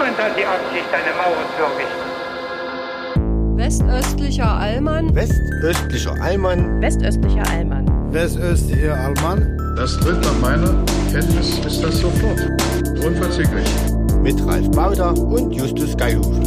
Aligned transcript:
Niemand 0.00 0.18
hat 0.18 0.32
die 0.34 0.46
Absicht, 0.46 0.88
eine 0.94 1.12
Mauer 1.12 1.44
zu 1.56 1.62
errichten. 1.62 2.08
Westöstlicher 3.58 4.50
Allmann. 4.50 5.14
Westöstlicher 5.14 6.14
Allmann. 6.22 6.80
Westöstlicher 6.80 7.42
Allmann. 7.50 7.86
Westöstlicher 8.10 8.94
Allmann. 8.94 9.74
Das 9.76 10.00
tritt 10.00 10.22
nach 10.22 10.38
meiner 10.40 10.74
Kenntnis 11.12 11.58
ist 11.66 11.84
das 11.84 11.98
sofort. 11.98 12.40
Unverzüglich. 13.04 13.68
Mit 14.22 14.42
Ralf 14.46 14.70
Bauder 14.70 15.12
und 15.18 15.52
Justus 15.52 15.94
Geilhufe. 15.94 16.40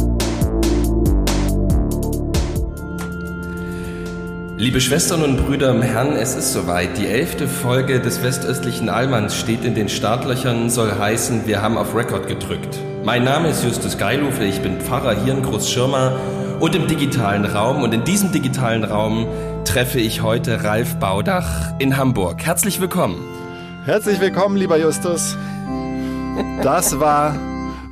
Liebe 4.56 4.80
Schwestern 4.80 5.22
und 5.22 5.36
Brüder 5.46 5.70
im 5.70 5.82
Herrn, 5.82 6.16
es 6.16 6.34
ist 6.34 6.52
soweit. 6.52 6.98
Die 6.98 7.06
elfte 7.06 7.46
Folge 7.46 8.00
des 8.00 8.20
westöstlichen 8.24 8.88
Allmanns 8.88 9.36
steht 9.36 9.64
in 9.64 9.76
den 9.76 9.88
Startlöchern, 9.88 10.70
soll 10.70 10.98
heißen, 10.98 11.46
wir 11.46 11.62
haben 11.62 11.78
auf 11.78 11.94
Rekord 11.94 12.26
gedrückt. 12.26 12.80
Mein 13.04 13.22
Name 13.22 13.50
ist 13.50 13.62
Justus 13.62 13.98
Geilhufe, 13.98 14.44
ich 14.44 14.62
bin 14.62 14.80
Pfarrer 14.80 15.22
hier 15.22 15.34
in 15.34 15.42
Großschirma 15.42 16.18
und 16.58 16.74
im 16.74 16.86
digitalen 16.86 17.44
Raum. 17.44 17.82
Und 17.82 17.92
in 17.92 18.02
diesem 18.04 18.32
digitalen 18.32 18.82
Raum 18.82 19.28
treffe 19.66 20.00
ich 20.00 20.22
heute 20.22 20.64
Ralf 20.64 20.98
Baudach 20.98 21.78
in 21.78 21.98
Hamburg. 21.98 22.42
Herzlich 22.42 22.80
willkommen. 22.80 23.22
Herzlich 23.84 24.20
willkommen, 24.20 24.56
lieber 24.56 24.78
Justus. 24.78 25.36
Das 26.62 26.98
war 26.98 27.38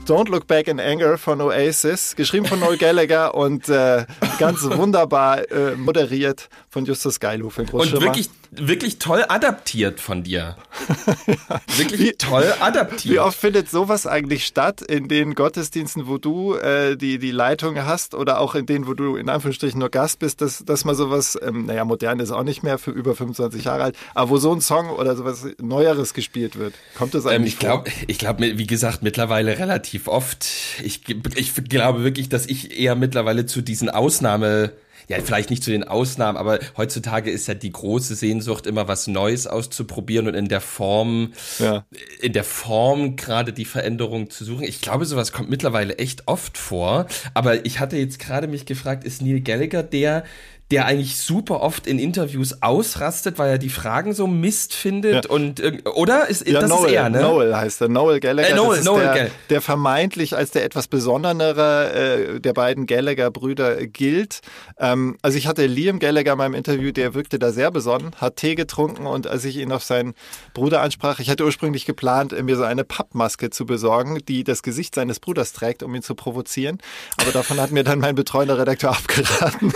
Don't 0.07 0.31
Look 0.31 0.47
Back 0.47 0.67
in 0.67 0.81
Anger 0.81 1.19
von 1.19 1.43
Oasis, 1.43 2.17
geschrieben 2.17 2.47
von 2.47 2.61
Noel 2.61 2.79
Gallagher 2.79 3.35
und 3.35 3.69
äh, 3.69 4.07
ganz 4.39 4.63
wunderbar 4.65 5.51
äh, 5.51 5.77
moderiert 5.77 6.49
von 6.71 6.87
Justus 6.87 7.21
Geilhoff 7.21 7.59
in 7.59 7.69
Und 7.69 7.93
wirklich, 8.01 8.31
wirklich 8.53 8.99
toll 8.99 9.25
adaptiert 9.29 9.99
von 9.99 10.23
dir. 10.23 10.57
wirklich 11.77 12.01
wie, 12.01 12.13
toll 12.13 12.53
adaptiert. 12.61 13.15
Wie 13.15 13.19
oft 13.19 13.39
findet 13.39 13.71
sowas 13.71 14.07
eigentlich 14.07 14.45
statt 14.47 14.83
in 14.83 15.09
den 15.09 15.35
Gottesdiensten, 15.35 16.07
wo 16.07 16.19
du 16.19 16.55
äh, 16.55 16.97
die, 16.97 17.19
die 17.19 17.31
Leitung 17.31 17.83
hast 17.85 18.15
oder 18.15 18.41
auch 18.41 18.55
in 18.55 18.67
denen, 18.67 18.87
wo 18.87 18.93
du 18.95 19.17
in 19.17 19.31
Anführungsstrichen 19.31 19.81
nur 19.81 19.89
Gast 19.89 20.19
bist, 20.19 20.43
dass, 20.43 20.65
dass 20.65 20.85
mal 20.85 20.95
sowas, 20.95 21.39
ähm, 21.43 21.67
naja, 21.67 21.85
modern 21.85 22.21
ist 22.21 22.31
auch 22.31 22.45
nicht 22.45 22.63
mehr, 22.63 22.79
für 22.79 22.91
über 22.91 23.17
25 23.17 23.65
Jahre 23.65 23.85
alt, 23.85 23.97
aber 24.15 24.31
wo 24.31 24.37
so 24.37 24.53
ein 24.53 24.61
Song 24.61 24.91
oder 24.91 25.17
sowas 25.17 25.47
Neueres 25.61 26.13
gespielt 26.13 26.59
wird. 26.59 26.75
Kommt 26.97 27.15
das 27.15 27.27
eigentlich 27.27 27.37
ähm, 27.37 27.47
ich 27.47 27.59
glaub, 27.59 27.89
vor? 27.89 28.05
Ich 28.07 28.19
glaube, 28.19 28.59
wie 28.59 28.67
gesagt, 28.67 29.03
mittlerweile 29.03 29.59
relativ 29.59 30.09
oft. 30.09 30.47
Ich, 30.85 31.01
ich 31.37 31.55
glaube 31.55 32.05
wirklich, 32.05 32.29
dass 32.29 32.47
ich 32.47 32.79
eher 32.79 32.97
mittlerweile 32.97 33.47
zu 33.47 33.63
diesen 33.63 33.89
Ausnahme 33.89 34.73
ja, 35.09 35.19
vielleicht 35.23 35.51
nicht 35.51 35.63
zu 35.63 35.71
den 35.71 35.85
Ausnahmen, 35.85 36.37
aber 36.39 36.59
heutzutage 36.77 37.31
ist 37.31 37.49
ja 37.49 37.55
die 37.55 37.73
große 37.73 38.15
Sehnsucht, 38.15 38.67
immer 38.67 38.89
was 38.89 39.07
Neues 39.07 39.47
auszuprobieren 39.47 40.29
und 40.29 40.35
in 40.35 40.49
der 40.49 40.61
Form, 40.61 41.33
ja. 41.59 41.85
in 42.21 42.33
der 42.33 42.45
Form 42.45 43.17
gerade 43.17 43.53
die 43.53 43.65
Veränderung 43.65 44.31
zu 44.31 44.45
suchen. 44.45 44.65
Ich 44.65 44.81
glaube, 44.81 45.07
sowas 45.07 45.33
kommt 45.33 45.51
mittlerweile 45.51 45.99
echt 45.99 46.29
oft 46.29 46.59
vor. 46.59 47.07
Aber 47.35 47.65
ich 47.65 47.81
hatte 47.81 47.97
jetzt 47.97 48.19
gerade 48.19 48.47
mich 48.47 48.67
gefragt, 48.67 49.05
ist 49.05 49.23
Neil 49.23 49.41
Gallagher 49.41 49.83
der, 49.83 50.25
der 50.73 50.87
eigentlich 50.87 51.19
super 51.19 51.61
oft 51.61 51.87
in 51.87 51.99
Interviews 51.99 52.63
ausrastet, 52.63 53.39
weil 53.39 53.51
er 53.51 53.59
die 53.59 53.69
Fragen 53.69 54.15
so 54.15 54.27
Mist 54.27 54.73
findet 54.73 55.27
ja. 55.27 55.31
und 55.31 55.63
oder 55.85 56.29
ist 56.29 56.49
ja, 56.49 56.63
das 56.63 56.71
Noel, 56.71 56.87
ist 56.89 56.97
er, 56.97 57.11
ne? 57.11 57.21
Noel 57.21 57.55
heißt 57.55 57.83
er, 57.83 57.89
Noel 57.89 58.21
Gallagher. 58.21 58.49
Äh, 58.49 58.55
Noel, 58.55 58.83
Noel 58.83 59.03
der, 59.03 59.15
Gall 59.15 59.31
der 59.51 59.61
vermeintlich 59.61 60.35
als 60.35 60.51
der 60.51 60.65
etwas 60.65 60.89
besonderere 60.89 61.93
äh, 61.93 62.41
der 62.41 62.55
beiden 62.55 62.87
Gallagher-Brüder 62.87 63.87
gilt. 63.87 64.41
Ähm, 64.79 65.19
also 65.21 65.37
ich 65.37 65.47
hatte 65.47 65.67
Liam 65.67 65.99
Gallagher 65.99 66.33
in 66.33 66.39
meinem 66.39 66.55
Interview, 66.55 66.91
der 66.91 67.13
wirkte 67.13 67.39
da 67.39 67.53
sehr 67.53 67.71
besonnen, 67.71 68.13
hat 68.17 68.37
Tee 68.37 68.55
getrunken 68.55 69.07
und 69.07 69.27
als 69.27 69.45
ich 69.45 69.59
ihn 69.59 69.73
auf 69.73 69.85
seinen 69.85 70.15
Bruder 70.55 70.81
ansprach, 70.81 71.21
ich 71.21 71.29
hatte 71.29 71.45
ursprünglich 71.45 71.85
geplant, 71.85 72.33
mir 72.43 72.57
so 72.57 72.65
eine 72.65 72.85
Pappmaske 72.85 73.51
zu 73.51 73.67
besorgen, 73.67 74.21
die 74.27 74.43
das 74.43 74.63
Gesicht 74.63 74.95
seines 74.95 75.21
Bruders 75.21 75.53
trägt, 75.53 75.83
um 75.83 75.95
ihn 75.95 76.03
zu 76.03 76.15
provozieren. 76.15 76.79
Aber 77.21 77.31
davon 77.31 77.61
hat 77.61 77.73
mir 77.73 77.85
dann 77.85 77.99
mein 77.99 78.15
betreuender 78.15 78.59
Redakteur 78.59 78.91
abgeraten. 78.97 79.75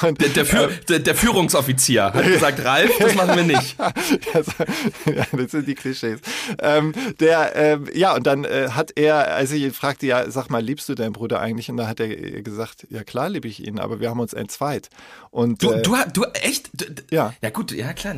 Und, 0.00 0.27
der, 0.36 0.44
der, 0.44 0.46
für, 0.46 0.68
der, 0.88 0.98
der 1.00 1.14
Führungsoffizier 1.14 2.04
hat 2.04 2.24
gesagt, 2.24 2.64
Ralf, 2.64 2.90
das 2.98 3.14
machen 3.14 3.36
wir 3.36 3.44
nicht. 3.44 3.76
ja, 3.78 5.24
das 5.32 5.50
sind 5.50 5.66
die 5.66 5.74
Klischees. 5.74 6.20
Ähm, 6.60 6.92
der, 7.20 7.56
ähm, 7.56 7.88
ja, 7.94 8.14
und 8.14 8.26
dann 8.26 8.44
äh, 8.44 8.68
hat 8.70 8.92
er, 8.96 9.34
als 9.34 9.52
ich 9.52 9.62
ihn 9.62 9.72
fragte, 9.72 10.06
ja, 10.06 10.30
sag 10.30 10.50
mal, 10.50 10.62
liebst 10.62 10.88
du 10.88 10.94
deinen 10.94 11.12
Bruder 11.12 11.40
eigentlich? 11.40 11.70
Und 11.70 11.76
dann 11.76 11.88
hat 11.88 12.00
er 12.00 12.08
gesagt, 12.42 12.86
ja 12.90 13.04
klar 13.04 13.28
liebe 13.28 13.48
ich 13.48 13.66
ihn, 13.66 13.78
aber 13.78 14.00
wir 14.00 14.10
haben 14.10 14.20
uns 14.20 14.32
entzweit. 14.32 14.88
Und, 15.30 15.62
du, 15.62 15.72
äh, 15.72 15.82
du, 15.82 15.96
du, 16.12 16.24
echt? 16.24 16.70
ja. 17.10 17.34
Ja 17.42 17.50
gut, 17.50 17.72
ja 17.72 17.92
klar. 17.92 18.14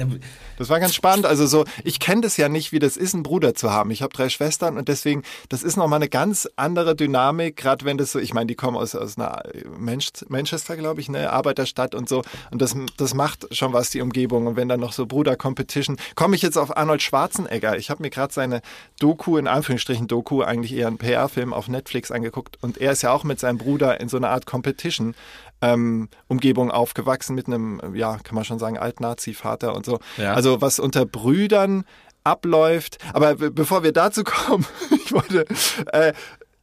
Das 0.58 0.68
war 0.68 0.80
ganz 0.80 0.94
spannend. 0.94 1.26
Also 1.26 1.46
so, 1.46 1.64
ich 1.84 2.00
kenne 2.00 2.20
das 2.22 2.36
ja 2.36 2.48
nicht, 2.48 2.72
wie 2.72 2.78
das 2.78 2.96
ist, 2.96 3.14
einen 3.14 3.22
Bruder 3.22 3.54
zu 3.54 3.70
haben. 3.70 3.90
Ich 3.90 4.02
habe 4.02 4.14
drei 4.14 4.28
Schwestern 4.28 4.76
und 4.78 4.88
deswegen, 4.88 5.22
das 5.48 5.62
ist 5.62 5.76
nochmal 5.76 5.98
eine 5.98 6.08
ganz 6.08 6.48
andere 6.56 6.94
Dynamik, 6.94 7.56
gerade 7.56 7.84
wenn 7.84 7.98
das 7.98 8.12
so, 8.12 8.18
ich 8.18 8.34
meine, 8.34 8.46
die 8.46 8.54
kommen 8.54 8.76
aus, 8.76 8.94
aus 8.94 9.18
einer 9.18 9.42
Manchester, 9.78 10.76
glaube 10.76 11.00
ich, 11.00 11.08
eine 11.08 11.30
Arbeiterstadt 11.30 11.94
und 12.00 12.08
so. 12.08 12.22
Und 12.50 12.60
das, 12.60 12.74
das 12.96 13.14
macht 13.14 13.54
schon 13.54 13.72
was, 13.72 13.90
die 13.90 14.00
Umgebung. 14.00 14.46
Und 14.46 14.56
wenn 14.56 14.68
dann 14.68 14.80
noch 14.80 14.92
so 14.92 15.06
Bruder-Competition, 15.06 15.96
komme 16.16 16.34
ich 16.34 16.42
jetzt 16.42 16.56
auf 16.56 16.76
Arnold 16.76 17.02
Schwarzenegger. 17.02 17.76
Ich 17.76 17.90
habe 17.90 18.02
mir 18.02 18.10
gerade 18.10 18.32
seine 18.32 18.62
Doku, 18.98 19.36
in 19.36 19.46
Anführungsstrichen 19.46 20.08
Doku, 20.08 20.42
eigentlich 20.42 20.74
eher 20.74 20.88
ein 20.88 20.98
PR-Film 20.98 21.52
auf 21.52 21.68
Netflix 21.68 22.10
angeguckt. 22.10 22.58
Und 22.60 22.78
er 22.78 22.92
ist 22.92 23.02
ja 23.02 23.12
auch 23.12 23.24
mit 23.24 23.38
seinem 23.38 23.58
Bruder 23.58 24.00
in 24.00 24.08
so 24.08 24.16
einer 24.16 24.30
Art 24.30 24.46
Competition 24.46 25.14
ähm, 25.62 26.08
Umgebung 26.28 26.70
aufgewachsen 26.70 27.34
mit 27.34 27.46
einem, 27.46 27.80
ja, 27.94 28.18
kann 28.18 28.34
man 28.34 28.44
schon 28.44 28.58
sagen, 28.58 28.78
Alt-Nazi-Vater 28.78 29.74
und 29.74 29.84
so. 29.84 30.00
Ja. 30.16 30.32
Also 30.32 30.60
was 30.60 30.78
unter 30.78 31.04
Brüdern 31.04 31.84
abläuft. 32.24 32.98
Aber 33.12 33.34
bevor 33.34 33.82
wir 33.82 33.92
dazu 33.92 34.24
kommen, 34.24 34.66
ich 35.04 35.12
wollte 35.12 35.46
äh, 35.92 36.12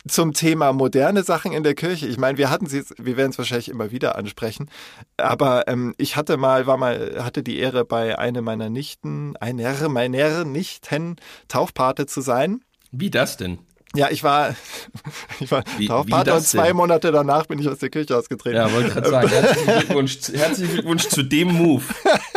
zum 0.07 0.33
Thema 0.33 0.73
moderne 0.73 1.23
Sachen 1.23 1.51
in 1.51 1.63
der 1.63 1.75
Kirche. 1.75 2.07
Ich 2.07 2.17
meine, 2.17 2.37
wir 2.37 2.49
hatten 2.49 2.67
sie, 2.67 2.83
wir 2.97 3.17
werden 3.17 3.31
es 3.31 3.37
wahrscheinlich 3.37 3.69
immer 3.69 3.91
wieder 3.91 4.15
ansprechen. 4.15 4.69
Aber 5.17 5.67
ähm, 5.67 5.93
ich 5.97 6.15
hatte 6.15 6.37
mal, 6.37 6.67
war 6.67 6.77
mal, 6.77 7.23
hatte 7.23 7.43
die 7.43 7.59
Ehre, 7.59 7.85
bei 7.85 8.17
einer 8.17 8.41
meiner 8.41 8.69
Nichten, 8.69 9.35
einer 9.37 9.89
meiner 9.89 10.45
Nichten 10.45 11.15
Taufpate 11.47 12.05
zu 12.05 12.21
sein. 12.21 12.61
Wie 12.91 13.09
das 13.09 13.37
denn? 13.37 13.59
Ja, 13.97 14.09
ich 14.11 14.23
war, 14.23 14.55
ich 15.39 15.49
war 15.49 15.63
wie, 15.77 15.87
Taufpater 15.87 16.35
und 16.35 16.43
zwei? 16.43 16.71
Monate 16.71 17.11
danach 17.11 17.47
bin 17.47 17.57
ich 17.57 17.67
aus 17.67 17.79
der 17.79 17.89
Kirche 17.89 18.15
ausgetreten. 18.15 18.55
Ja, 18.55 18.71
wollte 18.71 18.89
gerade 18.91 19.09
sagen, 19.09 19.27
herzlichen 19.27 19.65
Glückwunsch, 19.65 20.17
herzlichen 20.33 20.73
Glückwunsch 20.73 21.07
zu 21.07 21.23
dem 21.23 21.47
Move. 21.53 21.83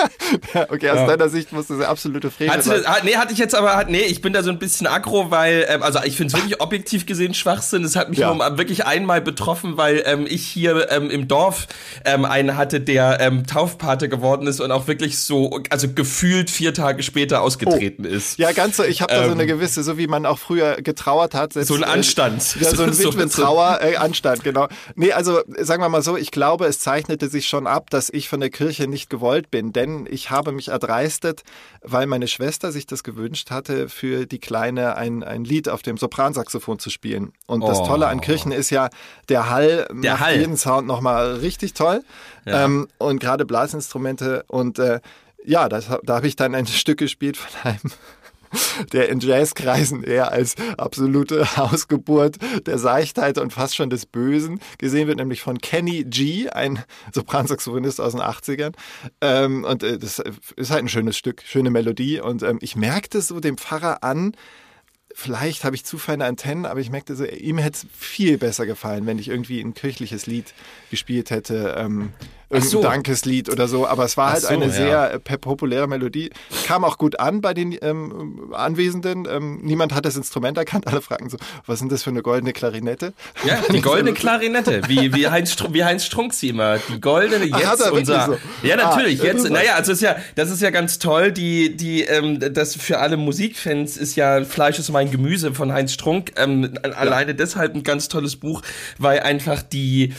okay, 0.70 0.90
aus 0.90 0.96
ja. 0.96 1.06
deiner 1.06 1.28
Sicht 1.28 1.52
muss 1.52 1.66
das 1.66 1.82
absolute 1.82 2.30
Frevel 2.30 2.62
sein. 2.62 2.82
Das, 2.82 3.02
nee, 3.02 3.16
hatte 3.16 3.34
ich 3.34 3.38
jetzt 3.38 3.54
aber, 3.54 3.84
nee, 3.84 4.00
ich 4.00 4.22
bin 4.22 4.32
da 4.32 4.42
so 4.42 4.48
ein 4.48 4.58
bisschen 4.58 4.86
aggro, 4.86 5.30
weil, 5.30 5.66
ähm, 5.68 5.82
also 5.82 5.98
ich 6.02 6.16
finde 6.16 6.34
es 6.34 6.40
wirklich 6.40 6.62
objektiv 6.62 7.04
gesehen 7.04 7.34
Schwachsinn. 7.34 7.84
Es 7.84 7.94
hat 7.94 8.08
mich 8.08 8.20
ja. 8.20 8.32
nur 8.32 8.58
wirklich 8.58 8.86
einmal 8.86 9.20
betroffen, 9.20 9.76
weil 9.76 10.02
ähm, 10.06 10.26
ich 10.26 10.46
hier 10.46 10.90
ähm, 10.90 11.10
im 11.10 11.28
Dorf 11.28 11.66
ähm, 12.06 12.24
einen 12.24 12.56
hatte, 12.56 12.80
der 12.80 13.20
ähm, 13.20 13.46
Taufpate 13.46 14.08
geworden 14.08 14.46
ist 14.46 14.60
und 14.60 14.70
auch 14.70 14.86
wirklich 14.86 15.18
so, 15.18 15.60
also 15.68 15.88
gefühlt 15.92 16.48
vier 16.48 16.72
Tage 16.72 17.02
später 17.02 17.42
ausgetreten 17.42 18.06
oh. 18.06 18.08
ist. 18.08 18.38
Ja, 18.38 18.52
ganz 18.52 18.78
so, 18.78 18.84
ich 18.84 19.02
habe 19.02 19.12
da 19.12 19.26
so 19.26 19.32
eine 19.32 19.42
ähm, 19.42 19.48
gewisse, 19.48 19.82
so 19.82 19.98
wie 19.98 20.06
man 20.06 20.24
auch 20.24 20.38
früher 20.38 20.76
getrauert 20.76 21.34
hat, 21.34 21.49
hat. 21.56 21.66
so 21.66 21.74
ein 21.74 21.84
Anstand. 21.84 22.56
Ja, 22.60 22.74
so 22.74 22.82
ein 22.82 22.98
Witwentrauer, 22.98 23.78
äh, 23.80 23.96
Anstand, 23.96 24.44
genau. 24.44 24.68
Nee, 24.94 25.12
also 25.12 25.40
sagen 25.58 25.82
wir 25.82 25.88
mal 25.88 26.02
so, 26.02 26.16
ich 26.16 26.30
glaube, 26.30 26.66
es 26.66 26.78
zeichnete 26.78 27.28
sich 27.28 27.48
schon 27.48 27.66
ab, 27.66 27.90
dass 27.90 28.10
ich 28.10 28.28
von 28.28 28.40
der 28.40 28.50
Kirche 28.50 28.86
nicht 28.86 29.08
gewollt 29.10 29.50
bin, 29.50 29.72
denn 29.72 30.06
ich 30.10 30.30
habe 30.30 30.52
mich 30.52 30.68
erdreistet, 30.68 31.42
weil 31.82 32.06
meine 32.06 32.28
Schwester 32.28 32.72
sich 32.72 32.86
das 32.86 33.02
gewünscht 33.02 33.50
hatte, 33.50 33.88
für 33.88 34.26
die 34.26 34.38
Kleine 34.38 34.96
ein, 34.96 35.22
ein 35.22 35.44
Lied 35.44 35.68
auf 35.68 35.82
dem 35.82 35.96
Sopransaxophon 35.96 36.78
zu 36.78 36.90
spielen. 36.90 37.32
Und 37.46 37.62
das 37.62 37.80
oh. 37.80 37.86
Tolle 37.86 38.08
an 38.08 38.20
Kirchen 38.20 38.52
ist 38.52 38.70
ja, 38.70 38.90
der 39.28 39.50
Hall 39.50 39.88
der 39.90 40.12
macht 40.12 40.20
Hall. 40.20 40.38
jeden 40.38 40.56
Sound 40.56 40.86
nochmal 40.86 41.36
richtig 41.36 41.74
toll. 41.74 42.02
Ja. 42.44 42.64
Ähm, 42.64 42.88
und 42.98 43.20
gerade 43.20 43.44
Blasinstrumente 43.44 44.44
und 44.48 44.78
äh, 44.78 45.00
ja, 45.44 45.68
das, 45.68 45.88
da 46.02 46.16
habe 46.16 46.26
ich 46.26 46.36
dann 46.36 46.54
ein 46.54 46.66
Stück 46.66 46.98
gespielt 46.98 47.36
von 47.36 47.72
einem 47.72 47.92
der 48.92 49.08
in 49.08 49.20
Jazzkreisen 49.20 50.02
eher 50.02 50.32
als 50.32 50.54
absolute 50.76 51.56
Hausgeburt 51.56 52.36
der 52.66 52.78
Seichtheit 52.78 53.38
und 53.38 53.52
fast 53.52 53.76
schon 53.76 53.90
des 53.90 54.06
Bösen 54.06 54.60
gesehen 54.78 55.08
wird, 55.08 55.18
nämlich 55.18 55.42
von 55.42 55.58
Kenny 55.58 56.04
G, 56.04 56.48
ein 56.48 56.82
Sopransaxophonist 57.14 58.00
aus 58.00 58.12
den 58.12 58.22
80ern. 58.22 58.72
Ähm, 59.20 59.64
und 59.64 59.82
äh, 59.82 59.98
das 59.98 60.22
ist 60.56 60.70
halt 60.70 60.84
ein 60.84 60.88
schönes 60.88 61.16
Stück, 61.16 61.42
schöne 61.44 61.70
Melodie. 61.70 62.20
Und 62.20 62.42
ähm, 62.42 62.58
ich 62.60 62.76
merkte 62.76 63.20
so 63.20 63.40
dem 63.40 63.58
Pfarrer 63.58 64.02
an, 64.02 64.32
vielleicht 65.14 65.64
habe 65.64 65.76
ich 65.76 65.84
zu 65.84 65.98
feine 65.98 66.24
Antennen, 66.24 66.66
aber 66.66 66.80
ich 66.80 66.90
merkte 66.90 67.16
so, 67.16 67.24
ihm 67.24 67.58
hätte 67.58 67.78
es 67.78 67.86
viel 67.96 68.38
besser 68.38 68.66
gefallen, 68.66 69.06
wenn 69.06 69.18
ich 69.18 69.28
irgendwie 69.28 69.60
ein 69.60 69.74
kirchliches 69.74 70.26
Lied 70.26 70.54
gespielt 70.90 71.30
hätte. 71.30 71.74
Ähm, 71.76 72.12
so. 72.58 72.82
Dankeslied 72.82 73.48
oder 73.48 73.68
so, 73.68 73.86
aber 73.86 74.04
es 74.04 74.16
war 74.16 74.28
Ach 74.28 74.32
halt 74.32 74.42
so, 74.42 74.48
eine 74.48 74.66
ja. 74.66 74.70
sehr 74.70 75.14
äh, 75.14 75.18
populäre 75.38 75.86
Melodie. 75.86 76.30
Kam 76.66 76.84
auch 76.84 76.98
gut 76.98 77.20
an 77.20 77.40
bei 77.40 77.54
den 77.54 77.76
ähm, 77.80 78.52
Anwesenden. 78.52 79.26
Ähm, 79.30 79.60
niemand 79.62 79.94
hat 79.94 80.04
das 80.04 80.16
Instrument 80.16 80.58
erkannt. 80.58 80.86
Alle 80.88 81.00
fragen 81.00 81.30
so, 81.30 81.36
was 81.66 81.78
denn 81.78 81.88
das 81.88 82.02
für 82.02 82.10
eine 82.10 82.22
goldene 82.22 82.52
Klarinette? 82.52 83.12
Ja, 83.44 83.58
die 83.72 83.80
goldene 83.82 84.12
Klarinette, 84.14 84.82
wie, 84.88 85.14
wie, 85.14 85.28
Heinz, 85.28 85.52
Str 85.52 85.72
wie 85.72 85.84
Heinz 85.84 86.04
Strunk 86.04 86.34
sie 86.34 86.48
immer. 86.48 86.78
Die 86.78 87.00
goldene, 87.00 87.48
Ach, 87.52 87.58
jetzt 87.58 87.68
hat 87.68 87.78
wirklich 87.78 88.00
unser. 88.00 88.26
so? 88.26 88.38
Ja, 88.66 88.76
natürlich, 88.76 89.20
Ah, 89.22 89.26
jetzt. 89.26 89.48
Naja, 89.48 89.74
also 89.74 89.92
ist 89.92 90.02
ja, 90.02 90.16
das 90.34 90.50
ist 90.50 90.60
ja 90.60 90.70
ganz 90.70 90.98
toll. 90.98 91.32
Die, 91.32 91.76
die, 91.76 92.02
ähm, 92.02 92.40
das 92.52 92.74
für 92.74 92.98
alle 92.98 93.16
Musikfans 93.16 93.96
ist 93.96 94.16
ja 94.16 94.44
Fleisch 94.44 94.78
ist 94.78 94.90
mein 94.90 95.10
Gemüse 95.10 95.54
von 95.54 95.72
Heinz 95.72 95.92
Strunk. 95.92 96.32
Ähm, 96.36 96.74
Alleine 96.82 97.34
deshalb 97.34 97.74
ein 97.74 97.84
ganz 97.84 98.08
tolles 98.08 98.36
Buch, 98.36 98.62
weil 98.98 99.20
einfach 99.20 99.62
die, 99.62 100.14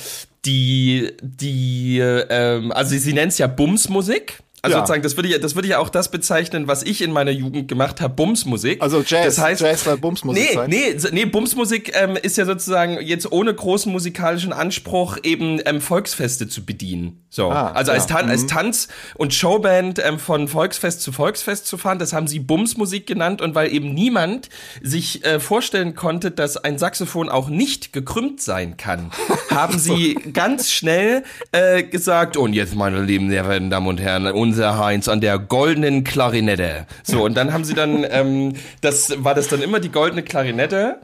die, 0.45 1.13
die, 1.21 1.99
ähm, 1.99 2.71
also 2.71 2.97
sie 2.97 3.13
nennt 3.13 3.31
es 3.33 3.37
ja 3.37 3.47
Bumsmusik. 3.47 4.39
Also 4.63 4.75
Ja. 4.77 4.81
sozusagen, 4.81 5.01
das 5.01 5.15
würde 5.17 5.29
ich, 5.29 5.39
das 5.39 5.55
würde 5.55 5.67
ich 5.67 5.75
auch 5.75 5.89
das 5.89 6.11
bezeichnen, 6.11 6.67
was 6.67 6.83
ich 6.83 7.01
in 7.01 7.11
meiner 7.11 7.31
Jugend 7.31 7.67
gemacht 7.67 7.99
habe, 7.99 8.13
Bumsmusik. 8.13 8.81
Also 8.81 9.01
Jazz, 9.05 9.25
Das 9.35 9.39
heißt, 9.39 9.61
Jazz 9.61 9.85
war 9.87 9.97
Bumsmusik 9.97 10.43
Nee, 10.49 10.53
sein. 10.55 10.69
nee, 10.69 10.95
nee, 11.11 11.25
Bumsmusik 11.25 11.93
ähm, 11.95 12.15
ist 12.21 12.37
ja 12.37 12.45
sozusagen 12.45 12.99
jetzt 13.01 13.31
ohne 13.31 13.53
großen 13.53 13.91
musikalischen 13.91 14.53
Anspruch 14.53 15.17
eben 15.23 15.59
ähm, 15.65 15.81
Volksfeste 15.81 16.47
zu 16.47 16.63
bedienen. 16.63 17.25
So, 17.29 17.49
Ah, 17.49 17.71
also 17.71 17.91
als, 17.91 18.07
ja. 18.09 18.17
Tan 18.17 18.29
als 18.29 18.45
Tanz- 18.45 18.87
und 19.15 19.33
Showband 19.33 19.99
ähm, 20.05 20.19
von 20.19 20.47
Volksfest 20.47 21.01
zu 21.01 21.11
Volksfest 21.11 21.65
zu 21.65 21.77
fahren, 21.79 21.97
das 21.97 22.13
haben 22.13 22.27
sie 22.27 22.39
Bumsmusik 22.39 23.07
genannt 23.07 23.41
und 23.41 23.55
weil 23.55 23.73
eben 23.73 23.93
niemand 23.93 24.49
sich 24.83 25.25
äh, 25.25 25.39
vorstellen 25.39 25.95
konnte, 25.95 26.29
dass 26.29 26.57
ein 26.57 26.77
Saxophon 26.77 27.29
auch 27.29 27.49
nicht 27.49 27.93
gekrümmt 27.93 28.41
sein 28.41 28.77
kann, 28.77 29.11
haben 29.49 29.79
sie 29.79 30.13
ganz 30.33 30.69
schnell 30.71 31.23
äh, 31.51 31.81
gesagt, 31.83 32.37
und 32.37 32.53
jetzt 32.53 32.75
meine 32.75 33.01
lieben 33.01 33.29
sehr 33.29 33.43
verehrten 33.45 33.69
Damen 33.71 33.87
und 33.87 33.99
Herren, 33.99 34.27
unser 34.51 34.77
Heinz 34.77 35.07
an 35.07 35.21
der 35.21 35.39
goldenen 35.39 36.03
Klarinette. 36.03 36.85
So, 37.03 37.23
und 37.23 37.35
dann 37.35 37.53
haben 37.53 37.63
sie 37.63 37.73
dann, 37.73 38.05
ähm, 38.09 38.53
das 38.81 39.23
war 39.23 39.33
das 39.33 39.47
dann 39.47 39.61
immer 39.61 39.79
die 39.79 39.89
goldene 39.89 40.23
Klarinette. 40.23 40.99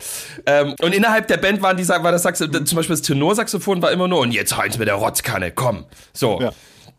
Ähm, 0.45 0.75
und 0.81 0.93
innerhalb 0.93 1.29
der 1.29 1.37
Band 1.37 1.61
waren 1.61 1.77
die, 1.77 1.87
war 1.87 2.11
das 2.11 2.23
Saxophon, 2.23 2.65
zum 2.65 2.75
Beispiel 2.75 2.95
das 2.95 3.03
Tenorsaxophon 3.03 3.81
war 3.81 3.91
immer 3.93 4.09
nur, 4.09 4.19
und 4.19 4.33
jetzt 4.33 4.57
Heinz 4.57 4.77
mit 4.77 4.89
der 4.89 4.95
Rotzkanne, 4.95 5.51
komm. 5.51 5.85
So. 6.11 6.41
Ja. 6.41 6.51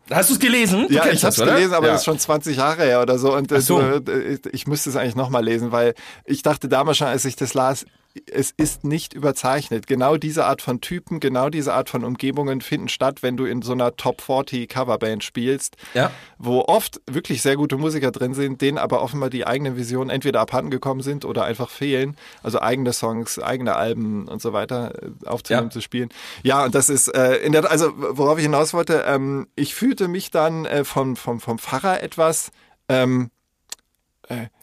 Hast 0.09 0.31
du 0.31 0.33
es 0.33 0.39
gelesen? 0.39 0.87
Du 0.87 0.95
ja, 0.95 1.05
ich 1.05 1.23
habe 1.23 1.29
es 1.29 1.37
gelesen, 1.37 1.73
aber 1.75 1.85
ja. 1.85 1.91
das 1.93 2.01
ist 2.01 2.05
schon 2.05 2.17
20 2.17 2.57
Jahre 2.57 2.81
her 2.81 3.03
oder 3.03 3.19
so. 3.19 3.35
Und 3.35 3.51
so. 3.61 3.79
äh, 3.79 4.39
ich 4.51 4.65
müsste 4.65 4.89
es 4.89 4.95
eigentlich 4.95 5.15
nochmal 5.15 5.45
lesen, 5.45 5.71
weil 5.71 5.93
ich 6.25 6.41
dachte 6.41 6.67
damals 6.67 6.97
schon, 6.97 7.05
als 7.05 7.25
ich 7.25 7.35
das 7.35 7.53
las, 7.53 7.85
es 8.31 8.51
ist 8.51 8.83
nicht 8.83 9.13
überzeichnet. 9.13 9.85
Genau 9.85 10.17
diese 10.17 10.45
Art 10.45 10.61
von 10.63 10.81
Typen, 10.81 11.19
genau 11.19 11.49
diese 11.49 11.73
Art 11.73 11.89
von 11.89 12.03
Umgebungen 12.03 12.59
finden 12.59 12.89
statt, 12.89 13.21
wenn 13.21 13.37
du 13.37 13.45
in 13.45 13.61
so 13.61 13.71
einer 13.71 13.95
Top 13.95 14.21
40 14.21 14.67
Coverband 14.67 15.23
spielst, 15.23 15.77
Ja. 15.93 16.11
wo 16.39 16.61
oft 16.61 16.99
wirklich 17.09 17.41
sehr 17.43 17.55
gute 17.55 17.77
Musiker 17.77 18.11
drin 18.11 18.33
sind, 18.33 18.61
denen 18.61 18.79
aber 18.79 19.03
offenbar 19.03 19.29
die 19.29 19.45
eigenen 19.45 19.77
Visionen 19.77 20.09
entweder 20.09 20.39
abhanden 20.41 20.71
gekommen 20.71 21.01
sind 21.01 21.23
oder 21.23 21.43
einfach 21.45 21.69
fehlen. 21.69 22.17
Also 22.41 22.59
eigene 22.59 22.93
Songs, 22.93 23.37
eigene 23.39 23.75
Alben 23.75 24.27
und 24.27 24.41
so 24.41 24.53
weiter 24.53 24.93
äh, 25.03 25.27
aufzunehmen, 25.27 25.67
Ja. 25.67 25.71
zu 25.71 25.81
spielen. 25.81 26.09
Ja, 26.41 26.65
und 26.65 26.73
das 26.73 26.89
ist, 26.89 27.09
äh, 27.09 27.35
in 27.37 27.51
der, 27.51 27.69
also 27.69 27.91
worauf 27.95 28.37
ich 28.39 28.43
hinaus 28.43 28.73
wollte, 28.73 29.03
ähm, 29.07 29.47
ich 29.55 29.75
fühlte 29.75 30.07
mich 30.07 30.31
dann 30.31 30.65
äh, 30.65 30.83
vom, 30.83 31.15
vom, 31.15 31.39
vom 31.39 31.59
Pfarrer 31.59 32.01
etwas, 32.01 32.51
ähm, 32.89 33.29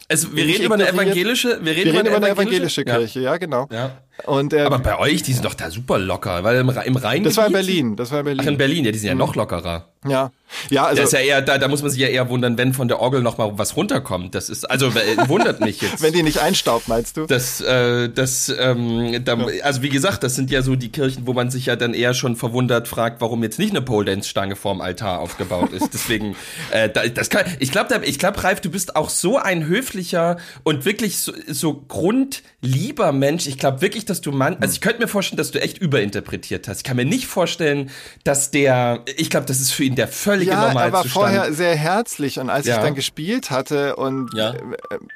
Also, 0.09 0.35
wir 0.35 0.45
reden 0.45 0.63
über 0.63 0.75
eine 0.75 0.87
evangelische, 0.87 1.59
wir 1.61 1.75
reden 1.75 1.85
wir 1.85 1.93
reden 1.93 2.07
über 2.07 2.15
eine 2.17 2.29
evangelische, 2.29 2.81
evangelische 2.81 2.85
Kirche, 2.85 3.19
ja, 3.19 3.37
genau. 3.37 3.67
Ja. 3.71 4.01
Ja. 4.19 4.27
Und 4.27 4.53
ähm, 4.53 4.65
Aber 4.65 4.79
bei 4.79 4.97
euch, 4.99 5.23
die 5.23 5.33
sind 5.33 5.45
doch 5.45 5.53
da 5.53 5.71
super 5.71 5.97
locker, 5.99 6.43
weil 6.43 6.57
im, 6.57 6.69
im 6.69 6.95
Rhein. 6.95 7.23
das 7.23 7.37
war 7.37 7.47
in 7.47 7.53
Berlin, 7.53 7.95
das 7.95 8.11
war 8.11 8.19
in 8.19 8.25
Berlin. 8.25 8.41
Ach, 8.43 8.47
in 8.51 8.57
Berlin, 8.57 8.85
ja, 8.85 8.91
die 8.91 8.99
sind 8.99 9.07
ja 9.07 9.15
noch 9.15 9.35
lockerer. 9.35 9.87
Ja, 10.07 10.31
ja, 10.69 10.85
also 10.85 11.01
Das 11.01 11.11
ist 11.11 11.13
ja 11.13 11.25
eher, 11.25 11.41
da, 11.41 11.57
da 11.57 11.67
muss 11.67 11.81
man 11.81 11.91
sich 11.91 11.99
ja 11.99 12.07
eher 12.07 12.29
wundern, 12.29 12.57
wenn 12.57 12.73
von 12.73 12.87
der 12.87 12.99
Orgel 12.99 13.21
noch 13.21 13.37
mal 13.37 13.57
was 13.57 13.75
runterkommt. 13.75 14.33
Das 14.33 14.49
ist, 14.49 14.65
also 14.65 14.87
äh, 14.87 15.27
wundert 15.27 15.59
mich 15.59 15.81
jetzt. 15.81 16.01
wenn 16.01 16.13
die 16.13 16.23
nicht 16.23 16.39
einstaubt, 16.39 16.87
meinst 16.87 17.17
du? 17.17 17.25
Das, 17.25 17.59
äh, 17.61 18.09
das, 18.09 18.53
ähm, 18.57 19.23
da, 19.23 19.37
also 19.63 19.81
wie 19.81 19.89
gesagt, 19.89 20.23
das 20.23 20.35
sind 20.35 20.49
ja 20.49 20.61
so 20.61 20.75
die 20.75 20.89
Kirchen, 20.89 21.27
wo 21.27 21.33
man 21.33 21.51
sich 21.51 21.65
ja 21.65 21.75
dann 21.75 21.93
eher 21.93 22.13
schon 22.13 22.35
verwundert 22.35 22.87
fragt, 22.87 23.21
warum 23.21 23.43
jetzt 23.43 23.59
nicht 23.59 23.71
eine 23.71 23.81
Pole 23.81 24.05
Dance 24.05 24.29
Stange 24.29 24.55
vorm 24.55 24.79
Altar 24.81 25.19
aufgebaut 25.19 25.73
ist. 25.73 25.93
Deswegen, 25.93 26.35
äh, 26.71 26.89
da, 26.89 27.07
das 27.07 27.29
kann, 27.29 27.45
ich 27.59 27.71
glaube, 27.71 27.99
ich 28.05 28.19
glaube, 28.19 28.43
Ralf, 28.43 28.61
du 28.61 28.69
bist 28.69 28.95
auch 28.95 29.09
so 29.09 29.37
ein 29.37 29.65
höflicher 29.65 30.37
und 30.63 30.85
wirklich 30.85 31.19
so, 31.19 31.33
so 31.47 31.73
grundlieber 31.87 33.11
Mensch. 33.11 33.47
Ich 33.47 33.57
glaube 33.57 33.81
wirklich, 33.81 34.05
dass 34.09 34.21
du 34.21 34.31
Mann, 34.31 34.57
also 34.59 34.73
ich 34.73 34.81
könnte 34.81 35.01
mir 35.01 35.07
vorstellen, 35.07 35.37
dass 35.37 35.51
du 35.51 35.61
echt 35.61 35.77
überinterpretiert 35.77 36.67
hast. 36.67 36.77
Ich 36.77 36.83
kann 36.83 36.97
mir 36.97 37.05
nicht 37.05 37.27
vorstellen, 37.27 37.89
dass 38.23 38.51
der, 38.51 39.01
ich 39.17 39.29
glaube, 39.29 39.45
das 39.45 39.59
ist 39.61 39.71
für 39.71 39.83
ihn 39.83 39.95
der 39.95 40.07
völlige 40.07 40.51
ja, 40.51 40.67
er 40.67 40.75
war 40.75 40.85
Normalzustand. 40.85 41.11
vorher 41.13 41.53
sehr 41.53 41.75
herzlich 41.75 42.39
und 42.39 42.49
als 42.49 42.65
Ja. 42.67 42.77
ich 42.77 42.81
dann 42.83 42.95
gespielt 42.95 43.51
hatte 43.51 43.95
und 43.95 44.33
Ja. 44.33 44.51
äh, 44.53 44.57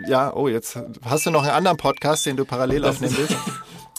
ja, 0.08 0.34
oh, 0.34 0.48
jetzt 0.48 0.78
hast 1.04 1.26
du 1.26 1.32
noch 1.32 1.44
einen 1.44 1.52
anderen 1.52 1.78
Podcast, 1.78 2.26
den 2.26 2.38
du 2.38 2.46
parallel 2.46 2.82
Das 2.82 2.96
aufnehmen 2.96 3.16
willst. 3.18 3.36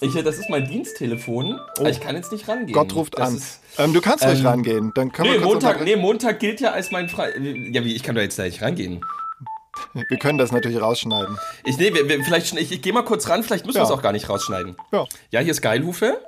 Ich, 0.05 0.15
das 0.21 0.37
ist 0.39 0.51
mein 0.51 0.67
Diensttelefon. 0.69 1.61
aber 1.79 1.89
Ich 1.89 2.01
kann 2.01 2.17
jetzt 2.17 2.33
nicht 2.33 2.49
rangehen. 2.49 2.71
Oh. 2.77 2.81
Gott 2.81 2.93
ruft 2.97 3.17
das 3.21 3.29
an. 3.29 3.37
Ist, 3.37 3.61
Ähm, 3.79 3.93
du 3.93 4.01
kannst 4.01 4.25
ruhig 4.27 4.41
ähm, 4.41 4.47
rangehen, 4.47 4.91
dann 4.97 5.13
können 5.13 5.31
Nee, 5.31 5.39
wir 5.39 5.45
Montag, 5.47 5.85
nee, 5.85 5.95
Montag 5.95 6.41
gilt 6.41 6.61
ja 6.61 6.73
als 6.73 6.91
mein 6.91 7.09
Frei. 7.09 7.31
Ja, 7.71 7.85
wie, 7.85 7.95
ich 7.95 8.03
kann 8.03 8.17
da 8.17 8.21
jetzt 8.21 8.37
da 8.37 8.43
nicht 8.43 8.61
rangehen. 8.63 9.05
Wir 9.95 10.19
können 10.19 10.39
das 10.39 10.53
natürlich 10.53 10.81
rausschneiden. 10.81 11.39
Ich, 11.65 11.79
nee, 11.79 11.93
wir, 11.95 12.09
wir, 12.09 12.23
vielleicht, 12.25 12.53
ich, 12.57 12.73
ich 12.73 12.83
gehe 12.83 12.93
mal 12.93 13.03
kurz 13.05 13.29
ran, 13.29 13.43
vielleicht 13.43 13.65
müssen 13.67 13.77
wir 13.77 13.83
Ja. 13.83 13.87
es 13.89 13.91
auch 13.93 14.03
gar 14.03 14.13
nicht 14.13 14.29
rausschneiden. 14.29 14.77
Ja. 14.93 15.07
Ja, 15.31 15.41
hier 15.41 15.51
ist 15.53 15.63
Geilhufe. 15.63 16.19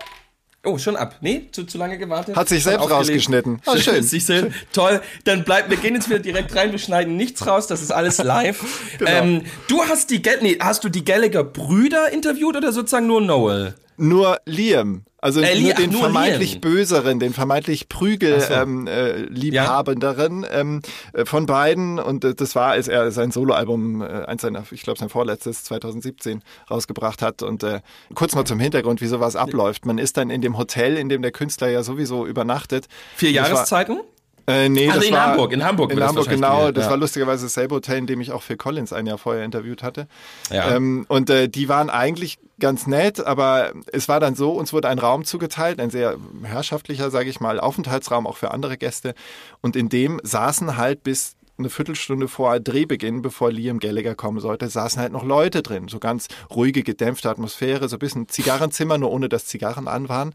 Oh, 0.67 0.79
schon 0.79 0.97
ab. 0.97 1.17
Nee, 1.21 1.49
zu, 1.53 1.65
zu 1.65 1.77
lange 1.77 1.99
gewartet. 1.99 2.37
Hat 2.37 2.49
sich 2.49 2.63
Schon 2.63 2.73
selbst 2.73 2.91
rausgeschnitten. 2.91 3.61
Ah, 3.67 3.77
schön. 3.77 4.03
Sich 4.03 4.25
selbst. 4.25 4.57
Toll. 4.73 5.03
Dann 5.25 5.45
bleibt, 5.45 5.69
wir 5.69 5.77
gehen 5.77 5.95
jetzt 5.95 6.09
wieder 6.09 6.21
direkt 6.21 6.57
rein, 6.57 6.73
wir 6.73 6.79
schneiden 6.79 7.17
nichts 7.17 7.47
raus, 7.47 7.67
das 7.67 7.83
ist 7.83 7.91
alles 7.93 8.19
live. 8.23 8.65
Genau. 8.99 9.11
ähm, 9.11 9.43
du 9.69 9.83
hast 9.83 10.11
die, 10.11 10.23
nee, 10.41 10.57
hast 10.61 10.85
du 10.85 10.89
die 10.89 11.05
Gallagher 11.05 11.45
Brüder 11.45 12.11
interviewt 12.13 12.57
oder 12.57 12.73
sozusagen 12.73 13.07
nur 13.07 13.21
Noel? 13.21 13.75
Nur 13.97 14.39
Liam, 14.45 15.05
also 15.21 15.41
Äh, 15.41 15.61
nur 15.61 15.73
ach, 15.73 15.77
den 15.77 15.91
nur 15.91 16.01
vermeintlich 16.03 16.53
Liam. 16.53 16.61
böseren, 16.61 17.19
den 17.21 17.33
vermeintlich 17.33 17.89
Prügel 17.89 18.39
Ach 18.43 18.49
so. 18.49 18.55
ähm, 18.55 18.87
äh, 18.87 19.23
liebhabenderen 19.23 20.45
ähm, 20.51 20.81
äh, 21.13 21.25
von 21.25 21.47
beiden 21.47 21.99
und 21.99 22.25
äh, 22.25 22.35
das 22.35 22.55
war, 22.55 22.73
als 22.73 22.89
er 22.89 23.11
sein 23.11 23.31
Soloalbum, 23.31 24.03
äh, 24.03 24.07
eins 24.27 24.43
seiner, 24.43 24.65
ich 24.71 24.83
glaube 24.83 24.99
sein 24.99 25.09
vorletztes 25.09 25.65
2017 25.65 26.43
rausgebracht 26.71 27.23
hat 27.23 27.43
und 27.43 27.63
äh, 27.63 27.81
kurz 28.15 28.35
mal 28.35 28.45
zum 28.45 28.61
Hintergrund, 28.61 29.01
wie 29.01 29.07
sowas 29.07 29.37
abläuft. 29.37 29.87
Man 29.87 29.99
ist 29.99 30.17
dann 30.17 30.31
in 30.31 30.41
dem 30.41 30.59
Hotel, 30.59 30.97
in 30.97 31.09
dem 31.09 31.23
der 31.23 31.33
Künstler 31.33 31.69
ja 31.69 31.83
sowieso 31.83 32.27
übernachtet. 32.27 32.87
Vier 33.17 33.33
Das 33.33 33.43
war- 33.45 33.51
Jahreszeiten? 33.57 34.01
Äh, 34.47 34.69
nee, 34.69 34.87
das 34.87 35.05
in 35.05 35.13
war, 35.13 35.29
Hamburg, 35.29 35.53
in 35.53 35.65
Hamburg 35.65 35.91
In 35.93 36.03
Hamburg, 36.03 36.29
genau. 36.29 36.71
Das 36.71 36.85
ja. 36.85 36.91
war 36.91 36.97
lustigerweise 36.97 37.47
dasselbe 37.47 37.77
Hotel, 37.77 37.99
in 37.99 38.07
dem 38.07 38.21
ich 38.21 38.31
auch 38.31 38.43
Phil 38.43 38.57
Collins 38.57 38.93
ein 38.93 39.07
Jahr 39.07 39.19
vorher 39.19 39.45
interviewt 39.45 39.83
hatte. 39.83 40.07
Ja. 40.51 40.77
Ähm, 40.77 41.07
und 41.09 41.31
äh, 41.31 41.49
die 41.49 41.69
waren 41.69 41.89
eigentlich 41.89 42.39
ganz 42.61 42.87
nett, 42.87 43.25
aber 43.25 43.73
es 43.93 44.09
war 44.09 44.21
dann 44.21 44.35
so, 44.35 44.53
uns 44.53 44.73
wurde 44.73 44.89
ein 44.89 44.99
Raum 44.99 45.25
zugeteilt, 45.25 45.81
ein 45.81 45.91
sehr 45.91 46.17
herrschaftlicher, 46.43 47.11
sage 47.11 47.31
ich 47.31 47.41
mal, 47.41 47.59
Aufenthaltsraum 47.59 48.27
auch 48.27 48.37
für 48.37 48.51
andere 48.51 48.77
Gäste. 48.77 49.15
Und 49.61 49.77
in 49.77 49.89
dem 49.89 50.21
saßen 50.23 50.77
halt 50.77 51.03
bis 51.03 51.37
eine 51.57 51.71
Viertelstunde 51.71 52.27
vor 52.29 52.59
Drehbeginn, 52.59 53.23
bevor 53.23 53.53
Liam 53.53 53.79
Gallagher 53.79 54.15
kommen 54.15 54.41
sollte, 54.41 54.69
saßen 54.69 55.01
halt 55.01 55.13
noch 55.13 55.25
Leute 55.25 55.63
drin. 55.63 55.89
So 55.89 56.01
ganz 56.01 56.27
ruhige, 56.51 56.83
gedämpfte 56.83 57.31
Atmosphäre, 57.31 57.89
so 57.89 57.97
ein 57.97 58.01
bisschen 58.01 58.29
Zigarrenzimmer, 58.29 58.99
nur 58.99 59.13
ohne 59.13 59.29
dass 59.29 59.47
Zigarren 59.47 59.87
an 59.87 60.09
waren. 60.09 60.35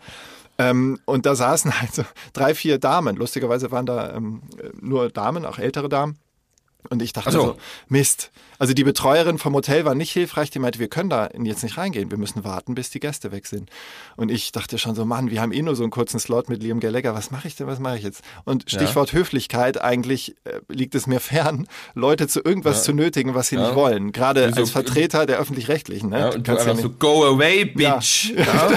Ähm, 0.59 0.99
und 1.05 1.25
da 1.25 1.35
saßen 1.35 1.81
halt 1.81 1.95
so 1.95 2.03
drei, 2.33 2.53
vier 2.53 2.77
Damen. 2.77 3.15
Lustigerweise 3.15 3.71
waren 3.71 3.85
da 3.85 4.13
ähm, 4.13 4.43
nur 4.79 5.09
Damen, 5.09 5.45
auch 5.45 5.57
ältere 5.57 5.89
Damen. 5.89 6.19
Und 6.89 7.01
ich 7.01 7.13
dachte 7.13 7.29
Ach 7.29 7.33
so. 7.33 7.41
so, 7.41 7.57
Mist. 7.87 8.31
Also 8.59 8.73
die 8.73 8.83
Betreuerin 8.83 9.37
vom 9.37 9.53
Hotel 9.55 9.85
war 9.85 9.95
nicht 9.95 10.11
hilfreich. 10.11 10.51
Die 10.51 10.59
meinte, 10.59 10.79
wir 10.79 10.89
können 10.89 11.09
da 11.09 11.29
jetzt 11.41 11.63
nicht 11.63 11.77
reingehen. 11.77 12.11
Wir 12.11 12.17
müssen 12.17 12.43
warten, 12.43 12.75
bis 12.75 12.89
die 12.89 12.99
Gäste 12.99 13.31
weg 13.31 13.47
sind. 13.47 13.69
Und 14.17 14.29
ich 14.29 14.51
dachte 14.51 14.77
schon 14.77 14.93
so, 14.95 15.05
Mann, 15.05 15.31
wir 15.31 15.41
haben 15.41 15.51
eh 15.53 15.61
nur 15.61 15.75
so 15.77 15.83
einen 15.83 15.91
kurzen 15.91 16.19
Slot 16.19 16.49
mit 16.49 16.61
Liam 16.61 16.79
Gallagher. 16.79 17.15
Was 17.15 17.31
mache 17.31 17.47
ich 17.47 17.55
denn? 17.55 17.67
Was 17.67 17.79
mache 17.79 17.97
ich 17.97 18.03
jetzt? 18.03 18.21
Und 18.43 18.69
Stichwort 18.69 19.13
Höflichkeit. 19.13 19.81
Eigentlich 19.81 20.35
äh, 20.43 20.59
liegt 20.67 20.93
es 20.93 21.07
mir 21.07 21.19
fern, 21.21 21.67
Leute 21.95 22.27
zu 22.27 22.41
irgendwas 22.43 22.83
zu 22.83 22.91
nötigen, 22.93 23.33
was 23.33 23.47
sie 23.47 23.55
Ja. 23.55 23.61
nicht 23.67 23.75
wollen. 23.75 24.11
Gerade 24.11 24.51
so- 24.53 24.59
als 24.59 24.71
Vertreter 24.71 25.25
der 25.25 25.39
Öffentlich-Rechtlichen. 25.39 26.09
Ne? 26.09 26.19
Ja, 26.19 26.29
Du 26.29 26.35
und 26.37 26.47
du 26.47 26.51
kannst 26.51 26.65
ja 26.65 26.71
einfach 26.71 26.83
so, 26.83 26.89
go 26.91 27.25
away, 27.25 27.65
bitch. 27.65 28.33
Ja. 28.35 28.69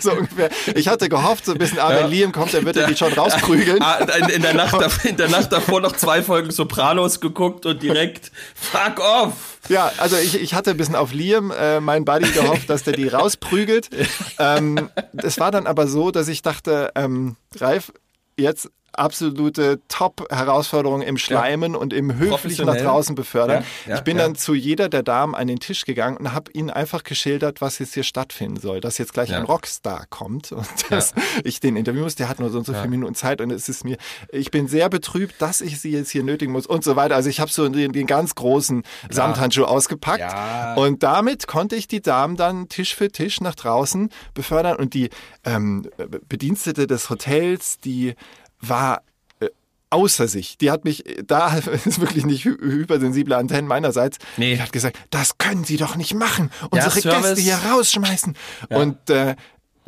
so 0.00 0.12
ungefähr. 0.12 0.50
Ich 0.74 0.88
hatte 0.88 1.08
gehofft, 1.08 1.46
so 1.46 1.52
ein 1.52 1.58
bisschen, 1.58 1.78
ah, 1.78 1.88
wenn 1.88 1.98
Ja. 2.00 2.06
Liam 2.06 2.32
kommt, 2.32 2.52
dann 2.52 2.66
wird 2.66 2.76
er 2.76 2.86
die 2.86 2.96
schon 2.96 3.12
rausprügeln. 3.14 3.80
Ah, 3.82 3.96
in, 4.18 4.28
in, 4.28 4.42
der 4.42 4.52
Nacht, 4.54 4.76
in 5.06 5.16
der 5.16 5.28
Nacht 5.30 5.50
davor 5.52 5.80
noch 5.80 5.92
zwei 5.96 6.22
Folgen 6.22 6.50
Sopranos 6.50 7.20
geguckt 7.20 7.64
und 7.64 7.82
direkt 7.82 8.30
fuck 8.54 9.00
off. 9.00 9.21
Ja, 9.68 9.92
also 9.98 10.16
ich, 10.16 10.40
ich 10.40 10.54
hatte 10.54 10.70
ein 10.70 10.76
bisschen 10.76 10.96
auf 10.96 11.12
Liam, 11.12 11.50
äh, 11.50 11.80
mein 11.80 12.04
Buddy, 12.04 12.30
gehofft, 12.30 12.68
dass 12.68 12.82
der 12.82 12.94
die 12.94 13.08
rausprügelt. 13.08 13.90
ähm, 14.38 14.90
es 15.12 15.38
war 15.38 15.50
dann 15.50 15.66
aber 15.66 15.86
so, 15.86 16.10
dass 16.10 16.28
ich 16.28 16.42
dachte, 16.42 16.90
ähm, 16.94 17.36
Ralf, 17.56 17.92
jetzt 18.36 18.70
absolute 18.92 19.80
Top-Herausforderung 19.88 21.02
im 21.02 21.16
Schleimen 21.18 21.74
und 21.76 21.92
im 21.92 22.18
höflich 22.18 22.58
nach 22.60 22.76
draußen 22.76 23.14
befördern. 23.14 23.64
Ja, 23.86 23.90
ja, 23.92 23.98
ich 23.98 24.02
bin 24.02 24.16
ja. 24.16 24.24
dann 24.24 24.34
zu 24.34 24.54
jeder 24.54 24.88
der 24.88 25.02
Damen 25.02 25.34
an 25.34 25.46
den 25.46 25.58
Tisch 25.60 25.84
gegangen 25.84 26.16
und 26.16 26.32
habe 26.32 26.50
ihnen 26.52 26.70
einfach 26.70 27.02
geschildert, 27.04 27.60
was 27.60 27.78
jetzt 27.78 27.94
hier 27.94 28.02
stattfinden 28.02 28.60
soll. 28.60 28.80
Dass 28.80 28.98
jetzt 28.98 29.12
gleich 29.12 29.30
Ja. 29.30 29.38
ein 29.38 29.44
Rockstar 29.44 30.06
kommt 30.10 30.52
und 30.52 30.66
dass 30.90 31.14
ich 31.44 31.60
den 31.60 31.76
interviewen 31.76 32.04
muss. 32.04 32.14
Der 32.16 32.28
hat 32.28 32.40
nur 32.40 32.50
so 32.50 32.58
und 32.58 32.66
so 32.66 32.72
viele 32.74 32.88
Minuten 32.88 33.14
Zeit 33.14 33.40
und 33.40 33.50
es 33.50 33.68
ist 33.68 33.84
mir, 33.84 33.96
ich 34.30 34.50
bin 34.50 34.68
sehr 34.68 34.88
betrübt, 34.88 35.34
dass 35.40 35.60
ich 35.60 35.80
sie 35.80 35.90
jetzt 35.90 36.10
hier 36.10 36.22
nötigen 36.22 36.52
muss 36.52 36.66
und 36.66 36.84
so 36.84 36.96
weiter. 36.96 37.14
Also 37.16 37.28
ich 37.28 37.40
habe 37.40 37.50
so 37.50 37.68
den, 37.68 37.92
den 37.92 38.06
ganz 38.06 38.34
großen 38.34 38.82
Samthandschuh 39.10 39.64
ausgepackt 39.64 40.20
Ja. 40.20 40.74
und 40.74 41.02
damit 41.02 41.46
konnte 41.46 41.76
ich 41.76 41.88
die 41.88 42.02
Damen 42.02 42.36
dann 42.36 42.68
Tisch 42.68 42.94
für 42.94 43.10
Tisch 43.10 43.40
nach 43.40 43.54
draußen 43.54 44.10
befördern 44.34 44.76
und 44.76 44.94
die 44.94 45.10
ähm, 45.44 45.88
Bedienstete 46.28 46.86
des 46.86 47.10
Hotels, 47.10 47.78
die 47.78 48.14
war 48.62 49.02
äh, 49.40 49.48
außer 49.90 50.26
sich. 50.28 50.56
Die 50.58 50.70
hat 50.70 50.84
mich, 50.84 51.04
da 51.26 51.54
ist 51.84 52.00
wirklich 52.00 52.24
nicht 52.24 52.44
hy 52.46 52.50
hypersensible 52.60 53.36
Antennen 53.36 53.68
meinerseits, 53.68 54.18
Nee. 54.38 54.54
die 54.54 54.62
hat 54.62 54.72
gesagt, 54.72 54.98
das 55.10 55.36
können 55.38 55.64
Sie 55.64 55.76
doch 55.76 55.96
nicht 55.96 56.14
machen. 56.14 56.50
Ja, 56.62 56.68
Unsere 56.70 57.00
Service. 57.00 57.34
Gäste 57.34 57.40
hier 57.42 57.56
rausschmeißen. 57.72 58.34
Und 58.70 59.10
äh, 59.10 59.36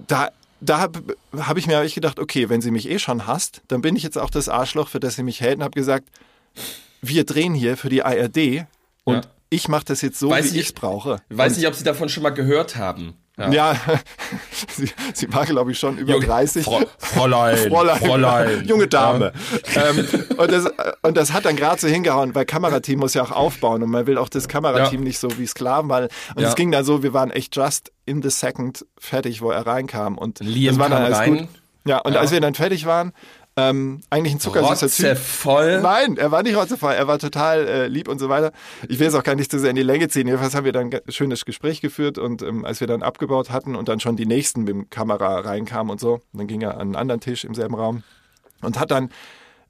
da 0.06 0.30
da 0.60 0.78
habe 0.78 1.02
hab 1.36 1.58
ich 1.58 1.66
mir 1.66 1.76
hab 1.76 1.84
ich 1.84 1.94
gedacht, 1.94 2.18
okay, 2.18 2.48
wenn 2.48 2.62
sie 2.62 2.70
mich 2.70 2.88
eh 2.88 2.98
schon 2.98 3.26
hasst, 3.26 3.60
dann 3.68 3.82
bin 3.82 3.96
ich 3.96 4.02
jetzt 4.02 4.16
auch 4.16 4.30
das 4.30 4.48
Arschloch, 4.48 4.88
für 4.88 4.98
das 4.98 5.16
sie 5.16 5.22
mich 5.22 5.42
hält 5.42 5.58
und 5.58 5.62
habe 5.62 5.74
gesagt, 5.74 6.08
wir 7.02 7.24
drehen 7.24 7.52
hier 7.52 7.76
für 7.76 7.90
die 7.90 8.02
ARD 8.02 8.64
und 9.04 9.16
Ja. 9.16 9.30
ich 9.50 9.68
mache 9.68 9.84
das 9.84 10.00
jetzt 10.00 10.18
so, 10.18 10.30
Weiß 10.30 10.46
wie 10.46 10.48
ich- 10.48 10.54
ich 10.62 10.66
es 10.68 10.72
brauche. 10.72 11.20
Ich 11.28 11.36
weiß 11.36 11.58
nicht, 11.58 11.66
ob 11.66 11.74
Sie 11.74 11.84
davon 11.84 12.08
schon 12.08 12.22
mal 12.22 12.30
gehört 12.30 12.76
haben. 12.76 13.12
Ja, 13.50 13.74
sie, 14.68 14.90
sie 15.12 15.32
war, 15.32 15.44
glaube 15.44 15.72
ich, 15.72 15.78
schon 15.78 15.98
über 15.98 16.20
30. 16.20 16.64
Frau- 16.64 16.82
Fräulein, 16.98 17.56
Fräulein, 17.68 17.98
Fräulein. 17.98 18.64
junge 18.64 18.86
Dame. 18.86 19.32
Ähm, 19.74 20.06
und, 20.36 20.52
das, 20.52 20.66
und 21.02 21.16
das 21.16 21.32
hat 21.32 21.44
dann 21.44 21.56
gerade 21.56 21.80
so 21.80 21.88
hingehauen, 21.88 22.34
weil 22.34 22.44
Kamerateam 22.44 23.00
muss 23.00 23.14
ja 23.14 23.22
auch 23.22 23.32
aufbauen 23.32 23.82
und 23.82 23.90
man 23.90 24.06
will 24.06 24.18
auch 24.18 24.28
das 24.28 24.46
Kamerateam 24.46 25.00
Ja. 25.00 25.04
nicht 25.04 25.18
so 25.18 25.36
wie 25.36 25.46
Sklaven, 25.46 25.88
weil 25.90 26.08
und 26.36 26.42
Ja. 26.42 26.48
es 26.48 26.54
ging 26.54 26.70
dann 26.70 26.84
so, 26.84 27.02
wir 27.02 27.12
waren 27.12 27.30
echt 27.32 27.56
just 27.56 27.90
in 28.06 28.22
the 28.22 28.30
second 28.30 28.86
fertig, 28.98 29.42
wo 29.42 29.50
er 29.50 29.66
reinkam 29.66 30.16
und 30.16 30.38
Liam 30.40 30.74
das 30.76 30.78
war 30.78 30.88
dann 30.88 31.02
alles 31.02 31.18
rein. 31.18 31.36
gut. 31.38 31.48
Ja, 31.86 31.98
und 31.98 32.16
als 32.16 32.30
wir 32.30 32.40
dann 32.40 32.54
fertig 32.54 32.86
waren, 32.86 33.12
ähm, 33.56 34.00
eigentlich 34.10 34.34
ein 34.34 34.40
zuckersüßer 34.40 34.88
Typ. 34.88 35.10
Rotzevoll. 35.16 35.80
Nein, 35.80 36.16
er 36.16 36.30
war 36.32 36.42
nicht 36.42 36.56
rotzevoll, 36.56 36.92
er 36.92 37.06
war 37.06 37.18
total 37.18 37.68
äh, 37.68 37.86
lieb 37.86 38.08
und 38.08 38.18
so 38.18 38.28
weiter. 38.28 38.52
Ich 38.88 38.98
will 38.98 39.06
es 39.06 39.14
auch 39.14 39.22
gar 39.22 39.36
nicht 39.36 39.50
zu 39.50 39.58
sehr 39.60 39.70
in 39.70 39.76
die 39.76 39.82
Länge 39.82 40.08
ziehen. 40.08 40.26
Jedenfalls 40.26 40.54
haben 40.54 40.64
wir 40.64 40.72
dann 40.72 40.92
ein 40.92 41.00
schönes 41.12 41.44
Gespräch 41.44 41.80
geführt 41.80 42.18
und 42.18 42.42
ähm, 42.42 42.64
als 42.64 42.80
wir 42.80 42.86
dann 42.88 43.02
abgebaut 43.02 43.50
hatten 43.50 43.76
und 43.76 43.88
dann 43.88 44.00
schon 44.00 44.16
die 44.16 44.26
nächsten 44.26 44.60
mit 44.64 44.70
dem 44.70 44.90
Kamera 44.90 45.40
reinkamen 45.40 45.90
und 45.90 46.00
so, 46.00 46.20
dann 46.32 46.46
ging 46.48 46.62
er 46.62 46.74
an 46.74 46.80
einen 46.80 46.96
anderen 46.96 47.20
Tisch 47.20 47.44
im 47.44 47.54
selben 47.54 47.74
Raum 47.76 48.02
und 48.62 48.78
hat 48.80 48.90
dann 48.90 49.10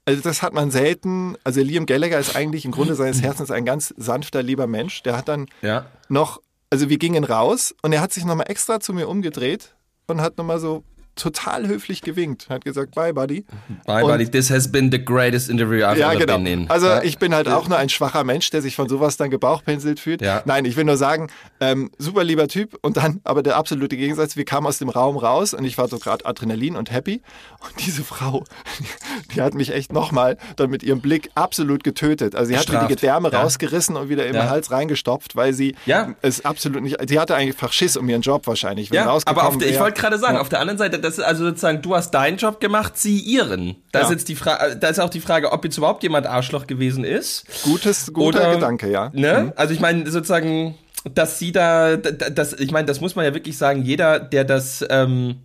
also 0.07 0.21
das 0.21 0.43
hat 0.43 0.53
man 0.53 0.69
selten. 0.69 1.35
Also 1.43 1.61
Liam 1.61 1.87
Gallagher 1.87 2.19
ist 2.19 2.35
eigentlich 2.35 2.63
im 2.65 2.71
Grunde 2.71 2.93
seines 2.93 3.23
Herzens 3.23 3.49
ein 3.49 3.65
ganz 3.65 3.91
sanfter, 3.97 4.43
lieber 4.43 4.67
Mensch. 4.67 5.01
Der 5.01 5.17
hat 5.17 5.27
dann 5.27 5.47
Ja. 5.63 5.87
noch, 6.09 6.41
also 6.69 6.89
wir 6.89 6.99
gingen 6.99 7.23
raus 7.23 7.73
und 7.81 7.91
er 7.91 8.01
hat 8.01 8.13
sich 8.13 8.23
nochmal 8.23 8.45
extra 8.49 8.79
zu 8.79 8.93
mir 8.93 9.07
umgedreht 9.09 9.73
und 10.05 10.21
hat 10.21 10.37
nochmal 10.37 10.59
so 10.59 10.83
total 11.15 11.67
höflich 11.67 12.01
gewinkt. 12.01 12.49
Hat 12.49 12.65
gesagt, 12.65 12.95
bye, 12.95 13.13
buddy. 13.13 13.45
Bye, 13.85 14.03
Und- 14.03 14.11
buddy. 14.11 14.25
This 14.29 14.49
has 14.49 14.71
been 14.71 14.91
the 14.91 15.03
greatest 15.03 15.49
interview 15.49 15.83
I've 15.85 15.97
Ja, 15.97 16.11
ever 16.11 16.19
genau. 16.25 16.37
been 16.37 16.45
in. 16.45 16.69
Also 16.69 16.87
ja. 16.87 17.03
ich 17.03 17.17
bin 17.19 17.33
halt 17.33 17.47
auch 17.47 17.67
nur 17.67 17.77
ein 17.77 17.89
schwacher 17.89 18.23
Mensch, 18.23 18.49
der 18.49 18.61
sich 18.61 18.75
von 18.75 18.89
sowas 18.89 19.17
dann 19.17 19.29
gebauchpinselt 19.29 19.99
fühlt. 19.99 20.21
Ja. 20.21 20.41
Nein, 20.45 20.65
ich 20.65 20.75
will 20.75 20.83
nur 20.83 20.97
sagen, 20.97 21.29
ähm, 21.59 21.91
super 21.97 22.23
lieber 22.23 22.47
Typ 22.47 22.77
und 22.81 22.97
dann 22.97 23.21
aber 23.23 23.43
der 23.43 23.55
absolute 23.55 23.95
Gegensatz, 23.97 24.35
wir 24.35 24.45
kamen 24.45 24.67
aus 24.67 24.77
dem 24.79 24.89
Raum 24.89 25.17
raus 25.17 25.53
und 25.53 25.63
ich 25.63 25.77
war 25.77 25.87
so 25.87 25.99
gerade 25.99 26.25
Adrenalin 26.25 26.75
und 26.75 26.91
happy 26.91 27.21
und 27.61 27.85
diese 27.85 28.03
Frau, 28.03 28.43
die 29.35 29.41
hat 29.41 29.53
mich 29.53 29.71
echt 29.73 29.93
nochmal 29.93 30.37
dann 30.55 30.69
mit 30.69 30.83
ihrem 30.83 31.01
Blick 31.01 31.29
absolut 31.35 31.83
getötet. 31.83 32.35
Also 32.35 32.49
sie 32.49 32.57
hat 32.57 32.69
mir 32.69 32.79
die. 32.79 32.95
Gedärme 32.95 33.31
rausgerissen 33.31 33.95
und 33.95 34.09
wieder 34.09 34.25
in 34.25 34.33
den 34.33 34.49
Hals 34.49 34.71
reingestopft, 34.71 35.35
weil 35.35 35.53
sie 35.53 35.75
es 36.21 36.43
absolut 36.45 36.81
nicht, 36.83 36.97
sie 37.07 37.19
hatte 37.19 37.35
einfach 37.35 37.71
Schiss 37.71 37.97
um 37.97 38.07
ihren 38.09 38.21
Job 38.21 38.47
wahrscheinlich. 38.47 38.89
Wenn 38.91 38.97
Ja, 38.97 39.05
rausgekommen 39.05 39.39
aber 39.45 39.49
auf 39.49 39.57
der, 39.57 39.69
ich 39.69 39.79
wollte 39.79 39.99
gerade 39.99 40.17
sagen, 40.17 40.37
auf 40.37 40.49
der 40.49 40.59
anderen 40.61 40.77
Seite, 40.77 40.99
das 41.05 41.17
ist 41.17 41.23
also 41.23 41.45
sozusagen, 41.45 41.81
du 41.81 41.95
hast 41.95 42.11
deinen 42.11 42.37
Job 42.37 42.59
gemacht, 42.59 42.97
sie 42.97 43.19
ihren. 43.19 43.75
Da 43.91 43.99
Ja. 43.99 44.05
ist 44.05 44.11
jetzt 44.11 44.27
die 44.29 44.35
Frage, 44.35 44.75
da 44.75 44.87
ist 44.89 44.99
auch 44.99 45.09
die 45.09 45.21
Frage, 45.21 45.51
ob 45.51 45.63
jetzt 45.63 45.77
überhaupt 45.77 46.03
jemand 46.03 46.27
Arschloch 46.27 46.67
gewesen 46.67 47.03
ist. 47.03 47.45
Gutes, 47.63 48.11
guter 48.13 48.39
Oder- 48.41 48.53
Gedanke, 48.55 48.91
ja. 48.91 49.11
Ne? 49.13 49.53
Also 49.55 49.73
ich 49.73 49.79
meine 49.79 50.09
sozusagen, 50.11 50.75
dass 51.13 51.39
sie 51.39 51.51
da, 51.51 51.95
das, 51.97 52.53
ich 52.53 52.71
meine, 52.71 52.85
das 52.87 52.99
muss 52.99 53.15
man 53.15 53.23
ja 53.25 53.33
wirklich 53.33 53.57
sagen. 53.57 53.83
Jeder, 53.83 54.19
der 54.19 54.43
das, 54.43 54.83
ähm, 54.89 55.37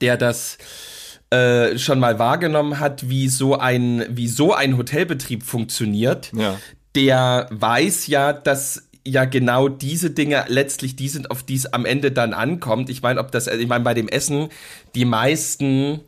der 0.00 0.16
das 0.16 0.58
äh, 1.30 1.78
schon 1.78 1.98
mal 2.00 2.18
wahrgenommen 2.18 2.78
hat, 2.80 3.08
wie 3.08 3.28
so 3.28 3.56
ein, 3.58 4.04
wie 4.10 4.28
so 4.28 4.52
ein 4.54 4.76
Hotelbetrieb 4.76 5.42
funktioniert, 5.42 6.30
Ja. 6.34 6.58
der 6.94 7.46
weiß 7.50 8.06
ja, 8.06 8.32
dass 8.32 8.88
ja 9.06 9.24
genau 9.24 9.68
diese 9.68 10.10
Dinge 10.10 10.44
letztlich 10.48 10.96
die 10.96 11.08
sind, 11.08 11.30
auf 11.30 11.42
die 11.42 11.56
es 11.56 11.72
am 11.72 11.84
Ende 11.84 12.12
dann 12.12 12.32
ankommt. 12.32 12.88
Ich 12.90 13.02
meine, 13.02 13.20
ob 13.20 13.32
das, 13.32 13.46
ich 13.46 13.66
meine, 13.66 13.84
bei 13.84 13.94
dem 13.94 14.08
Essen, 14.08 14.48
die 14.94 15.04
meisten 15.04 16.00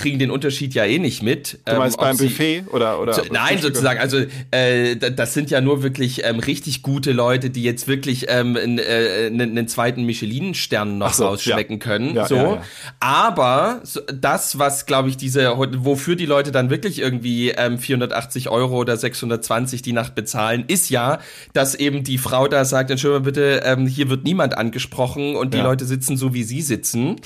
kriegen 0.00 0.18
den 0.18 0.30
Unterschied 0.32 0.74
ja 0.74 0.84
eh 0.84 0.98
nicht 0.98 1.22
mit. 1.22 1.60
Du 1.64 1.76
meinst 1.76 1.96
ob 1.98 2.04
beim 2.04 2.16
Buffet 2.16 2.64
oder, 2.72 3.00
oder 3.00 3.14
so, 3.14 3.22
nein, 3.30 3.52
Frühstück? 3.52 3.62
sozusagen. 3.76 4.00
Also 4.00 4.18
äh, 4.50 4.96
da- 4.96 5.10
das 5.10 5.32
sind 5.32 5.50
ja 5.50 5.60
nur 5.60 5.82
wirklich 5.82 6.24
ähm, 6.24 6.40
richtig 6.40 6.82
gute 6.82 7.12
Leute, 7.12 7.50
die 7.50 7.62
jetzt 7.62 7.86
wirklich 7.86 8.26
ähm, 8.28 8.56
einen, 8.56 8.78
äh, 8.78 9.26
einen, 9.26 9.50
einen 9.50 9.68
zweiten 9.68 10.04
Michelin-Stern 10.04 10.98
noch 10.98 11.12
so, 11.14 11.26
rausschmecken 11.26 11.76
ja. 11.76 11.84
können. 11.84 12.14
Ja, 12.16 12.26
so, 12.26 12.34
ja, 12.36 12.62
aber 12.98 13.82
das, 14.12 14.58
was 14.58 14.86
glaube 14.86 15.08
ich 15.08 15.16
diese, 15.16 15.54
wofür 15.56 16.16
die 16.16 16.26
Leute 16.26 16.50
dann 16.52 16.70
wirklich 16.70 16.98
irgendwie 16.98 17.50
ähm, 17.50 17.78
480 17.78 18.48
Euro 18.48 18.78
oder 18.78 18.96
620 18.96 19.82
die 19.82 19.92
Nacht 19.92 20.14
bezahlen, 20.14 20.64
ist 20.66 20.90
ja, 20.90 21.20
dass 21.52 21.74
eben 21.74 22.02
die 22.02 22.18
Frau 22.18 22.48
da 22.48 22.64
sagt, 22.64 22.90
Entschuldigung 22.90 23.24
bitte, 23.24 23.62
ähm, 23.64 23.86
hier 23.86 24.10
wird 24.10 24.24
niemand 24.24 24.58
angesprochen 24.58 25.36
und 25.36 25.54
die. 25.54 25.60
Leute 25.60 25.84
sitzen 25.84 26.16
so 26.16 26.34
wie 26.34 26.42
sie 26.42 26.62
sitzen. 26.62 27.16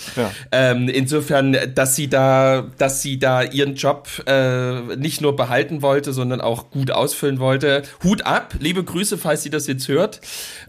Ähm, 0.52 0.88
insofern, 0.88 1.56
dass 1.74 1.96
sie 1.96 2.08
da, 2.08 2.63
dass 2.78 3.02
sie 3.02 3.18
da 3.18 3.42
ihren 3.42 3.74
Job 3.74 4.08
äh, 4.26 4.80
nicht 4.96 5.20
nur 5.20 5.36
behalten 5.36 5.82
wollte, 5.82 6.12
sondern 6.12 6.40
auch 6.40 6.70
gut 6.70 6.90
ausfüllen 6.90 7.38
wollte. 7.38 7.82
Hut 8.02 8.24
ab, 8.26 8.54
liebe 8.58 8.82
Grüße, 8.84 9.18
falls 9.18 9.42
sie 9.42 9.50
das 9.50 9.66
jetzt 9.66 9.88
hört. 9.88 10.20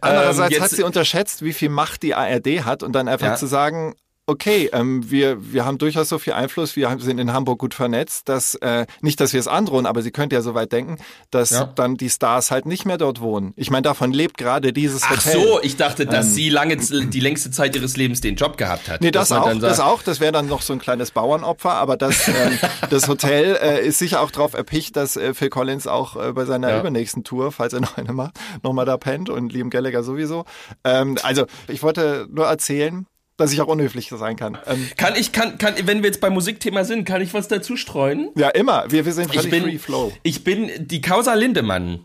Andererseits 0.01 0.47
Ähm, 0.47 0.51
jetzt- 0.51 0.61
hat 0.63 0.69
sie 0.71 0.83
unterschätzt, 0.83 1.43
wie 1.43 1.53
viel 1.53 1.69
Macht 1.69 2.03
die 2.03 2.15
ARD 2.15 2.63
hat 2.65 2.83
und 2.83 2.93
dann 2.93 3.07
einfach 3.07 3.27
Ja. 3.27 3.35
zu 3.35 3.45
sagen, 3.47 3.95
okay, 4.27 4.69
ähm, 4.73 5.09
wir, 5.11 5.53
wir 5.53 5.65
haben 5.65 5.77
durchaus 5.77 6.09
so 6.09 6.17
viel 6.17 6.33
Einfluss, 6.33 6.75
wir 6.75 6.89
haben- 6.89 6.99
sind 6.99 7.19
in 7.19 7.31
Hamburg 7.31 7.59
gut 7.59 7.73
vernetzt, 7.75 8.27
dass, 8.27 8.55
äh, 8.55 8.85
nicht, 9.01 9.19
dass 9.19 9.33
wir 9.33 9.39
es 9.39 9.47
androhen, 9.47 9.85
aber 9.85 10.01
sie 10.01 10.11
könnte 10.11 10.35
ja 10.35 10.41
so 10.41 10.53
weit 10.55 10.71
denken, 10.71 10.97
dass 11.29 11.51
Ja. 11.51 11.65
dann 11.65 11.95
die 11.95 12.09
Stars 12.09 12.49
halt 12.49 12.65
nicht 12.65 12.85
mehr 12.85 12.97
dort 12.97 13.21
wohnen. 13.21 13.53
Ich 13.55 13.69
meine, 13.69 13.83
davon 13.83 14.11
lebt 14.13 14.37
gerade 14.37 14.73
dieses 14.73 15.03
Ach 15.03 15.11
Hotel. 15.11 15.33
so, 15.33 15.59
ich 15.61 15.77
dachte, 15.77 16.05
dass 16.07 16.33
sie 16.33 16.49
lange, 16.49 16.77
die 16.77 17.19
längste 17.19 17.51
Zeit 17.51 17.75
ihres 17.75 17.97
Lebens 17.97 18.21
den 18.21 18.35
Job 18.35 18.57
gehabt 18.57 18.89
hat. 18.89 19.01
Nee, 19.01 19.11
das 19.11 19.31
auch, 19.31 19.45
dann 19.45 19.59
das 19.59 19.77
sagt, 19.77 19.89
auch. 19.89 20.01
Das 20.01 20.19
wäre 20.19 20.31
dann 20.31 20.47
noch 20.47 20.61
so 20.63 20.73
ein 20.73 20.79
kleines 20.79 21.11
Bauernopfer, 21.11 21.73
aber 21.73 21.95
das, 21.95 22.27
ähm, 22.27 22.33
das 22.89 23.07
Hotel 23.07 23.57
äh, 23.61 23.85
ist 23.85 23.99
sicher 23.99 24.21
auch 24.21 24.31
darauf 24.31 24.53
erpicht, 24.55 24.95
dass 24.95 25.17
äh, 25.17 25.33
Phil 25.35 25.49
Collins 25.49 25.85
auch 25.87 26.15
äh, 26.15 26.33
bei 26.33 26.45
seiner 26.45 26.69
Ja. 26.71 26.79
übernächsten 26.79 27.23
Tour, 27.23 27.51
falls 27.51 27.73
er 27.73 27.79
noch 27.81 27.97
eine 27.97 28.11
macht, 28.13 28.39
nochmal 28.63 28.85
da 28.85 28.97
pennt 28.97 29.29
und 29.29 29.53
Liam 29.53 29.69
Gallagher 29.69 30.03
sowieso. 30.03 30.45
Ähm, 30.83 31.17
also 31.21 31.45
ich 31.67 31.83
wollte 31.83 32.27
nur 32.31 32.47
erzählen, 32.47 33.05
dass 33.37 33.51
ich 33.51 33.61
auch 33.61 33.67
unhöflich 33.67 34.09
sein 34.15 34.35
kann. 34.35 34.57
Ähm, 34.65 34.87
Kann 34.97 35.15
ich, 35.15 35.31
kann, 35.31 35.57
kann, 35.57 35.73
wenn 35.83 36.01
wir 36.03 36.09
jetzt 36.09 36.21
beim 36.21 36.33
Musikthema 36.33 36.83
sind, 36.85 37.03
kann 37.05 37.21
ich 37.21 37.33
was 37.33 37.47
dazu 37.47 37.75
streuen? 37.77 38.29
ja, 38.35 38.49
immer. 38.49 38.85
Wir, 38.89 39.05
wir 39.05 39.13
sind 39.13 39.33
Ich 39.35 39.49
bin, 39.49 39.63
free 39.63 39.77
flow. 39.77 40.13
ich 40.23 40.43
bin 40.43 40.69
die 40.79 41.01
Causa 41.01 41.33
Lindemann. 41.33 41.99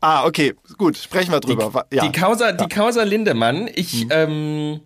Ah, 0.00 0.26
okay, 0.26 0.54
gut. 0.78 0.96
Sprechen 0.96 1.30
wir 1.30 1.38
drüber. 1.38 1.72
Wa- 1.72 1.86
ja. 1.92 2.02
Mhm. 2.04 2.12
Die 2.12 2.18
Causa, 2.20 2.50
die 2.52 2.68
Causa 2.68 3.04
Lindemann, 3.04 3.70
ich, 3.72 4.06
ähm, 4.10 4.80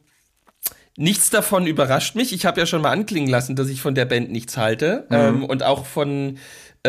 nichts 0.99 1.31
davon 1.31 1.67
überrascht 1.67 2.15
mich. 2.15 2.33
Ich 2.35 2.45
habe 2.45 2.61
ja 2.61 2.67
schon 2.67 2.83
mal 2.83 2.91
anklingen 2.91 3.31
lassen, 3.31 3.57
dass 3.57 3.69
ich 3.69 3.81
von 3.81 3.95
der 3.95 4.05
Band 4.05 4.31
nichts 4.31 4.57
halte. 4.59 5.07
Mhm. 5.09 5.17
Ähm, 5.17 5.45
und 5.45 5.63
auch 5.63 5.87
von, 5.87 6.39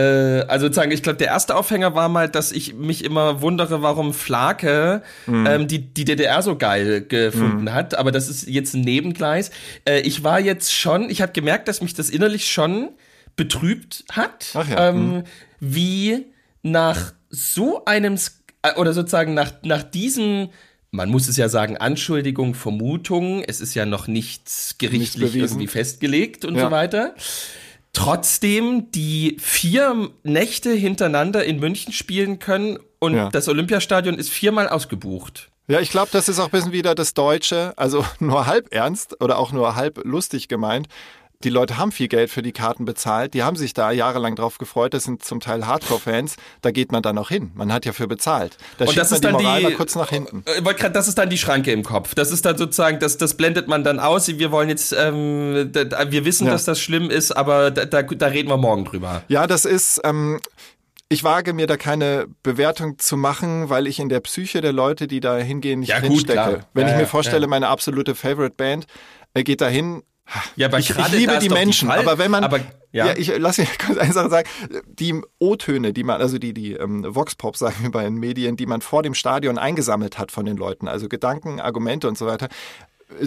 also 0.02 0.66
sozusagen, 0.68 0.92
ich 0.92 1.02
glaube, 1.04 1.18
der 1.18 1.28
erste 1.28 1.56
Aufhänger 1.56 1.96
war 1.96 2.10
mal, 2.10 2.30
dass 2.30 2.52
ich 2.52 2.74
mich 2.74 3.04
immer 3.04 3.42
wundere, 3.42 3.82
warum 3.82 4.14
Flake 4.14 5.02
Mhm. 5.26 5.46
ähm, 5.48 5.68
die, 5.68 5.80
die 5.94 6.06
DDR 6.06 6.42
so 6.42 6.58
geil 6.58 7.02
gefunden 7.08 7.74
hat. 7.74 7.96
Aber 7.98 8.12
das 8.12 8.30
ist 8.30 8.48
jetzt 8.48 8.74
ein 8.76 8.82
Nebengleis. 8.82 9.52
Äh, 9.86 10.02
ich 10.02 10.24
war 10.24 10.40
jetzt 10.40 10.74
schon, 10.74 11.10
ich 11.10 11.22
habe 11.22 11.32
gemerkt, 11.32 11.68
dass 11.68 11.82
mich 11.82 11.94
das 11.94 12.10
innerlich 12.10 12.52
schon 12.52 12.90
betrübt 13.36 14.04
hat. 14.12 14.54
Ja, 14.54 14.90
ähm, 14.90 15.24
wie 15.60 16.26
nach 16.64 17.14
so 17.30 17.86
einem 17.86 18.18
äh, 18.64 18.74
oder 18.76 18.94
sozusagen 18.94 19.34
nach, 19.34 19.52
nach 19.64 19.84
diesen, 19.84 20.50
man 20.92 21.10
muss 21.10 21.28
es 21.28 21.38
ja 21.38 21.50
sagen, 21.50 21.78
Anschuldigung, 21.78 22.54
Vermutung, 22.56 23.44
es 23.44 23.62
ist 23.62 23.74
ja 23.76 23.86
noch 23.86 24.08
nichts 24.08 24.76
gerichtlich 24.78 25.32
bewiesen. 25.34 25.40
irgendwie 25.56 25.68
festgelegt 25.68 26.46
und 26.46 26.56
Ja. 26.56 26.66
so 26.66 26.72
weiter. 26.72 27.14
Trotzdem 27.98 28.92
die 28.92 29.38
vier 29.40 30.10
Nächte 30.22 30.72
hintereinander 30.72 31.44
in 31.44 31.60
München 31.60 31.92
spielen 31.92 32.38
können 32.38 32.78
und 33.00 33.16
Ja. 33.16 33.30
das 33.30 33.48
Olympiastadion 33.48 34.20
ist 34.20 34.30
viermal 34.30 34.70
ausgebucht. 34.70 35.50
Ja, 35.68 35.80
ich 35.80 35.90
glaube, 35.90 36.10
das 36.12 36.30
ist 36.30 36.38
auch 36.40 36.46
ein 36.46 36.52
bisschen 36.52 36.72
wieder 36.74 36.94
das 36.94 37.16
Deutsche, 37.16 37.74
also 37.76 38.06
nur 38.20 38.46
halb 38.46 38.72
ernst 38.72 39.20
oder 39.20 39.40
auch 39.40 39.52
nur 39.52 39.76
halb 39.76 40.00
lustig 40.06 40.48
gemeint. 40.48 40.88
Die 41.44 41.50
Leute 41.50 41.78
haben 41.78 41.92
viel 41.92 42.08
Geld 42.08 42.32
für 42.32 42.42
die 42.42 42.52
Karten 42.52 42.86
bezahlt, 42.86 43.34
die 43.36 43.44
haben 43.44 43.56
sich 43.56 43.74
da 43.74 43.92
jahrelang 43.92 44.36
drauf 44.36 44.58
gefreut, 44.58 44.94
das 44.96 45.04
sind 45.04 45.24
zum 45.24 45.40
Teil 45.40 45.68
Hardcore-Fans, 45.68 46.36
da 46.62 46.72
geht 46.72 46.92
man 46.92 47.04
dann 47.04 47.18
auch 47.20 47.30
hin. 47.30 47.52
Man 47.54 47.72
hat 47.72 47.86
ja 47.86 47.94
für 47.94 48.08
bezahlt. 48.08 48.58
Da 48.80 48.86
Und 48.86 48.98
das 48.98 49.12
ist 49.12 49.24
dann 49.24 49.38
die 49.38 49.44
Moral 49.44 49.66
die, 49.66 49.74
kurz 49.74 49.96
nach 49.96 50.10
hinten. 50.10 50.44
Äh, 50.48 50.62
grad, 50.74 50.96
das 50.96 51.08
ist 51.08 51.18
dann 51.18 51.30
die 51.30 51.38
Schranke 51.38 51.72
im 51.72 51.84
Kopf. 51.84 52.16
Das 52.16 52.32
ist 52.32 52.44
dann 52.46 52.58
sozusagen, 52.58 53.00
das, 53.00 53.18
das 53.18 53.36
blendet 53.38 53.68
man 53.68 53.84
dann 53.84 54.00
aus. 54.00 54.28
Wir 54.28 54.52
wollen 54.52 54.70
jetzt, 54.70 54.96
ähm, 54.98 55.70
da, 55.72 56.12
wir 56.12 56.26
wissen, 56.26 56.48
Ja. 56.48 56.54
dass 56.54 56.66
das 56.66 56.80
schlimm 56.80 57.10
ist, 57.12 57.32
aber 57.32 57.70
da, 57.70 57.86
da, 57.86 58.02
da 58.02 58.26
reden 58.28 58.50
wir 58.50 58.58
morgen 58.58 58.86
drüber. 58.86 59.22
Ja, 59.28 59.46
das 59.46 59.66
ist, 59.66 60.02
ähm, 60.04 60.40
ich 61.10 61.24
wage 61.24 61.54
mir 61.54 61.68
da 61.68 61.78
keine 61.78 62.26
Bewertung 62.44 62.98
zu 62.98 63.16
machen, 63.16 63.70
weil 63.70 63.86
ich 63.88 64.00
in 64.00 64.10
der 64.10 64.20
Psyche 64.22 64.60
der 64.62 64.74
Leute, 64.74 65.08
die 65.08 65.20
da 65.20 65.38
hingehen, 65.38 65.82
nicht 65.82 65.90
Ja, 65.90 66.00
gut, 66.00 66.10
drinstecke. 66.10 66.34
klar. 66.34 66.60
Wenn 66.74 66.88
Ja, 66.88 66.94
ich 66.96 67.00
mir 67.00 67.08
vorstelle, 67.08 67.46
meine 67.48 67.68
absolute 67.68 68.16
Favorite 68.16 68.56
Band 68.58 68.88
äh, 69.36 69.44
geht 69.44 69.62
dahin. 69.62 70.02
Ja, 70.56 70.68
aber 70.68 70.80
ich, 70.80 70.90
ich 70.90 71.12
liebe 71.12 71.34
die 71.40 71.48
die 71.48 71.54
Menschen, 71.54 71.88
Fall- 71.88 72.00
aber 72.00 72.18
wenn 72.18 72.32
man, 72.32 72.44
aber- 72.44 72.60
ja. 72.92 73.08
ja. 73.08 73.14
ich 73.18 73.32
lass 73.38 73.58
mich 73.58 73.70
kurz 73.86 73.98
eine 73.98 74.12
Sache 74.14 74.30
sagen, 74.30 74.50
die 74.88 75.22
O-Töne, 75.40 75.94
die 75.94 76.04
man, 76.04 76.20
also 76.22 76.38
die 76.38 76.54
die 76.54 76.74
ähm, 76.74 77.06
Vox-Pop 77.08 77.56
sagen 77.56 77.76
wir 77.82 77.92
bei 77.92 78.04
den 78.04 78.16
Medien, 78.16 78.58
die 78.58 78.66
man 78.66 78.82
vor 78.82 79.04
dem 79.04 79.14
Stadion 79.14 79.58
eingesammelt 79.58 80.18
hat 80.18 80.32
von 80.32 80.46
den 80.46 80.58
Leuten, 80.58 80.88
also 80.88 81.08
Gedanken, 81.08 81.60
Argumente 81.60 82.08
und 82.08 82.18
so 82.18 82.26
weiter, 82.26 82.50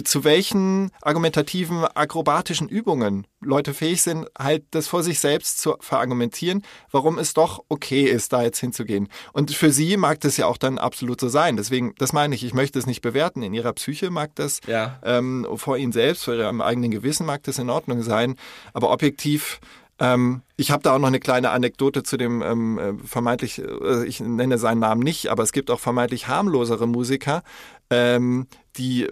zu 0.03 0.23
welchen 0.23 0.91
argumentativen, 1.01 1.85
akrobatischen 1.85 2.69
Übungen 2.69 3.25
Leute 3.39 3.73
fähig 3.73 4.03
sind, 4.03 4.27
halt 4.37 4.63
das 4.71 4.87
vor 4.87 5.01
sich 5.01 5.19
selbst 5.19 5.59
zu 5.59 5.75
verargumentieren, 5.79 6.63
warum 6.91 7.17
es 7.17 7.33
doch 7.33 7.63
okay 7.69 8.03
ist, 8.03 8.31
da 8.33 8.43
jetzt 8.43 8.59
hinzugehen. 8.59 9.07
Und 9.33 9.51
für 9.51 9.71
sie 9.71 9.97
mag 9.97 10.19
das 10.21 10.37
ja 10.37 10.45
auch 10.45 10.57
dann 10.57 10.77
absolut 10.77 11.19
so 11.19 11.29
sein. 11.29 11.57
Deswegen, 11.57 11.95
das 11.97 12.13
meine 12.13 12.35
ich, 12.35 12.43
ich 12.43 12.53
möchte 12.53 12.77
es 12.77 12.85
nicht 12.85 13.01
bewerten. 13.01 13.41
In 13.41 13.53
ihrer 13.53 13.73
Psyche 13.73 14.11
mag 14.11 14.35
das 14.35 14.59
Ja. 14.67 14.99
ähm, 15.03 15.47
vor 15.55 15.77
ihnen 15.77 15.91
selbst, 15.91 16.25
vor 16.25 16.35
ihrem 16.35 16.61
eigenen 16.61 16.91
Gewissen 16.91 17.25
mag 17.25 17.41
das 17.43 17.57
in 17.57 17.69
Ordnung 17.69 18.03
sein, 18.03 18.35
aber 18.73 18.91
objektiv 18.91 19.59
ähm, 20.01 20.41
ich 20.57 20.71
habe 20.71 20.81
da 20.81 20.95
auch 20.95 20.99
noch 20.99 21.07
eine 21.07 21.19
kleine 21.19 21.51
Anekdote 21.51 22.01
zu 22.01 22.17
dem 22.17 22.41
ähm, 22.41 22.79
äh, 22.79 22.93
vermeintlich, 23.07 23.59
äh, 23.59 24.03
ich 24.05 24.19
nenne 24.19 24.57
seinen 24.57 24.79
Namen 24.79 25.03
nicht, 25.03 25.27
aber 25.27 25.43
es 25.43 25.51
gibt 25.51 25.69
auch 25.69 25.79
vermeintlich 25.79 26.27
harmlosere 26.27 26.87
Musiker, 26.87 27.43
ähm, 27.91 28.47
die 28.77 29.07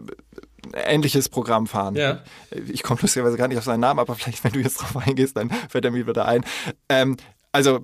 ähnliches 0.74 1.30
Programm 1.30 1.68
fahren. 1.68 1.96
Ja. 1.96 2.20
Ich 2.68 2.84
komme 2.84 3.00
lustigerweise 3.02 3.38
gar 3.38 3.48
nicht 3.48 3.58
auf 3.58 3.64
seinen 3.64 3.82
Namen, 3.82 4.00
aber 4.00 4.16
vielleicht, 4.16 4.44
wenn 4.44 4.52
du 4.52 4.60
jetzt 4.60 4.78
drauf 4.82 4.98
eingehst, 4.98 5.36
dann 5.38 5.50
fällt 5.70 5.86
er 5.86 5.92
mir 5.92 6.08
wieder 6.08 6.26
ein. 6.26 6.46
Ähm, 6.90 7.18
also 7.52 7.80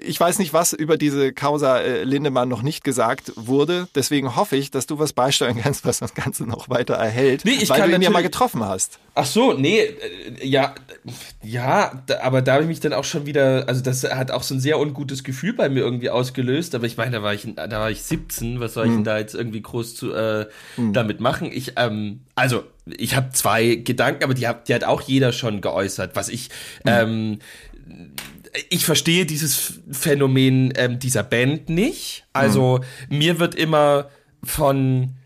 ich 0.00 0.20
weiß 0.20 0.38
nicht, 0.38 0.52
was 0.52 0.74
über 0.74 0.98
diese 0.98 1.32
Causa 1.32 1.78
äh, 1.78 2.04
Lindemann 2.04 2.48
noch 2.48 2.62
nicht 2.62 2.84
gesagt 2.84 3.32
wurde. 3.36 3.88
Deswegen 3.94 4.36
hoffe 4.36 4.56
ich, 4.56 4.70
dass 4.70 4.86
du 4.86 4.98
was 4.98 5.12
beisteuern 5.14 5.56
kannst, 5.62 5.86
was 5.86 6.00
das 6.00 6.14
Ganze 6.14 6.44
noch 6.44 6.68
weiter 6.68 6.94
erhält, 6.94 7.44
Nee, 7.44 7.52
ich 7.52 7.70
weil 7.70 7.80
kann 7.80 7.90
du 7.90 7.96
ihn 7.96 8.02
ja 8.02 8.10
mal 8.10 8.22
getroffen 8.22 8.62
hast. 8.62 8.98
Ach 9.14 9.24
so, 9.24 9.54
nee, 9.54 9.80
äh, 9.80 10.46
ja, 10.46 10.74
ja, 11.42 12.02
da, 12.06 12.20
aber 12.20 12.42
da 12.42 12.54
habe 12.54 12.64
ich 12.64 12.68
mich 12.68 12.80
dann 12.80 12.92
auch 12.92 13.04
schon 13.04 13.24
wieder, 13.24 13.66
also 13.66 13.82
das 13.82 14.04
hat 14.04 14.30
auch 14.30 14.42
so 14.42 14.54
ein 14.54 14.60
sehr 14.60 14.78
ungutes 14.78 15.24
Gefühl 15.24 15.54
bei 15.54 15.68
mir 15.68 15.80
irgendwie 15.80 16.10
ausgelöst, 16.10 16.74
aber 16.74 16.86
ich 16.86 16.96
meine, 16.96 17.12
da 17.12 17.22
war 17.22 17.32
ich, 17.32 17.46
da 17.54 17.70
war 17.70 17.90
ich 17.90 18.02
17, 18.02 18.60
was 18.60 18.74
soll 18.74 18.86
ich 18.86 18.92
denn 18.92 19.04
da 19.04 19.18
jetzt 19.18 19.34
irgendwie 19.34 19.62
groß 19.62 19.94
zu, 19.96 20.12
äh, 20.12 20.46
damit 20.76 21.20
machen? 21.20 21.50
Ich, 21.50 21.72
ähm, 21.76 22.20
also, 22.34 22.64
ich 22.86 23.16
habe 23.16 23.30
zwei 23.32 23.76
Gedanken, 23.76 24.24
aber 24.24 24.34
die 24.34 24.46
hat, 24.46 24.68
die 24.68 24.74
hat 24.74 24.84
auch 24.84 25.00
jeder 25.00 25.32
schon 25.32 25.60
geäußert, 25.60 26.14
was 26.14 26.28
ich, 26.28 26.50
ähm, 26.86 27.38
ich 28.70 28.84
verstehe 28.84 29.26
dieses 29.26 29.80
Phänomen 29.90 30.72
ähm, 30.76 30.98
dieser 30.98 31.22
Band 31.22 31.68
nicht. 31.68 32.26
Also 32.32 32.80
mir 33.08 33.38
wird 33.38 33.54
immer 33.54 34.10
von 34.42 35.16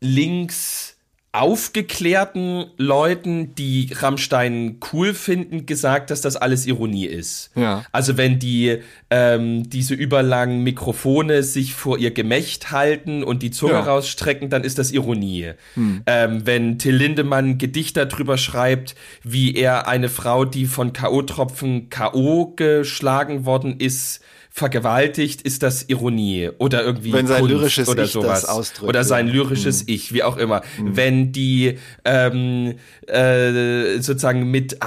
links 0.00 0.93
aufgeklärten 1.34 2.66
Leuten, 2.76 3.54
die 3.56 3.90
Rammstein 3.92 4.78
cool 4.92 5.14
finden, 5.14 5.66
gesagt, 5.66 6.10
dass 6.10 6.20
das 6.20 6.36
alles 6.36 6.64
Ironie 6.64 7.06
ist. 7.06 7.50
Ja. 7.56 7.84
Also 7.90 8.16
wenn 8.16 8.38
die 8.38 8.78
ähm, 9.10 9.68
diese 9.68 9.94
überlangen 9.94 10.62
Mikrofone 10.62 11.42
sich 11.42 11.74
vor 11.74 11.98
ihr 11.98 12.12
Gemächt 12.12 12.70
halten 12.70 13.24
und 13.24 13.42
die 13.42 13.50
Zunge 13.50 13.72
Ja. 13.72 13.80
rausstrecken, 13.80 14.48
dann 14.48 14.62
ist 14.62 14.78
das 14.78 14.92
Ironie. 14.92 15.52
Ähm, 15.76 16.46
wenn 16.46 16.78
Till 16.78 16.94
Lindemann 16.94 17.58
Gedichter 17.58 18.06
drüber 18.06 18.38
schreibt, 18.38 18.94
wie 19.24 19.54
er 19.56 19.88
eine 19.88 20.08
Frau, 20.08 20.44
die 20.44 20.66
von 20.66 20.92
K.O.-Tropfen 20.92 21.88
K.O. 21.88 22.52
geschlagen 22.54 23.44
worden 23.44 23.80
ist, 23.80 24.20
vergewaltigt, 24.56 25.42
ist 25.42 25.64
das 25.64 25.88
Ironie 25.88 26.48
oder 26.58 26.84
irgendwie 26.84 27.12
Wenn 27.12 27.26
sein 27.26 27.40
Kunst 27.40 27.54
lyrisches 27.54 27.88
oder 27.88 28.04
Ich 28.04 28.12
das 28.12 28.22
sowas 28.22 28.44
ausdrückt, 28.44 28.88
oder 28.88 29.02
sein 29.02 29.26
ja. 29.26 29.32
lyrisches 29.32 29.82
Ich, 29.88 30.14
wie 30.14 30.22
auch 30.22 30.36
immer. 30.36 30.62
Wenn 30.80 31.32
die 31.32 31.78
ähm, 32.04 32.74
äh, 33.08 33.98
sozusagen 33.98 34.48
mit 34.52 34.78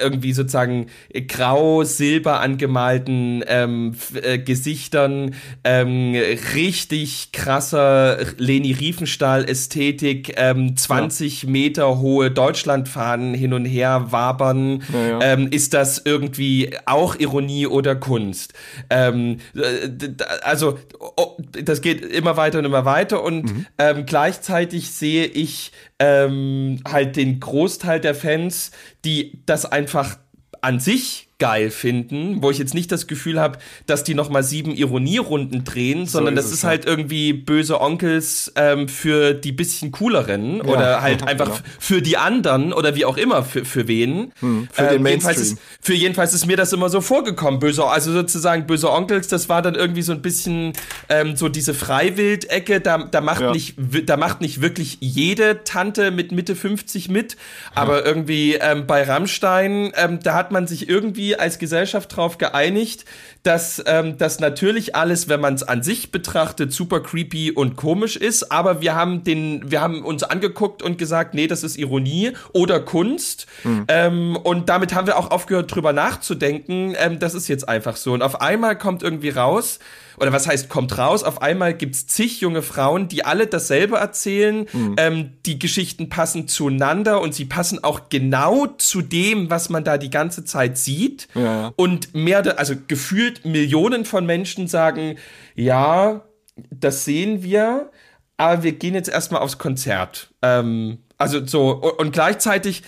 irgendwie 0.00 0.32
sozusagen 0.32 0.86
grau-silber 1.28 2.40
angemalten 2.40 3.44
ähm, 3.48 3.94
äh, 4.14 4.38
Gesichtern 4.38 5.34
ähm, 5.62 6.14
richtig 6.54 7.32
krasser 7.32 8.16
Leni 8.38 8.72
Riefenstahl-Ästhetik, 8.72 10.36
ähm, 10.38 10.74
20 10.74 11.46
Meter 11.48 11.98
hohe 11.98 12.30
Deutschlandfahnen 12.30 13.34
hin 13.34 13.52
und 13.52 13.66
her 13.66 14.06
wabern, 14.08 14.82
Ja, 14.90 15.06
ja. 15.06 15.20
ähm, 15.20 15.48
ist 15.50 15.74
das 15.74 16.00
irgendwie 16.02 16.70
auch 16.86 17.16
Ironie 17.16 17.66
oder 17.66 17.94
Kunst? 17.94 18.54
Ähm, 18.88 19.01
äh, 19.10 19.88
d- 19.88 20.08
d- 20.08 20.24
also 20.42 20.78
oh, 20.98 21.36
das 21.64 21.80
geht 21.80 22.02
immer 22.04 22.36
weiter 22.36 22.58
und 22.58 22.64
immer 22.64 22.84
weiter 22.84 23.22
und 23.22 23.44
Mhm. 23.44 23.66
ähm, 23.78 24.06
gleichzeitig 24.06 24.90
sehe 24.90 25.26
ich 25.26 25.72
ähm, 25.98 26.80
halt 26.86 27.16
den 27.16 27.40
Großteil 27.40 28.00
der 28.00 28.14
Fans, 28.14 28.70
die 29.04 29.40
das 29.46 29.64
einfach 29.66 30.18
an 30.60 30.78
sich 30.80 31.28
geil 31.42 31.70
finden, 31.72 32.40
wo 32.40 32.52
ich 32.52 32.58
jetzt 32.58 32.72
nicht 32.72 32.92
das 32.92 33.08
Gefühl 33.08 33.40
habe, 33.40 33.58
dass 33.86 34.04
die 34.04 34.14
noch 34.14 34.30
mal 34.30 34.44
sieben 34.44 34.76
Ironierunden 34.76 35.64
drehen, 35.64 36.06
sondern 36.06 36.36
ist 36.36 36.44
das 36.44 36.52
ist 36.52 36.62
ja. 36.62 36.68
halt 36.68 36.84
irgendwie 36.84 37.32
böse 37.32 37.80
Onkels 37.80 38.52
ähm, 38.54 38.86
für 38.86 39.34
die 39.34 39.50
bisschen 39.50 39.90
cooleren 39.90 40.60
oder 40.60 41.02
halt 41.02 41.22
einfach 41.26 41.46
genau. 41.46 41.58
für 41.80 42.00
die 42.00 42.16
anderen 42.16 42.72
oder 42.72 42.94
wie 42.94 43.04
auch 43.04 43.16
immer 43.16 43.42
für, 43.42 43.64
für 43.64 43.88
wen. 43.88 44.32
Hm, 44.38 44.68
für 44.70 44.82
den 44.82 45.04
jedenfalls 45.04 45.38
Mainstream. 45.38 45.58
ist, 45.58 45.58
für 45.80 45.94
jedenfalls 45.94 46.32
ist 46.32 46.46
mir 46.46 46.56
das 46.56 46.72
immer 46.72 46.88
so 46.88 47.00
vorgekommen, 47.00 47.58
böse, 47.58 47.84
also 47.86 48.12
sozusagen 48.12 48.68
böse 48.68 48.88
Onkels, 48.88 49.26
das 49.26 49.48
war 49.48 49.62
dann 49.62 49.74
irgendwie 49.74 50.02
so 50.02 50.12
ein 50.12 50.22
bisschen 50.22 50.74
ähm, 51.08 51.34
so 51.34 51.48
diese 51.48 51.74
Freiwild-Ecke, 51.74 52.80
da, 52.80 52.98
da 52.98 53.20
macht 53.20 53.40
Ja. 53.40 53.50
nicht, 53.50 53.74
da 54.06 54.16
macht 54.16 54.42
nicht 54.42 54.62
wirklich 54.62 54.98
jede 55.00 55.64
Tante 55.64 56.12
mit 56.12 56.30
Mitte 56.30 56.54
50 56.54 57.08
mit, 57.08 57.36
aber 57.74 58.06
irgendwie 58.06 58.54
ähm, 58.54 58.86
bei 58.86 59.02
Rammstein, 59.02 59.90
ähm, 59.96 60.20
da 60.22 60.34
hat 60.34 60.52
man 60.52 60.68
sich 60.68 60.88
irgendwie 60.88 61.31
als 61.36 61.58
Gesellschaft 61.58 62.16
drauf 62.16 62.38
geeinigt, 62.38 63.04
dass 63.42 63.82
ähm, 63.86 64.18
das 64.18 64.40
natürlich 64.40 64.94
alles, 64.94 65.28
wenn 65.28 65.40
man 65.40 65.54
es 65.54 65.62
an 65.62 65.82
sich 65.82 66.12
betrachtet, 66.12 66.72
super 66.72 67.00
creepy 67.00 67.52
und 67.52 67.76
komisch 67.76 68.16
ist, 68.16 68.52
aber 68.52 68.80
wir 68.80 68.94
haben 68.94 69.24
den, 69.24 69.70
wir 69.70 69.80
haben 69.80 70.04
uns 70.04 70.22
angeguckt 70.22 70.82
und 70.82 70.98
gesagt, 70.98 71.34
nee, 71.34 71.46
das 71.46 71.64
ist 71.64 71.76
Ironie 71.76 72.32
oder 72.52 72.80
Kunst. 72.80 73.46
Ähm, 73.88 74.36
und 74.36 74.68
damit 74.68 74.94
haben 74.94 75.06
wir 75.06 75.18
auch 75.18 75.30
aufgehört, 75.30 75.74
drüber 75.74 75.92
nachzudenken. 75.92 76.94
Ähm, 76.98 77.18
das 77.18 77.34
ist 77.34 77.48
jetzt 77.48 77.68
einfach 77.68 77.96
so. 77.96 78.12
Und 78.12 78.22
auf 78.22 78.40
einmal 78.40 78.76
kommt 78.76 79.02
irgendwie 79.02 79.30
raus, 79.30 79.78
oder 80.18 80.32
was 80.32 80.46
heißt 80.46 80.68
kommt 80.68 80.96
raus, 80.98 81.22
auf 81.24 81.42
einmal 81.42 81.74
gibt's 81.74 82.06
zig 82.06 82.40
junge 82.40 82.62
Frauen, 82.62 83.08
die 83.08 83.24
alle 83.24 83.46
dasselbe 83.46 83.96
erzählen. 83.96 84.66
Ähm, 84.96 85.32
die 85.46 85.58
Geschichten 85.58 86.08
passen 86.08 86.48
zueinander 86.48 87.20
und 87.20 87.34
sie 87.34 87.44
passen 87.44 87.82
auch 87.82 88.08
genau 88.08 88.66
zu 88.66 89.02
dem, 89.02 89.50
was 89.50 89.68
man 89.68 89.84
da 89.84 89.98
die 89.98 90.10
ganze 90.10 90.44
Zeit 90.44 90.78
sieht. 90.78 91.28
Ja. 91.34 91.72
Und 91.76 92.14
mehr, 92.14 92.58
also 92.58 92.74
gefühlt 92.86 93.44
Millionen 93.44 94.04
von 94.04 94.26
Menschen 94.26 94.68
sagen, 94.68 95.16
ja, 95.54 96.22
das 96.70 97.04
sehen 97.04 97.42
wir, 97.42 97.90
aber 98.36 98.62
wir 98.62 98.72
gehen 98.72 98.94
jetzt 98.94 99.08
erstmal 99.08 99.40
aufs 99.40 99.58
Konzert. 99.58 100.32
Ähm, 100.42 100.98
also 101.18 101.44
so, 101.46 101.70
und 101.70 101.98
und 101.98 102.12
gleichzeitig, 102.12 102.82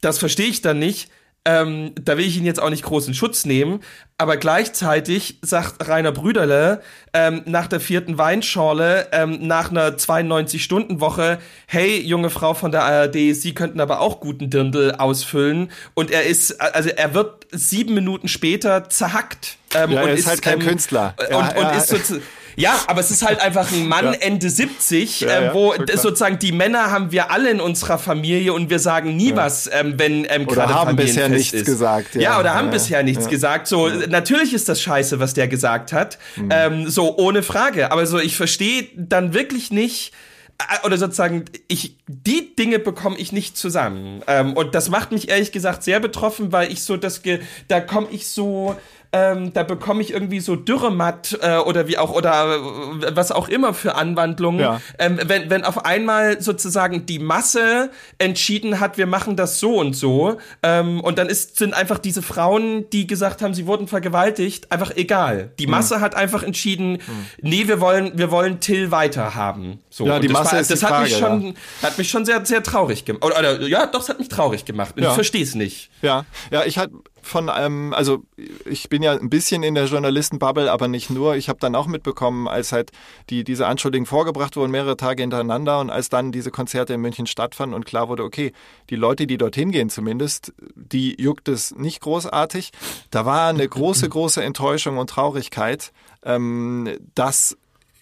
das 0.00 0.18
verstehe 0.18 0.48
ich 0.48 0.62
dann 0.62 0.78
nicht, 0.78 1.10
ähm, 1.44 1.92
da 2.00 2.16
will 2.16 2.24
ich 2.24 2.36
ihn 2.36 2.44
jetzt 2.44 2.60
auch 2.60 2.70
nicht 2.70 2.84
großen 2.84 3.14
Schutz 3.14 3.44
nehmen, 3.44 3.80
aber 4.16 4.36
gleichzeitig 4.36 5.38
sagt 5.42 5.88
Rainer 5.88 6.12
Brüderle 6.12 6.82
ähm, 7.12 7.42
nach 7.46 7.66
der 7.66 7.80
vierten 7.80 8.16
Weinschorle, 8.16 9.08
ähm, 9.10 9.46
nach 9.46 9.70
einer 9.70 9.96
92-Stunden-Woche, 9.96 11.40
hey, 11.66 12.00
junge 12.00 12.30
Frau 12.30 12.54
von 12.54 12.70
der 12.70 12.84
ARD, 12.84 13.34
Sie 13.34 13.54
könnten 13.54 13.80
aber 13.80 14.00
auch 14.00 14.20
guten 14.20 14.50
Dirndl 14.50 14.92
ausfüllen. 14.92 15.72
Und 15.94 16.12
er 16.12 16.24
ist, 16.24 16.60
also 16.60 16.90
er 16.90 17.14
wird 17.14 17.46
sieben 17.50 17.94
Minuten 17.94 18.28
später 18.28 18.88
zerhackt. 18.88 19.56
Ähm, 19.74 19.90
Ja, 19.90 20.02
und 20.02 20.08
er 20.08 20.14
ist 20.14 20.28
halt 20.28 20.42
kein 20.42 20.60
Künstler. 20.60 21.14
Und, 21.18 21.30
Ja, 21.30 21.38
und 21.38 21.56
ja. 21.56 21.70
ist 21.70 21.88
sozusagen 21.88 22.22
ja, 22.56 22.74
aber 22.86 23.00
es 23.00 23.10
ist 23.10 23.26
halt 23.26 23.40
einfach 23.40 23.70
ein 23.72 23.86
Mann 23.88 24.04
Ja. 24.06 24.12
Ende 24.20 24.50
70, 24.50 25.20
Ja, 25.20 25.28
ähm, 25.38 25.44
ja, 25.44 25.54
wo 25.54 25.70
klar. 25.70 25.96
sozusagen 25.98 26.38
die 26.38 26.52
Männer 26.52 26.90
haben 26.90 27.12
wir 27.12 27.30
alle 27.30 27.50
in 27.50 27.60
unserer 27.60 27.98
Familie 27.98 28.52
und 28.52 28.70
wir 28.70 28.78
sagen 28.78 29.16
nie 29.16 29.34
was, 29.36 29.68
ähm, 29.72 29.94
wenn 29.98 30.24
ähm, 30.28 30.42
Oder 30.46 30.54
gerade 30.54 30.74
haben 30.74 30.96
bisher 30.96 31.28
nichts 31.28 31.52
ist. 31.52 31.66
gesagt, 31.66 32.14
Ja, 32.14 32.20
ja. 32.20 32.40
oder 32.40 32.54
haben 32.54 32.66
Ja, 32.66 32.72
bisher 32.72 33.02
nichts 33.02 33.24
ja. 33.24 33.30
gesagt. 33.30 33.66
So, 33.66 33.88
natürlich 33.88 34.52
ist 34.54 34.68
das 34.68 34.80
scheiße, 34.80 35.18
was 35.20 35.34
der 35.34 35.48
gesagt 35.48 35.92
hat. 35.92 36.18
Mhm. 36.36 36.48
Ähm, 36.52 36.88
so, 36.90 37.16
ohne 37.18 37.42
Frage. 37.42 37.90
Aber 37.92 38.06
so, 38.06 38.18
ich 38.18 38.36
verstehe 38.36 38.88
dann 38.96 39.34
wirklich 39.34 39.70
nicht, 39.70 40.12
äh, 40.58 40.86
oder 40.86 40.98
sozusagen, 40.98 41.44
ich, 41.68 41.96
die 42.06 42.54
Dinge 42.54 42.78
bekomme 42.78 43.16
ich 43.18 43.32
nicht 43.32 43.56
zusammen. 43.56 44.22
Ähm, 44.26 44.52
und 44.54 44.74
das 44.74 44.88
macht 44.90 45.12
mich 45.12 45.28
ehrlich 45.28 45.52
gesagt 45.52 45.82
sehr 45.82 46.00
betroffen, 46.00 46.52
weil 46.52 46.70
ich 46.70 46.82
so 46.82 46.96
das, 46.96 47.22
da 47.68 47.80
komme 47.80 48.08
ich 48.10 48.26
so, 48.28 48.76
ähm, 49.12 49.52
da 49.52 49.62
bekomme 49.62 50.00
ich 50.00 50.12
irgendwie 50.12 50.40
so 50.40 50.56
Dürrematt 50.56 51.38
äh, 51.42 51.58
oder 51.58 51.86
wie 51.86 51.98
auch 51.98 52.12
oder 52.12 52.56
äh, 52.56 53.14
was 53.14 53.30
auch 53.30 53.48
immer 53.48 53.74
für 53.74 53.94
Anwandlungen, 53.94 54.60
ja. 54.60 54.80
ähm, 54.98 55.20
wenn, 55.24 55.50
wenn 55.50 55.64
auf 55.64 55.84
einmal 55.84 56.40
sozusagen 56.40 57.04
die 57.04 57.18
Masse 57.18 57.90
entschieden 58.18 58.80
hat, 58.80 58.96
wir 58.96 59.06
machen 59.06 59.36
das 59.36 59.60
so 59.60 59.78
und 59.78 59.94
so 59.94 60.38
ähm, 60.62 61.00
und 61.00 61.18
dann 61.18 61.28
ist, 61.28 61.56
sind 61.56 61.74
einfach 61.74 61.98
diese 61.98 62.22
Frauen, 62.22 62.88
die 62.90 63.06
gesagt 63.06 63.42
haben, 63.42 63.52
sie 63.52 63.66
wurden 63.66 63.86
vergewaltigt, 63.86 64.72
einfach 64.72 64.96
egal. 64.96 65.50
Die 65.58 65.66
mhm. 65.66 65.72
Masse 65.72 65.98
mhm. 65.98 66.00
hat 66.00 66.14
einfach 66.14 66.42
entschieden, 66.42 66.92
mhm. 66.92 67.26
nee, 67.42 67.68
wir 67.68 67.80
wollen, 67.80 68.12
wir 68.16 68.30
wollen 68.30 68.60
Till 68.60 68.90
weiter 68.90 69.34
haben. 69.34 69.80
So. 69.90 70.06
Ja, 70.06 70.18
die 70.20 70.28
das 70.28 70.38
Masse 70.38 70.52
war, 70.52 70.60
ist 70.60 70.70
das 70.70 70.80
die 70.80 70.86
hat 70.86 70.90
Frage, 70.90 71.04
mich 71.04 71.18
schon, 71.18 71.46
ja. 71.48 71.54
hat 71.82 71.98
mich 71.98 72.08
schon 72.08 72.24
sehr, 72.24 72.46
sehr 72.46 72.62
traurig 72.62 73.04
gemacht. 73.04 73.24
Oder, 73.24 73.38
oder, 73.38 73.68
ja, 73.68 73.86
doch, 73.86 74.00
es 74.00 74.08
hat 74.08 74.18
mich 74.18 74.28
traurig 74.28 74.64
gemacht. 74.64 74.94
Ja. 74.96 75.08
Ich 75.08 75.14
verstehe 75.14 75.42
es 75.42 75.54
nicht. 75.54 75.90
Ja, 76.00 76.24
ja, 76.50 76.64
ich 76.64 76.78
hatte 76.78 76.94
von 77.22 77.48
einem, 77.48 77.92
also 77.94 78.24
ich 78.64 78.88
bin 78.88 79.02
ja 79.02 79.12
ein 79.12 79.30
bisschen 79.30 79.62
in 79.62 79.74
der 79.74 79.86
Journalistenbubble, 79.86 80.70
aber 80.70 80.88
nicht 80.88 81.10
nur. 81.10 81.36
Ich 81.36 81.48
habe 81.48 81.58
dann 81.60 81.74
auch 81.74 81.86
mitbekommen, 81.86 82.48
als 82.48 82.72
halt 82.72 82.90
die, 83.30 83.44
diese 83.44 83.66
Anschuldigungen 83.66 84.06
vorgebracht 84.06 84.56
wurden, 84.56 84.70
mehrere 84.70 84.96
Tage 84.96 85.22
hintereinander 85.22 85.80
und 85.80 85.90
als 85.90 86.08
dann 86.08 86.32
diese 86.32 86.50
Konzerte 86.50 86.94
in 86.94 87.00
München 87.00 87.26
stattfanden 87.26 87.74
und 87.74 87.86
klar 87.86 88.08
wurde, 88.08 88.24
okay, 88.24 88.52
die 88.90 88.96
Leute, 88.96 89.26
die 89.26 89.38
dorthin 89.38 89.70
gehen 89.70 89.90
zumindest, 89.90 90.52
die 90.74 91.20
juckt 91.20 91.48
es 91.48 91.74
nicht 91.74 92.00
großartig. 92.00 92.72
Da 93.10 93.24
war 93.24 93.48
eine 93.48 93.68
große, 93.68 94.08
große 94.10 94.42
Enttäuschung 94.42 94.98
und 94.98 95.10
Traurigkeit, 95.10 95.92
ähm, 96.24 96.90
dass 97.14 97.56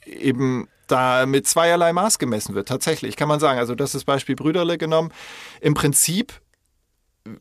eben 0.07 0.69
da 0.87 1.27
mit 1.27 1.47
zweierlei 1.47 1.93
Maß 1.93 2.19
gemessen 2.19 2.55
wird. 2.55 2.69
Tatsächlich, 2.69 3.17
kann 3.17 3.29
man 3.29 3.41
sagen. 3.41 3.59
Also 3.59 3.75
das 3.75 3.95
ist 3.95 4.05
Beispiel 4.05 4.35
Brüderle 4.35 4.79
genommen. 4.79 5.13
Im 5.61 5.75
Prinzip 5.75 6.41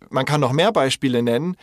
man 0.10 0.26
kann 0.26 0.42
noch 0.42 0.52
mehr 0.52 0.72
Beispiele 0.72 1.24
nennen, 1.24 1.56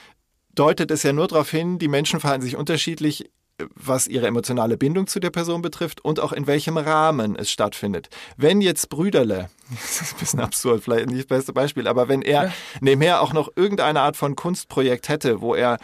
deutet 0.54 0.90
es 0.90 1.02
ja 1.02 1.12
nur 1.12 1.28
darauf 1.28 1.50
hin, 1.50 1.78
die 1.78 1.88
Menschen 1.88 2.20
verhalten 2.20 2.42
sich 2.42 2.56
unterschiedlich, 2.56 3.30
was 3.74 4.06
ihre 4.06 4.26
emotionale 4.26 4.76
Bindung 4.76 5.06
zu 5.06 5.18
der 5.18 5.30
Person 5.30 5.62
betrifft 5.62 6.04
und 6.04 6.20
auch 6.20 6.32
in 6.32 6.46
welchem 6.46 6.76
Rahmen 6.76 7.36
es 7.36 7.50
stattfindet. 7.50 8.08
Wenn 8.36 8.60
jetzt 8.60 8.90
Brüderle, 8.90 9.48
das 9.70 10.02
ist 10.02 10.14
ein 10.14 10.20
bisschen 10.20 10.40
absurd, 10.40 10.84
vielleicht 10.84 11.06
nicht 11.06 11.20
das 11.20 11.26
beste 11.26 11.52
Beispiel, 11.52 11.88
aber 11.88 12.08
wenn 12.08 12.22
er 12.22 12.52
nebenher 12.80 13.22
auch 13.22 13.32
noch 13.32 13.50
irgendeine 13.56 14.00
Art 14.00 14.16
von 14.16 14.36
Kunstprojekt 14.36 15.08
hätte, 15.08 15.40
wo 15.40 15.54
er 15.54 15.78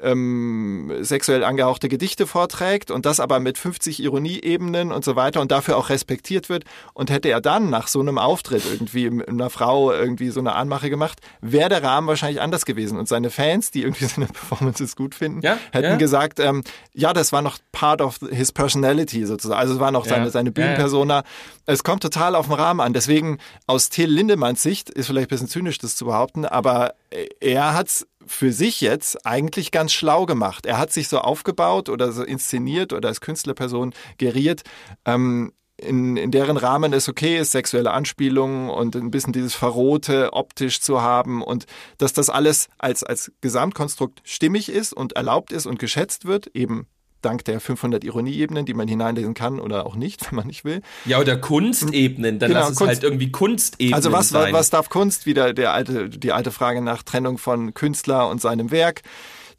ähm, 0.00 0.92
sexuell 1.00 1.44
angehauchte 1.44 1.88
Gedichte 1.88 2.26
vorträgt 2.26 2.90
und 2.90 3.06
das 3.06 3.20
aber 3.20 3.40
mit 3.40 3.58
50 3.58 4.02
Ironieebenen 4.02 4.92
und 4.92 5.04
so 5.04 5.16
weiter 5.16 5.40
und 5.40 5.50
dafür 5.50 5.76
auch 5.76 5.88
respektiert 5.88 6.48
wird. 6.48 6.64
Und 6.92 7.10
hätte 7.10 7.28
er 7.28 7.40
dann 7.40 7.70
nach 7.70 7.88
so 7.88 8.00
einem 8.00 8.18
Auftritt 8.18 8.64
irgendwie 8.70 9.10
einer 9.26 9.50
Frau 9.50 9.92
irgendwie 9.92 10.30
so 10.30 10.40
eine 10.40 10.54
Anmache 10.54 10.90
gemacht, 10.90 11.20
wäre 11.40 11.68
der 11.68 11.82
Rahmen 11.82 12.06
wahrscheinlich 12.06 12.40
anders 12.40 12.64
gewesen. 12.64 12.98
Und 12.98 13.08
seine 13.08 13.30
Fans, 13.30 13.70
die 13.70 13.82
irgendwie 13.82 14.04
seine 14.06 14.26
Performances 14.26 14.96
gut 14.96 15.14
finden, 15.14 15.40
ja, 15.42 15.58
hätten 15.72 15.90
ja. 15.90 15.96
gesagt, 15.96 16.40
ähm, 16.40 16.62
ja, 16.92 17.12
das 17.12 17.32
war 17.32 17.42
noch 17.42 17.58
part 17.72 18.00
of 18.00 18.18
his 18.30 18.52
personality 18.52 19.24
sozusagen. 19.26 19.58
Also 19.58 19.74
es 19.74 19.80
war 19.80 19.90
noch 19.90 20.04
seine, 20.04 20.26
ja, 20.26 20.30
seine 20.30 20.50
Bühnenpersona. 20.50 21.24
Es 21.66 21.84
kommt 21.84 22.02
total 22.02 22.34
auf 22.34 22.46
den 22.46 22.54
Rahmen 22.54 22.80
an. 22.80 22.92
Deswegen 22.92 23.38
aus 23.66 23.88
Till 23.88 24.10
Lindemanns 24.10 24.62
Sicht 24.62 24.90
ist 24.90 25.06
vielleicht 25.06 25.28
ein 25.28 25.34
bisschen 25.34 25.48
zynisch, 25.48 25.78
das 25.78 25.96
zu 25.96 26.04
behaupten, 26.04 26.44
aber 26.44 26.94
er 27.40 27.74
hat 27.74 27.88
es 27.88 28.06
für 28.26 28.52
sich 28.52 28.80
jetzt 28.80 29.26
eigentlich 29.26 29.70
ganz 29.70 29.92
schlau 29.92 30.26
gemacht. 30.26 30.66
Er 30.66 30.78
hat 30.78 30.92
sich 30.92 31.08
so 31.08 31.18
aufgebaut 31.18 31.88
oder 31.88 32.12
so 32.12 32.22
inszeniert 32.22 32.92
oder 32.92 33.08
als 33.08 33.20
Künstlerperson 33.20 33.94
geriert, 34.18 34.62
ähm, 35.04 35.52
in, 35.76 36.16
in 36.16 36.30
deren 36.30 36.56
Rahmen 36.56 36.92
es 36.92 37.08
okay 37.08 37.38
ist, 37.38 37.52
sexuelle 37.52 37.90
Anspielungen 37.90 38.70
und 38.70 38.94
ein 38.94 39.10
bisschen 39.10 39.32
dieses 39.32 39.54
Verrote 39.54 40.32
optisch 40.32 40.80
zu 40.80 41.02
haben 41.02 41.42
und 41.42 41.66
dass 41.98 42.12
das 42.12 42.30
alles 42.30 42.68
als, 42.78 43.02
als 43.02 43.32
Gesamtkonstrukt 43.40 44.20
stimmig 44.24 44.68
ist 44.68 44.92
und 44.92 45.14
erlaubt 45.14 45.52
ist 45.52 45.66
und 45.66 45.78
geschätzt 45.78 46.26
wird, 46.26 46.46
eben 46.54 46.86
dank 47.24 47.44
der 47.44 47.60
500 47.60 48.04
Ironieebenen, 48.04 48.66
die 48.66 48.74
man 48.74 48.88
hineinlesen 48.88 49.34
kann 49.34 49.60
oder 49.60 49.86
auch 49.86 49.96
nicht, 49.96 50.26
wenn 50.30 50.36
man 50.36 50.46
nicht 50.46 50.64
will. 50.64 50.82
Ja, 51.04 51.18
oder 51.18 51.36
Kunstebenen, 51.36 52.38
dann 52.38 52.48
genau, 52.48 52.60
lass 52.60 52.70
es 52.70 52.76
Kunst. 52.76 52.88
halt 52.88 53.02
irgendwie 53.02 53.30
Kunstebenen 53.32 53.94
Also 53.94 54.12
was, 54.12 54.28
sein. 54.28 54.52
was 54.52 54.70
darf 54.70 54.88
Kunst? 54.88 55.26
Wieder 55.26 55.52
der 55.52 55.72
alte, 55.72 56.08
die 56.08 56.32
alte 56.32 56.50
Frage 56.50 56.80
nach 56.80 57.02
Trennung 57.02 57.38
von 57.38 57.74
Künstler 57.74 58.28
und 58.28 58.40
seinem 58.40 58.70
Werk. 58.70 59.02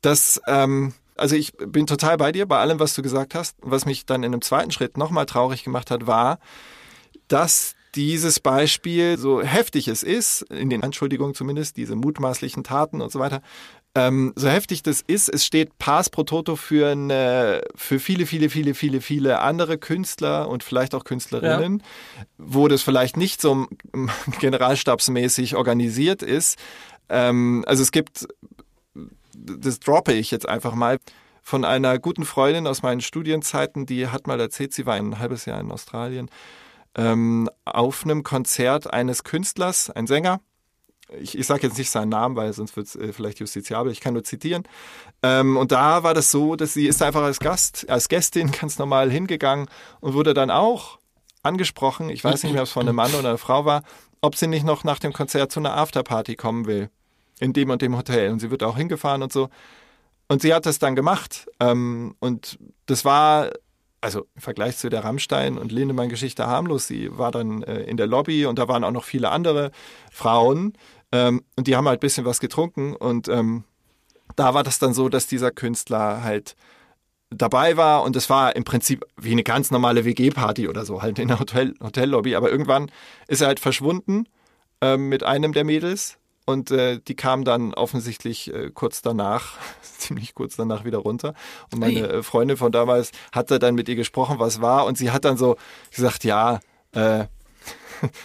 Das, 0.02 0.40
ähm, 0.48 0.94
also 1.16 1.36
ich 1.36 1.54
bin 1.54 1.88
total 1.88 2.18
bei 2.18 2.32
dir, 2.32 2.46
bei 2.46 2.60
allem, 2.60 2.80
was 2.80 2.94
du 2.94 3.02
gesagt 3.02 3.36
hast. 3.36 3.56
Was 3.62 3.86
mich 3.86 4.06
dann 4.06 4.24
in 4.24 4.34
einem 4.34 4.42
zweiten 4.42 4.72
Schritt 4.72 4.98
nochmal 4.98 5.26
traurig 5.26 5.64
gemacht 5.64 5.92
hat, 5.92 6.08
war, 6.08 6.40
dass 7.28 7.76
dieses 7.96 8.40
Beispiel, 8.40 9.18
so 9.18 9.42
heftig 9.42 9.88
es 9.88 10.04
ist, 10.04 10.42
in 10.52 10.70
den 10.70 10.84
Anschuldigungen 10.84 11.34
zumindest, 11.34 11.78
diese 11.78 11.96
mutmaßlichen 11.96 12.64
Taten 12.64 13.02
und 13.02 13.12
so 13.12 13.20
weiter, 13.20 13.42
ähm, 13.96 14.34
so 14.36 14.50
heftig 14.50 14.84
das 14.84 15.02
ist, 15.02 15.30
es 15.30 15.46
steht 15.46 15.78
Pars 15.78 16.10
pro 16.10 16.24
Toto 16.24 16.58
für, 16.58 16.92
eine, 16.92 17.62
für 17.76 17.98
viele, 18.00 18.26
viele, 18.26 18.50
viele, 18.50 18.74
viele, 18.74 19.00
viele 19.00 19.40
andere 19.40 19.78
Künstler 19.78 20.50
und 20.50 20.64
vielleicht 20.64 20.94
auch 20.94 21.06
Künstlerinnen, 21.06 21.80
ja. 21.80 22.26
wo 22.38 22.68
das 22.68 22.82
vielleicht 22.82 23.16
nicht 23.16 23.42
so 23.42 23.68
generalstabsmäßig 24.40 25.56
organisiert 25.56 26.22
ist. 26.22 26.60
Ähm, 27.08 27.64
also 27.68 27.84
es 27.84 27.94
gibt, 27.94 28.28
das 29.34 29.80
droppe 29.80 30.12
ich 30.12 30.30
jetzt 30.30 30.48
einfach 30.48 30.76
mal, 30.76 31.00
von 31.42 31.64
einer 31.64 32.00
guten 32.00 32.26
Freundin 32.26 32.66
aus 32.66 32.82
meinen 32.82 33.02
Studienzeiten, 33.02 33.86
die 33.86 34.08
hat 34.08 34.26
mal 34.26 34.40
erzählt, 34.40 34.74
sie 34.74 34.88
war 34.88 34.96
ein 34.96 35.20
halbes 35.20 35.46
Jahr 35.46 35.62
in 35.62 35.72
Australien, 35.72 36.30
ähm, 36.98 37.50
auf 37.66 38.04
einem 38.04 38.24
Konzert 38.24 38.92
eines 38.92 39.24
Künstlers, 39.24 39.92
ein 39.92 40.08
Sänger, 40.08 40.42
ich, 41.20 41.38
ich 41.38 41.46
sage 41.46 41.68
jetzt 41.68 41.78
nicht 41.78 41.90
seinen 41.90 42.10
Namen, 42.10 42.36
weil 42.36 42.52
sonst 42.54 42.76
wird 42.76 42.88
es 42.88 42.96
äh, 42.96 43.14
vielleicht 43.14 43.40
justiziabel, 43.40 43.92
ich 43.92 44.02
kann 44.02 44.14
nur 44.14 44.24
zitieren. 44.24 44.64
Ähm, 45.24 45.58
und 45.58 45.72
da 45.72 46.04
war 46.04 46.14
das 46.14 46.32
so, 46.32 46.56
dass 46.56 46.74
sie 46.74 46.88
ist 46.88 47.02
einfach 47.02 47.24
als 47.24 47.40
Gast, 47.40 47.90
als 47.90 48.10
Gästin 48.10 48.52
ganz 48.52 48.80
normal 48.80 49.12
hingegangen 49.12 49.68
und 50.00 50.14
wurde 50.14 50.34
dann 50.34 50.52
auch 50.52 51.00
angesprochen, 51.44 52.10
ich 52.10 52.24
weiß 52.24 52.44
nicht 52.44 52.54
mehr, 52.54 52.64
ob 52.64 52.68
es 52.68 52.74
von 52.74 52.88
einem 52.88 52.96
Mann 52.96 53.14
oder 53.14 53.30
einer 53.30 53.38
Frau 53.38 53.66
war, 53.66 53.84
ob 54.22 54.36
sie 54.36 54.48
nicht 54.48 54.66
noch 54.66 54.84
nach 54.84 55.00
dem 55.00 55.14
Konzert 55.14 55.52
zu 55.52 55.60
einer 55.60 55.78
Afterparty 55.78 56.36
kommen 56.36 56.66
will. 56.66 56.90
In 57.40 57.54
dem 57.54 57.70
und 57.70 57.82
dem 57.82 57.98
Hotel. 57.98 58.32
Und 58.32 58.40
sie 58.40 58.50
wird 58.50 58.64
auch 58.64 58.78
hingefahren 58.78 59.22
und 59.22 59.32
so. 59.32 59.50
Und 60.30 60.42
sie 60.42 60.54
hat 60.54 60.66
das 60.66 60.80
dann 60.80 60.96
gemacht. 60.96 61.48
Ähm, 61.60 62.16
und 62.20 62.58
das 62.86 63.04
war 63.04 63.52
also 64.06 64.28
im 64.36 64.42
Vergleich 64.42 64.78
zu 64.78 64.90
der 64.90 65.04
Rammstein 65.04 65.58
und 65.58 65.72
Lindemann-Geschichte 65.72 66.46
harmlos. 66.46 66.86
Sie 66.88 67.18
war 67.18 67.32
dann 67.32 67.64
äh, 67.64 67.82
in 67.82 67.98
der 67.98 68.06
Lobby 68.06 68.46
und 68.46 68.60
da 68.60 68.68
waren 68.68 68.84
auch 68.84 68.92
noch 68.92 69.04
viele 69.04 69.32
andere 69.32 69.72
Frauen 70.12 70.74
ähm, 71.16 71.44
und 71.56 71.68
die 71.68 71.76
haben 71.76 71.88
halt 71.88 72.00
ein 72.00 72.02
bisschen 72.02 72.26
was 72.26 72.40
getrunken 72.40 72.94
und 72.94 73.30
ähm, 73.30 73.64
da 74.36 74.54
war 74.54 74.64
das 74.64 74.80
dann 74.80 74.94
so, 74.94 75.08
dass 75.08 75.28
dieser 75.28 75.52
Künstler 75.52 76.24
halt 76.24 76.56
dabei 77.30 77.78
war 77.78 78.04
und 78.04 78.16
es 78.16 78.30
war 78.30 78.56
im 78.56 78.66
Prinzip 78.66 79.06
wie 79.18 79.32
eine 79.32 79.44
ganz 79.44 79.72
normale 79.72 80.04
WG-Party 80.04 80.68
oder 80.68 80.86
so, 80.86 81.02
halt 81.02 81.20
in 81.20 81.30
der 81.30 81.40
Hotel 81.40 81.74
Hotellobby. 81.82 82.36
Aber 82.36 82.52
irgendwann 82.52 82.92
ist 83.28 83.42
er 83.42 83.48
halt 83.48 83.60
verschwunden 83.60 84.28
ähm, 84.82 85.10
mit 85.10 85.24
einem 85.24 85.54
der 85.54 85.64
Mädels 85.64 86.18
und 86.46 86.70
äh, 86.72 87.00
die 87.00 87.16
kam 87.16 87.46
dann 87.46 87.74
offensichtlich 87.74 88.54
äh, 88.54 88.72
kurz 88.74 89.02
danach, 89.02 89.58
ziemlich 89.82 90.36
kurz 90.36 90.56
danach 90.56 90.84
wieder 90.84 91.00
runter. 91.00 91.34
Und 91.72 91.80
meine 91.80 92.08
äh, 92.08 92.24
Freundin 92.24 92.58
von 92.58 92.72
damals 92.72 93.12
hatte 93.32 93.58
dann 93.58 93.76
mit 93.76 93.88
ihr 93.88 93.96
gesprochen, 93.96 94.40
was 94.40 94.62
war. 94.62 94.86
Und 94.86 94.98
sie 94.98 95.12
hat 95.12 95.26
dann 95.26 95.38
so 95.38 95.56
gesagt, 95.92 96.24
ja, 96.24 96.60
äh, 96.92 97.26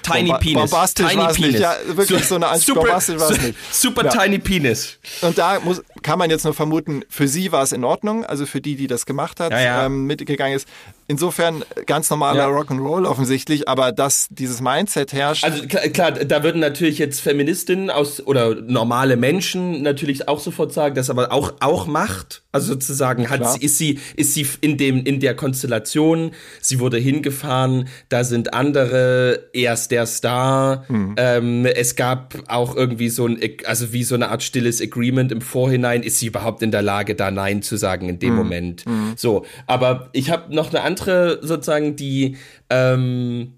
Tiny 0.03 0.29
Bomba 0.29 0.39
Penis. 0.39 0.71
Bombastisch 0.71 1.07
tiny 1.07 1.21
war 1.21 1.31
es 1.31 1.39
nicht. 1.39 1.59
Ja, 1.59 1.77
wirklich 1.87 2.25
so 2.25 2.35
eine 2.35 2.49
Anspielung. 2.49 2.85
Bombastisch 2.85 3.21
war 3.21 3.31
es 3.31 3.41
nicht. 3.41 3.59
Super 3.73 4.05
ja. 4.05 4.11
Tiny 4.11 4.39
Penis. 4.39 4.99
Und 5.23 5.39
da 5.39 5.61
muss, 5.61 5.83
kann 6.03 6.19
man 6.19 6.31
jetzt 6.31 6.45
nur 6.45 6.55
vermuten, 6.55 7.05
für 7.09 7.29
sie 7.29 7.53
war 7.53 7.63
es 7.63 7.73
in 7.73 7.85
Ordnung, 7.85 8.25
also 8.25 8.47
für 8.47 8.61
die, 8.61 8.77
die 8.77 8.87
das 8.87 9.07
gemacht 9.07 9.41
hat, 9.41 9.53
ja, 9.53 9.61
ja. 9.61 9.87
Ähm, 9.87 10.07
mitgegangen 10.07 10.57
ist. 10.57 10.69
Insofern 11.11 11.65
ganz 11.87 12.09
normaler 12.09 12.49
ja. 12.49 12.57
Rock'n'Roll 12.57 13.05
offensichtlich, 13.05 13.69
aber 13.69 13.91
dass 13.91 14.29
dieses 14.31 14.61
Mindset 14.61 15.13
herrscht. 15.13 15.43
Also 15.43 15.67
klar, 15.67 16.13
da 16.13 16.45
würden 16.45 16.61
natürlich 16.61 16.99
jetzt 16.99 17.21
Feministinnen 17.21 17.91
aus 17.91 18.25
oder 18.25 18.55
normale 18.55 19.17
Menschen 19.17 19.83
natürlich 19.83 20.29
auch 20.29 20.39
sofort 20.39 20.73
sagen, 20.73 20.95
dass 20.95 21.11
aber 21.11 21.33
auch 21.33 21.55
auch 21.59 21.89
macht. 21.89 22.45
Also 22.53 22.75
sozusagen 22.75 23.29
hat 23.29 23.45
sie, 23.49 23.65
ist 23.65 23.79
sie 23.79 23.99
ist 24.15 24.35
sie 24.35 24.47
in 24.61 24.77
dem 24.77 25.05
in 25.05 25.19
der 25.19 25.35
Konstellation. 25.35 26.31
Sie 26.61 26.79
wurde 26.79 26.99
hingefahren, 26.99 27.89
da 28.09 28.23
sind 28.23 28.55
andere, 28.55 29.49
er 29.53 29.75
ist 29.75 29.91
der 29.91 30.07
Star. 30.07 30.85
Hm. 30.87 31.17
Ähm, 31.17 31.67
es 31.67 31.97
gab 31.97 32.37
auch 32.47 32.77
irgendwie 32.77 33.09
so 33.09 33.27
ein 33.27 33.41
also 33.65 33.93
wie 33.93 34.05
so 34.05 34.15
eine 34.15 34.29
Art 34.29 34.45
stilles 34.45 34.81
Agreement 34.81 35.33
im 35.33 35.41
Vorhinein. 35.41 36.05
Ist 36.05 36.21
sie 36.21 36.29
überhaupt 36.29 36.63
in 36.63 36.71
der 36.71 36.83
Lage, 36.83 37.17
da 37.17 37.33
Nein 37.33 37.63
zu 37.63 37.77
sagen 37.77 38.09
in 38.09 38.21
dem 38.21 38.31
hm. 38.31 38.37
Moment? 38.37 38.85
Hm. 38.85 39.15
So, 39.17 39.45
aber 39.67 40.09
ich 40.13 40.31
habe 40.31 40.55
noch 40.55 40.71
eine 40.71 40.83
andere 40.83 41.00
andere 41.01 41.39
sozusagen 41.43 41.97
die 41.97 42.37
ähm, 42.69 43.55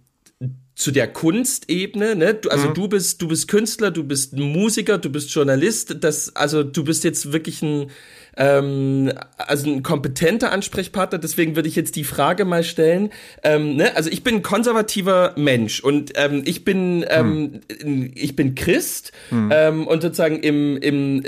zu 0.75 0.91
der 0.91 1.13
Kunstebene, 1.13 2.17
ne? 2.17 2.35
Du, 2.35 2.49
also 2.49 2.71
mhm. 2.71 2.75
du 2.75 2.89
bist, 2.89 3.23
du 3.23 3.29
bist 3.29 3.49
Künstler, 3.49 3.91
du 3.91 4.05
bist 4.05 4.37
Musiker, 4.37 4.99
du 4.99 5.11
bist 5.11 5.33
Journalist, 5.33 5.97
das, 6.01 6.35
also 6.35 6.63
du 6.63 6.85
bist 6.85 7.05
jetzt 7.05 7.33
wirklich 7.33 7.63
ein, 7.63 7.91
ähm, 8.37 9.13
also 9.37 9.71
ein 9.71 9.83
kompetenter 9.83 10.53
Ansprechpartner. 10.53 11.19
Deswegen 11.19 11.57
würde 11.57 11.69
ich 11.69 11.77
jetzt 11.77 11.97
die 11.97 12.05
Frage 12.05 12.45
mal 12.45 12.65
stellen. 12.65 13.11
Ähm, 13.43 13.77
ne? 13.77 13.97
Also 13.97 14.11
ich 14.11 14.23
bin 14.25 14.37
ein 14.37 14.43
konservativer 14.43 15.35
Mensch 15.37 15.81
und 15.81 16.13
ähm, 16.17 16.43
ich 16.45 16.65
bin 16.65 17.05
ähm, 17.09 17.61
hm. 17.81 18.13
ich 18.15 18.37
bin 18.37 18.55
Christ 18.55 19.13
hm. 19.29 19.51
ähm, 19.53 19.87
und 19.87 20.03
sozusagen 20.03 20.41
im, 20.41 20.77
im, 20.79 21.23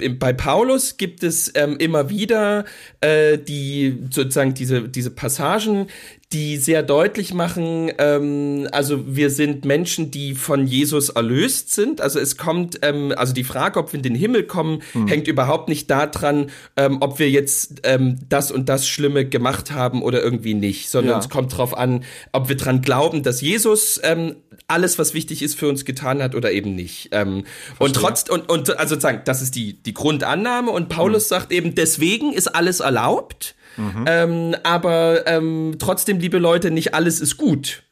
im 0.00 0.18
bei 0.18 0.32
Paulus 0.32 0.96
gibt 0.96 1.22
es 1.22 1.52
ähm, 1.54 1.76
immer 1.78 2.10
wieder 2.10 2.64
äh, 3.00 3.38
die 3.38 3.98
sozusagen 4.10 4.54
diese 4.54 4.88
diese 4.88 5.10
Passagen, 5.10 5.86
die 6.32 6.58
sehr 6.58 6.82
deutlich 6.82 7.32
machen, 7.32 7.90
ähm, 7.96 8.68
also 8.70 9.02
wir 9.06 9.30
sind 9.30 9.64
Menschen, 9.64 10.10
die 10.10 10.34
von 10.34 10.66
Jesus 10.66 11.08
erlöst 11.08 11.72
sind. 11.72 12.02
Also 12.02 12.20
es 12.20 12.36
kommt, 12.36 12.80
ähm, 12.82 13.14
also 13.16 13.32
die 13.32 13.44
Frage, 13.44 13.80
ob 13.80 13.92
wir 13.94 13.96
in 13.96 14.02
den 14.02 14.14
Himmel 14.14 14.42
kommen, 14.42 14.82
hm. 14.92 15.08
hängt 15.08 15.26
überhaupt 15.26 15.70
nicht 15.70 15.90
daran, 15.90 16.50
ähm, 16.76 16.98
ob 17.00 17.18
wir 17.18 17.30
jetzt 17.30 17.80
ähm, 17.84 18.18
das 18.28 18.52
und 18.52 18.68
das 18.68 18.86
Schlimme 18.86 19.24
gemacht 19.24 19.72
haben 19.72 20.02
oder 20.02 20.22
irgendwie 20.22 20.52
nicht, 20.52 20.90
sondern 20.90 21.12
ja. 21.12 21.18
es 21.18 21.30
kommt 21.30 21.52
darauf 21.54 21.74
an, 21.74 22.04
ob 22.32 22.50
wir 22.50 22.56
dran 22.58 22.82
glauben, 22.82 23.22
dass 23.22 23.40
Jesus 23.40 23.98
ähm, 24.04 24.36
alles, 24.66 24.98
was 24.98 25.14
wichtig 25.14 25.42
ist, 25.42 25.58
für 25.58 25.68
uns 25.68 25.86
getan 25.86 26.22
hat 26.22 26.34
oder 26.34 26.52
eben 26.52 26.74
nicht. 26.74 27.08
Ähm, 27.12 27.44
und 27.78 27.96
trotz 27.96 28.28
und, 28.28 28.50
und 28.50 28.78
also 28.78 28.96
sozusagen, 28.96 29.22
das 29.24 29.40
ist 29.40 29.54
die 29.54 29.82
die 29.82 29.94
Grundannahme 29.94 30.72
und 30.72 30.90
Paulus 30.90 31.22
hm. 31.24 31.28
sagt 31.28 31.52
eben, 31.52 31.74
deswegen 31.74 32.34
ist 32.34 32.48
alles 32.48 32.80
erlaubt. 32.80 33.54
Mhm. 33.78 34.04
Ähm, 34.06 34.56
aber 34.64 35.26
ähm, 35.26 35.76
trotzdem, 35.78 36.18
liebe 36.18 36.38
Leute, 36.38 36.70
nicht 36.70 36.94
alles 36.94 37.20
ist 37.20 37.36
gut. 37.36 37.84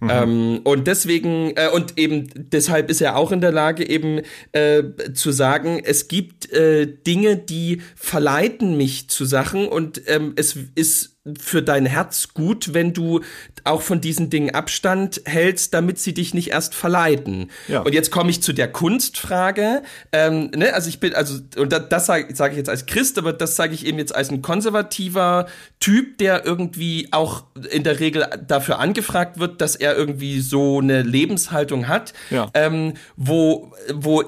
Mhm. 0.00 0.10
Ähm, 0.10 0.60
und 0.64 0.86
deswegen, 0.86 1.52
äh, 1.56 1.68
und 1.72 1.98
eben 1.98 2.28
deshalb 2.34 2.90
ist 2.90 3.00
er 3.00 3.16
auch 3.16 3.30
in 3.30 3.40
der 3.40 3.52
Lage, 3.52 3.88
eben 3.88 4.20
äh, 4.52 4.82
zu 5.14 5.30
sagen, 5.30 5.80
es 5.84 6.08
gibt 6.08 6.50
äh, 6.52 6.86
Dinge, 6.86 7.36
die 7.36 7.82
verleiten 7.94 8.76
mich 8.76 9.08
zu 9.08 9.24
Sachen 9.24 9.68
und 9.68 10.02
ähm, 10.08 10.32
es 10.36 10.56
ist 10.74 11.11
für 11.38 11.62
dein 11.62 11.86
Herz 11.86 12.34
gut, 12.34 12.74
wenn 12.74 12.92
du 12.92 13.20
auch 13.62 13.82
von 13.82 14.00
diesen 14.00 14.28
Dingen 14.28 14.54
Abstand 14.54 15.20
hältst, 15.24 15.72
damit 15.72 16.00
sie 16.00 16.14
dich 16.14 16.34
nicht 16.34 16.50
erst 16.50 16.74
verleiten. 16.74 17.50
Ja. 17.68 17.82
Und 17.82 17.94
jetzt 17.94 18.10
komme 18.10 18.30
ich 18.30 18.42
zu 18.42 18.52
der 18.52 18.72
Kunstfrage. 18.72 19.82
Ähm, 20.10 20.50
ne? 20.56 20.74
Also 20.74 20.88
ich 20.88 20.98
bin, 20.98 21.14
also, 21.14 21.38
und 21.56 21.72
das, 21.72 21.88
das 21.88 22.06
sage 22.06 22.34
sag 22.34 22.50
ich 22.52 22.58
jetzt 22.58 22.68
als 22.68 22.86
Christ, 22.86 23.18
aber 23.18 23.32
das 23.32 23.54
sage 23.54 23.72
ich 23.72 23.86
eben 23.86 23.98
jetzt 23.98 24.14
als 24.14 24.30
ein 24.30 24.42
konservativer 24.42 25.46
Typ, 25.78 26.18
der 26.18 26.44
irgendwie 26.44 27.08
auch 27.12 27.44
in 27.70 27.84
der 27.84 28.00
Regel 28.00 28.26
dafür 28.48 28.80
angefragt 28.80 29.38
wird, 29.38 29.60
dass 29.60 29.76
er 29.76 29.96
irgendwie 29.96 30.40
so 30.40 30.80
eine 30.80 31.02
Lebenshaltung 31.02 31.86
hat, 31.86 32.14
ja. 32.30 32.50
ähm, 32.54 32.94
wo, 33.16 33.72
wo 33.94 34.24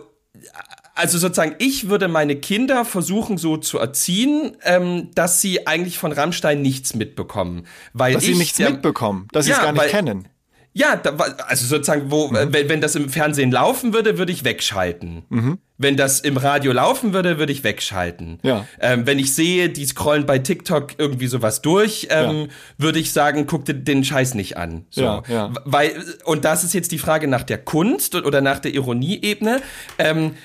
also 0.94 1.18
sozusagen, 1.18 1.57
ich 1.59 1.88
würde 1.88 2.09
meine 2.09 2.37
Kinder 2.37 2.85
versuchen 2.85 3.37
so 3.37 3.57
zu 3.57 3.78
erziehen, 3.78 4.57
ähm, 4.62 5.11
dass 5.14 5.40
sie 5.40 5.66
eigentlich 5.66 5.98
von 5.98 6.12
Rammstein 6.12 6.62
nichts 6.62 6.94
mitbekommen. 6.94 7.66
Weil 7.92 8.14
dass 8.14 8.22
ich, 8.22 8.30
sie 8.30 8.38
nichts 8.38 8.59
ja, 8.59 8.70
mitbekommen, 8.70 9.28
dass 9.33 9.46
sie 9.46 9.52
es 9.52 9.59
gar 9.59 9.72
nicht 9.72 9.83
weil, 9.83 9.90
kennen. 9.90 10.28
Ja, 10.72 10.96
da, 10.96 11.11
also 11.46 11.66
sozusagen, 11.66 12.11
wo, 12.11 12.28
mhm. 12.28 12.52
wenn, 12.52 12.68
wenn 12.68 12.80
das 12.80 12.94
im 12.96 13.09
Fernsehen 13.09 13.50
laufen 13.50 13.92
würde, 13.92 14.18
würde 14.18 14.33
ich 14.33 14.44
wegschalten. 14.44 15.24
Mhm. 15.28 15.59
Wenn 15.85 15.99
das 15.99 16.20
im 16.20 16.38
Radio 16.38 16.73
laufen 16.73 17.12
würde, 17.12 17.38
würde 17.38 17.53
ich 17.53 17.62
wegschalten. 17.62 18.38
Ja. 18.42 18.66
Ähm, 18.81 19.07
wenn 19.07 19.18
ich 19.18 19.35
sehe, 19.35 19.68
die 19.68 19.85
scrollen 19.85 20.25
bei 20.25 20.38
TikTok 20.38 20.94
irgendwie 20.97 21.27
sowas 21.27 21.61
durch, 21.61 22.09
ähm, 22.09 22.37
ja. 22.37 22.47
würde 22.79 22.99
ich 22.99 23.12
sagen, 23.12 23.47
guck 23.47 23.66
dir 23.66 23.75
den 23.75 24.03
Scheiß 24.03 24.33
nicht 24.33 24.57
an. 24.57 24.87
So. 24.88 25.03
Ja, 25.03 25.23
ja. 25.29 25.53
Weil, 25.66 25.92
und 26.25 26.47
das 26.47 26.64
ist 26.64 26.73
jetzt 26.73 26.90
die 26.90 26.97
Frage 26.97 27.29
nach 27.29 27.42
der 27.42 27.59
Kunst 27.59 28.14
oder 28.14 28.40
nach 28.40 28.61
der 28.61 28.73
Ironieebene. 28.73 29.61
Ähm, 29.99 30.37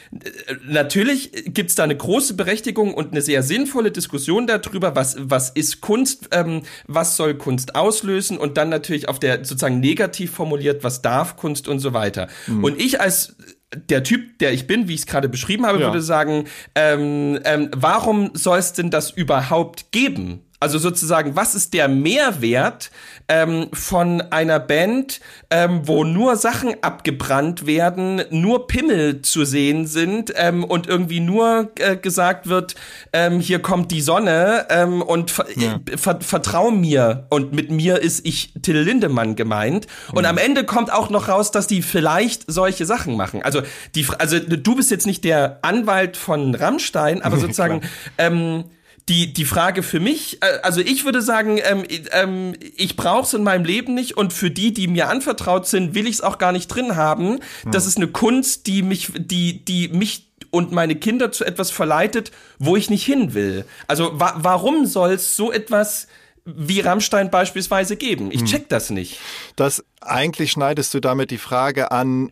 natürlich 0.68 1.32
gibt's 1.46 1.76
da 1.76 1.86
eine 1.86 1.96
große 1.96 2.34
Berechtigung 2.34 2.94
und 2.94 3.14
eine 3.14 3.22
sehr 3.22 3.42
sinnvolle 3.42 3.92
Diskussion 3.92 4.46
darüber, 4.46 4.98
was, 4.98 5.16
was 5.20 5.52
ist 5.52 5.80
Kunst, 5.80 6.28
ähm, 6.32 6.64
was 6.86 7.16
soll 7.16 7.36
Kunst 7.36 7.76
auslösen 7.76 8.38
und 8.38 8.58
dann 8.58 8.68
natürlich 8.68 9.08
auf 9.08 9.20
der 9.20 9.46
sozusagen 9.46 9.80
negativ 9.80 10.32
formuliert, 10.32 10.84
was 10.84 11.02
darf 11.02 11.38
Kunst 11.38 11.70
und 11.70 11.80
so 11.80 11.94
weiter. 11.94 12.28
Mhm. 12.48 12.66
Und 12.66 12.82
ich 12.82 13.00
als 13.00 13.38
der 13.76 14.04
Typ, 14.04 14.40
der 14.40 14.52
ich 14.54 14.68
bin, 14.68 14.88
wie 14.88 14.96
ich 14.96 15.02
es 15.02 15.06
gerade 15.06 15.30
beschrieben 15.30 15.66
habe, 15.66 15.80
ja. 15.80 15.88
würde 15.88 16.02
sagen, 16.02 16.46
ähm, 16.76 17.40
ähm, 17.44 17.70
warum 17.76 18.32
soll 18.34 18.58
es 18.58 18.74
denn 18.74 18.90
das 18.90 19.12
überhaupt 19.12 19.92
geben? 19.92 20.42
Also 20.62 20.78
sozusagen, 20.78 21.38
was 21.38 21.56
ist 21.56 21.74
der 21.74 21.88
Mehrwert 21.88 22.92
ähm, 23.30 23.68
von 23.72 24.22
einer 24.22 24.60
Band, 24.60 25.22
ähm, 25.50 25.82
wo 25.86 26.04
nur 26.04 26.36
Sachen 26.36 26.76
abgebrannt 26.82 27.66
werden, 27.66 28.24
nur 28.30 28.68
Pimmel 28.68 29.22
zu 29.22 29.46
sehen 29.46 29.88
sind 29.88 30.34
ähm, 30.36 30.66
und 30.66 30.86
irgendwie 30.88 31.22
nur 31.22 31.72
äh, 31.80 31.96
gesagt 31.96 32.50
wird, 32.50 32.76
ähm, 33.14 33.40
hier 33.40 33.60
kommt 33.60 33.92
die 33.92 34.02
Sonne 34.02 34.68
ähm, 34.70 35.02
und 35.02 35.32
ver 35.32 35.46
ja. 35.56 35.80
ver 35.96 36.20
vertrau 36.20 36.72
mir. 36.72 37.28
Und 37.30 37.54
mit 37.54 37.72
mir 37.72 38.02
ist 38.02 38.26
ich 38.26 38.54
Till 38.62 38.80
Lindemann 38.80 39.36
gemeint. 39.36 39.88
Und 40.12 40.24
mhm. 40.24 40.30
am 40.30 40.38
Ende 40.38 40.66
kommt 40.66 40.92
auch 40.92 41.10
noch 41.10 41.30
raus, 41.30 41.52
dass 41.52 41.68
die 41.68 41.82
vielleicht 41.82 42.44
solche 42.52 42.86
Sachen 42.86 43.16
machen. 43.16 43.44
Also 43.44 43.62
die, 43.96 44.06
also 44.18 44.38
du 44.40 44.76
bist 44.76 44.92
jetzt 44.92 45.06
nicht 45.06 45.24
der 45.24 45.60
Anwalt 45.62 46.18
von 46.18 46.54
Rammstein, 46.54 47.22
aber 47.22 47.38
sozusagen 47.40 47.82
ähm, 48.18 48.66
die, 49.10 49.34
die 49.34 49.46
Frage 49.46 49.84
für 49.84 50.00
mich, 50.00 50.42
äh, 50.42 50.60
also 50.62 50.82
ich 50.82 51.04
würde 51.04 51.22
sagen, 51.22 51.60
ähm, 51.64 51.84
ähm, 52.12 52.54
ich 52.76 52.96
brauche 52.96 53.24
es 53.24 53.34
in 53.34 53.44
meinem 53.44 53.66
Leben 53.66 53.96
nicht 53.96 54.16
und 54.16 54.32
für 54.32 54.52
die, 54.52 54.72
die 54.72 54.88
mir 54.88 55.10
anvertraut 55.10 55.68
sind, 55.68 55.96
will 55.96 56.06
ich 56.06 56.16
es 56.16 56.22
auch 56.22 56.38
gar 56.38 56.52
nicht 56.52 56.68
drin 56.68 56.96
haben. 56.96 57.40
Hm. 57.64 57.72
Das 57.72 57.88
ist 57.88 57.98
eine 57.98 58.08
Kunst, 58.08 58.68
die 58.68 58.84
mich, 58.84 59.12
die, 59.18 59.66
die 59.66 59.90
mich 59.90 60.30
und 60.52 60.72
meine 60.72 60.96
Kinder 60.96 61.32
zu 61.32 61.44
etwas 61.44 61.72
verleitet, 61.72 62.32
wo 62.60 62.76
ich 62.76 62.90
nicht 62.90 63.06
hin 63.06 63.34
will. 63.34 63.66
Also 63.88 64.20
wa 64.20 64.36
warum 64.38 64.86
soll 64.86 65.12
es 65.12 65.36
so 65.36 65.52
etwas 65.52 66.08
wie 66.46 66.80
Rammstein 66.80 67.30
beispielsweise 67.30 67.98
geben? 67.98 68.32
Ich 68.32 68.42
hm. 68.42 68.48
check 68.48 68.70
das 68.70 68.92
nicht. 68.92 69.20
Das 69.56 69.84
eigentlich 70.02 70.52
schneidest 70.52 70.94
du 70.94 71.00
damit 71.00 71.32
die 71.32 71.38
Frage 71.38 71.92
an, 71.92 72.32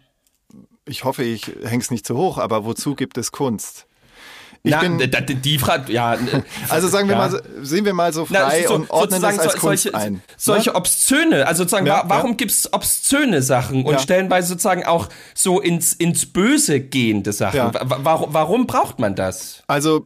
ich 0.85 1.03
hoffe, 1.03 1.23
ich 1.23 1.51
häng's 1.63 1.91
nicht 1.91 2.05
zu 2.05 2.15
hoch, 2.15 2.37
aber 2.37 2.65
wozu 2.65 2.95
gibt 2.95 3.17
es 3.17 3.31
Kunst? 3.31 3.86
Ich 4.67 4.73
Na, 4.73 4.81
bin, 4.81 5.41
die 5.41 5.59
Frage, 5.59 5.93
ja. 5.93 6.17
Also 6.69 6.89
sagen 6.89 7.07
wir 7.07 7.15
ja. 7.15 7.29
mal, 7.29 7.41
sehen 7.61 7.85
wir 7.85 7.93
mal 7.93 8.11
so 8.11 8.25
frei 8.25 8.61
Na, 8.63 8.67
so, 8.67 8.75
und 8.75 8.89
ordnen 8.89 9.21
das 9.21 9.39
als 9.39 9.53
Kunst 9.53 9.83
solche, 9.83 9.97
ein. 9.97 10.21
Solche 10.35 10.71
ne? 10.71 10.75
obszöne, 10.75 11.47
also 11.47 11.63
sozusagen, 11.63 11.85
ja, 11.85 12.03
warum 12.07 12.31
ja. 12.31 12.37
gibt's 12.37 12.71
obszöne 12.73 13.41
Sachen 13.41 13.85
und 13.85 13.93
ja. 13.93 13.99
stellenweise 13.99 14.49
sozusagen 14.49 14.83
auch 14.85 15.07
so 15.33 15.61
ins, 15.61 15.93
ins 15.93 16.25
Böse 16.25 16.81
gehende 16.81 17.31
Sachen? 17.31 17.71
Warum, 17.73 18.33
warum 18.33 18.67
braucht 18.67 18.99
man 18.99 19.15
das? 19.15 19.63
Also, 19.67 20.05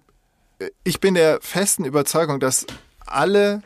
ich 0.84 1.00
bin 1.00 1.16
der 1.16 1.40
festen 1.42 1.86
Überzeugung, 1.86 2.40
dass 2.40 2.68
alle 3.06 3.64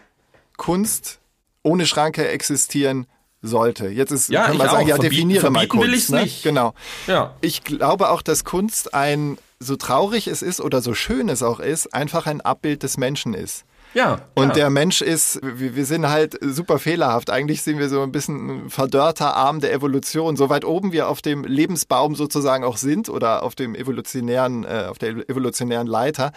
Kunst 0.55 1.19
ohne 1.61 1.85
Schranke 1.85 2.27
existieren 2.27 3.07
sollte. 3.41 3.87
Jetzt 3.87 4.11
ist, 4.11 4.29
ja, 4.29 4.45
kann 4.45 4.57
man 4.57 4.69
sagen, 4.69 4.85
auch. 4.85 4.87
ja, 4.87 4.97
definiere 4.97 5.49
mal 5.49 5.67
Kunst. 5.67 5.85
Will 5.85 5.93
ich's 5.93 6.09
ne? 6.09 6.23
nicht. 6.23 6.43
Genau. 6.43 6.73
Ja. 7.07 7.35
Ich 7.41 7.63
glaube 7.63 8.09
auch, 8.09 8.21
dass 8.21 8.43
Kunst 8.43 8.93
ein 8.93 9.37
so 9.59 9.75
traurig 9.75 10.27
es 10.27 10.41
ist 10.41 10.61
oder 10.61 10.81
so 10.81 10.93
schön 10.93 11.29
es 11.29 11.43
auch 11.43 11.59
ist, 11.59 11.93
einfach 11.93 12.27
ein 12.27 12.41
Abbild 12.41 12.83
des 12.83 12.97
Menschen 12.97 13.33
ist. 13.33 13.65
Ja. 13.95 14.19
Und 14.35 14.49
ja. 14.49 14.53
der 14.53 14.69
Mensch 14.69 15.01
ist, 15.01 15.39
wir, 15.41 15.85
sind 15.85 16.09
halt 16.09 16.37
super 16.41 16.79
fehlerhaft. 16.79 17.29
Eigentlich 17.29 17.61
sind 17.63 17.79
wir 17.79 17.87
so 17.87 18.01
ein 18.03 18.11
bisschen 18.11 18.65
ein 18.65 18.69
verdörrter 18.69 19.37
Arm 19.37 19.61
der 19.61 19.71
Evolution. 19.71 20.35
So 20.35 20.49
weit 20.49 20.65
oben 20.65 20.91
wir 20.91 21.07
auf 21.07 21.21
dem 21.21 21.45
Lebensbaum 21.45 22.13
sozusagen 22.13 22.65
auch 22.65 22.75
sind 22.75 23.07
oder 23.07 23.41
auf 23.41 23.55
dem 23.55 23.73
evolutionären, 23.73 24.65
äh, 24.65 24.87
auf 24.89 24.97
der 24.97 25.29
evolutionären 25.29 25.87
Leiter, 25.87 26.33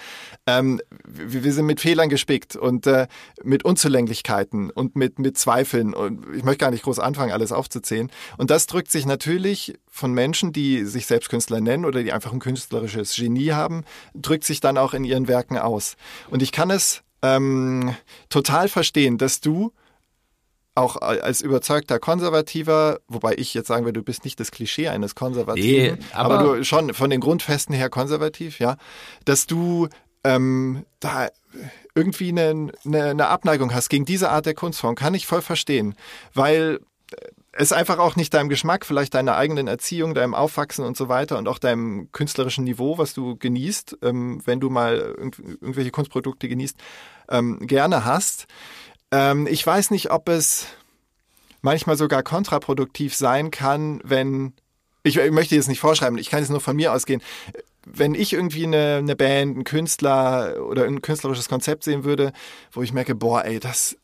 ähm, 0.46 0.80
wir, 1.04 1.42
wir, 1.42 1.52
sind 1.52 1.66
mit 1.66 1.80
Fehlern 1.80 2.08
gespickt 2.08 2.54
und 2.54 2.86
äh, 2.86 3.08
mit 3.42 3.64
Unzulänglichkeiten 3.64 4.70
und 4.70 4.94
mit, 4.94 5.18
mit 5.18 5.36
Zweifeln. 5.36 5.94
Und 5.94 6.26
ich 6.36 6.44
möchte 6.44 6.58
gar 6.58 6.70
nicht 6.70 6.84
groß 6.84 7.00
anfangen, 7.00 7.32
alles 7.32 7.50
aufzuzählen. 7.50 8.08
Und 8.36 8.50
das 8.52 8.68
drückt 8.68 8.92
sich 8.92 9.04
natürlich 9.04 9.74
von 9.90 10.12
Menschen, 10.12 10.52
die 10.52 10.84
sich 10.84 11.06
selbst 11.06 11.28
Künstler 11.28 11.60
nennen 11.60 11.84
oder 11.84 12.04
die 12.04 12.12
einfach 12.12 12.32
ein 12.32 12.38
künstlerisches 12.38 13.16
Genie 13.16 13.50
haben, 13.50 13.82
drückt 14.14 14.44
sich 14.44 14.60
dann 14.60 14.78
auch 14.78 14.94
in 14.94 15.02
ihren 15.02 15.26
Werken 15.26 15.58
aus. 15.58 15.96
Und 16.30 16.40
ich 16.40 16.52
kann 16.52 16.70
es 16.70 17.02
ähm, 17.22 17.94
total 18.28 18.68
verstehen, 18.68 19.18
dass 19.18 19.40
du 19.40 19.72
auch 20.74 20.96
als 20.96 21.40
überzeugter 21.40 21.98
Konservativer, 21.98 23.00
wobei 23.08 23.34
ich 23.36 23.52
jetzt 23.52 23.66
sagen 23.66 23.84
würde, 23.84 24.00
du 24.00 24.04
bist 24.04 24.24
nicht 24.24 24.38
das 24.38 24.52
Klischee 24.52 24.88
eines 24.88 25.16
Konservativen, 25.16 25.98
nee, 25.98 26.04
aber, 26.12 26.38
aber, 26.38 26.56
du 26.56 26.64
schon 26.64 26.94
von 26.94 27.10
den 27.10 27.20
Grundfesten 27.20 27.74
her 27.74 27.90
konservativ, 27.90 28.60
ja, 28.60 28.76
dass 29.24 29.46
du 29.46 29.88
ähm, 30.22 30.84
da 31.00 31.28
irgendwie 31.94 32.28
eine, 32.28 32.70
eine, 32.84 33.04
eine 33.06 33.26
Abneigung 33.26 33.74
hast 33.74 33.88
gegen 33.88 34.04
diese 34.04 34.30
Art 34.30 34.46
der 34.46 34.54
Kunstform, 34.54 34.94
kann 34.94 35.14
ich 35.14 35.26
voll 35.26 35.42
verstehen, 35.42 35.96
weil 36.32 36.78
ist 37.56 37.72
einfach 37.72 37.98
auch 37.98 38.16
nicht 38.16 38.34
deinem 38.34 38.48
Geschmack, 38.48 38.84
vielleicht 38.84 39.14
deiner 39.14 39.36
eigenen 39.36 39.68
Erziehung, 39.68 40.14
deinem 40.14 40.34
Aufwachsen 40.34 40.84
und 40.84 40.96
so 40.96 41.08
weiter 41.08 41.38
und 41.38 41.48
auch 41.48 41.58
deinem 41.58 42.10
künstlerischen 42.12 42.64
Niveau, 42.64 42.98
was 42.98 43.14
du 43.14 43.36
genießt, 43.36 43.98
ähm, 44.02 44.40
wenn 44.44 44.60
du 44.60 44.70
mal 44.70 44.96
irg 45.18 45.38
irgendwelche 45.38 45.90
Kunstprodukte 45.90 46.48
genießt, 46.48 46.76
ähm, 47.30 47.66
gerne 47.66 48.04
hast. 48.04 48.46
Ähm, 49.10 49.46
ich 49.46 49.66
weiß 49.66 49.90
nicht, 49.90 50.10
ob 50.10 50.28
es 50.28 50.66
manchmal 51.62 51.96
sogar 51.96 52.22
kontraproduktiv 52.22 53.14
sein 53.14 53.50
kann, 53.50 54.00
wenn 54.04 54.52
ich, 55.02 55.16
ich 55.16 55.30
möchte 55.32 55.54
jetzt 55.54 55.68
nicht 55.68 55.80
vorschreiben, 55.80 56.18
ich 56.18 56.30
kann 56.30 56.40
jetzt 56.40 56.50
nur 56.50 56.60
von 56.60 56.76
mir 56.76 56.92
ausgehen 56.92 57.22
wenn 57.90 58.14
ich 58.14 58.32
irgendwie 58.32 58.66
eine, 58.66 58.96
eine 58.96 59.16
Band, 59.16 59.54
einen 59.54 59.64
Künstler 59.64 60.56
oder 60.68 60.84
ein 60.84 61.02
künstlerisches 61.02 61.48
Konzept 61.48 61.84
sehen 61.84 62.04
würde, 62.04 62.32
wo 62.72 62.82
ich 62.82 62.92
merke, 62.92 63.14
boah, 63.14 63.44
ey, 63.44 63.60
das 63.60 63.96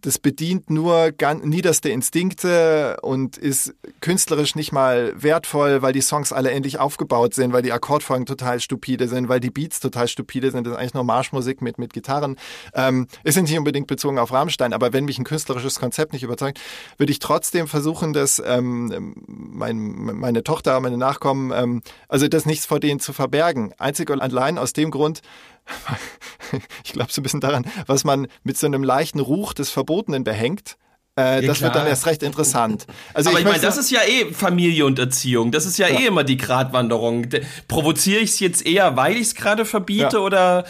das 0.00 0.18
bedient 0.18 0.70
nur 0.70 1.12
niederste 1.42 1.88
Instinkte 1.90 2.98
und 3.02 3.36
ist 3.36 3.74
künstlerisch 4.00 4.54
nicht 4.54 4.72
mal 4.72 5.12
wertvoll, 5.16 5.82
weil 5.82 5.92
die 5.92 6.00
Songs 6.00 6.32
alle 6.32 6.50
endlich 6.50 6.78
aufgebaut 6.78 7.34
sind, 7.34 7.52
weil 7.52 7.62
die 7.62 7.72
Akkordfolgen 7.72 8.26
total 8.26 8.60
stupide 8.60 9.08
sind, 9.08 9.28
weil 9.28 9.40
die 9.40 9.50
Beats 9.50 9.80
total 9.80 10.08
stupide 10.08 10.50
sind. 10.50 10.66
Das 10.66 10.72
ist 10.72 10.78
eigentlich 10.78 10.94
nur 10.94 11.04
Marschmusik 11.04 11.62
mit, 11.62 11.78
mit 11.78 11.92
Gitarren. 11.92 12.36
Ähm, 12.74 13.06
ist 13.22 13.40
nicht 13.40 13.56
unbedingt 13.56 13.86
bezogen 13.86 14.18
auf 14.18 14.32
Rammstein, 14.32 14.72
aber 14.72 14.92
wenn 14.92 15.04
mich 15.04 15.18
ein 15.18 15.24
künstlerisches 15.24 15.78
Konzept 15.78 16.12
nicht 16.12 16.22
überzeugt, 16.22 16.60
würde 16.96 17.12
ich 17.12 17.18
trotzdem 17.18 17.68
versuchen, 17.68 18.12
dass 18.12 18.42
ähm, 18.44 19.14
mein, 19.26 19.78
meine 19.78 20.42
Tochter, 20.42 20.80
meine 20.80 20.98
Nachkommen, 20.98 21.52
ähm, 21.54 21.82
also 22.08 22.28
das 22.28 22.46
nichts 22.46 22.66
vor 22.66 22.80
denen 22.80 22.98
zu 22.98 23.12
verbergen. 23.12 23.72
Einzig 23.78 24.10
und 24.10 24.20
allein 24.20 24.58
aus 24.58 24.72
dem 24.72 24.90
Grund, 24.90 25.20
ich 26.84 26.92
glaube 26.92 27.12
so 27.12 27.20
ein 27.20 27.22
bisschen 27.22 27.40
daran, 27.40 27.64
was 27.86 28.04
man 28.04 28.26
mit 28.42 28.58
so 28.58 28.66
einem 28.66 28.84
leichten 28.84 29.20
Ruch 29.20 29.54
des 29.54 29.70
Verbotenen 29.70 30.24
behängt. 30.24 30.76
Äh, 31.18 31.42
ja, 31.42 31.48
das 31.48 31.58
klar. 31.58 31.68
wird 31.68 31.82
dann 31.82 31.86
erst 31.86 32.06
recht 32.06 32.22
interessant. 32.22 32.86
Also 33.14 33.30
Aber 33.30 33.38
ich, 33.38 33.44
ich 33.44 33.50
meine, 33.50 33.62
das 33.62 33.76
ist 33.76 33.90
ja 33.90 34.00
eh 34.00 34.32
Familie 34.32 34.86
und 34.86 34.98
Erziehung. 34.98 35.52
Das 35.52 35.66
ist 35.66 35.76
ja, 35.76 35.88
ja. 35.88 36.00
eh 36.00 36.06
immer 36.06 36.24
die 36.24 36.38
Gratwanderung. 36.38 37.26
Provoziere 37.68 38.20
ich 38.20 38.30
es 38.30 38.40
jetzt 38.40 38.64
eher, 38.64 38.96
weil 38.96 39.16
ich 39.16 39.22
es 39.22 39.34
gerade 39.34 39.66
verbiete 39.66 40.16
ja. 40.16 40.18
oder, 40.18 40.64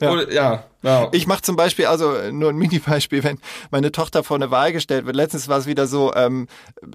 oder 0.00 0.32
ja. 0.32 0.64
Ja. 0.82 1.08
Ich 1.10 1.26
mache 1.26 1.42
zum 1.42 1.56
Beispiel, 1.56 1.86
also 1.86 2.14
nur 2.30 2.50
ein 2.50 2.56
Mini-Beispiel, 2.56 3.24
wenn 3.24 3.38
meine 3.70 3.90
Tochter 3.90 4.22
vor 4.22 4.36
eine 4.36 4.52
Wahl 4.52 4.72
gestellt 4.72 5.06
wird. 5.06 5.16
Letztens 5.16 5.48
war 5.48 5.58
es 5.58 5.66
wieder 5.66 5.88
so, 5.88 6.14
ähm, 6.14 6.46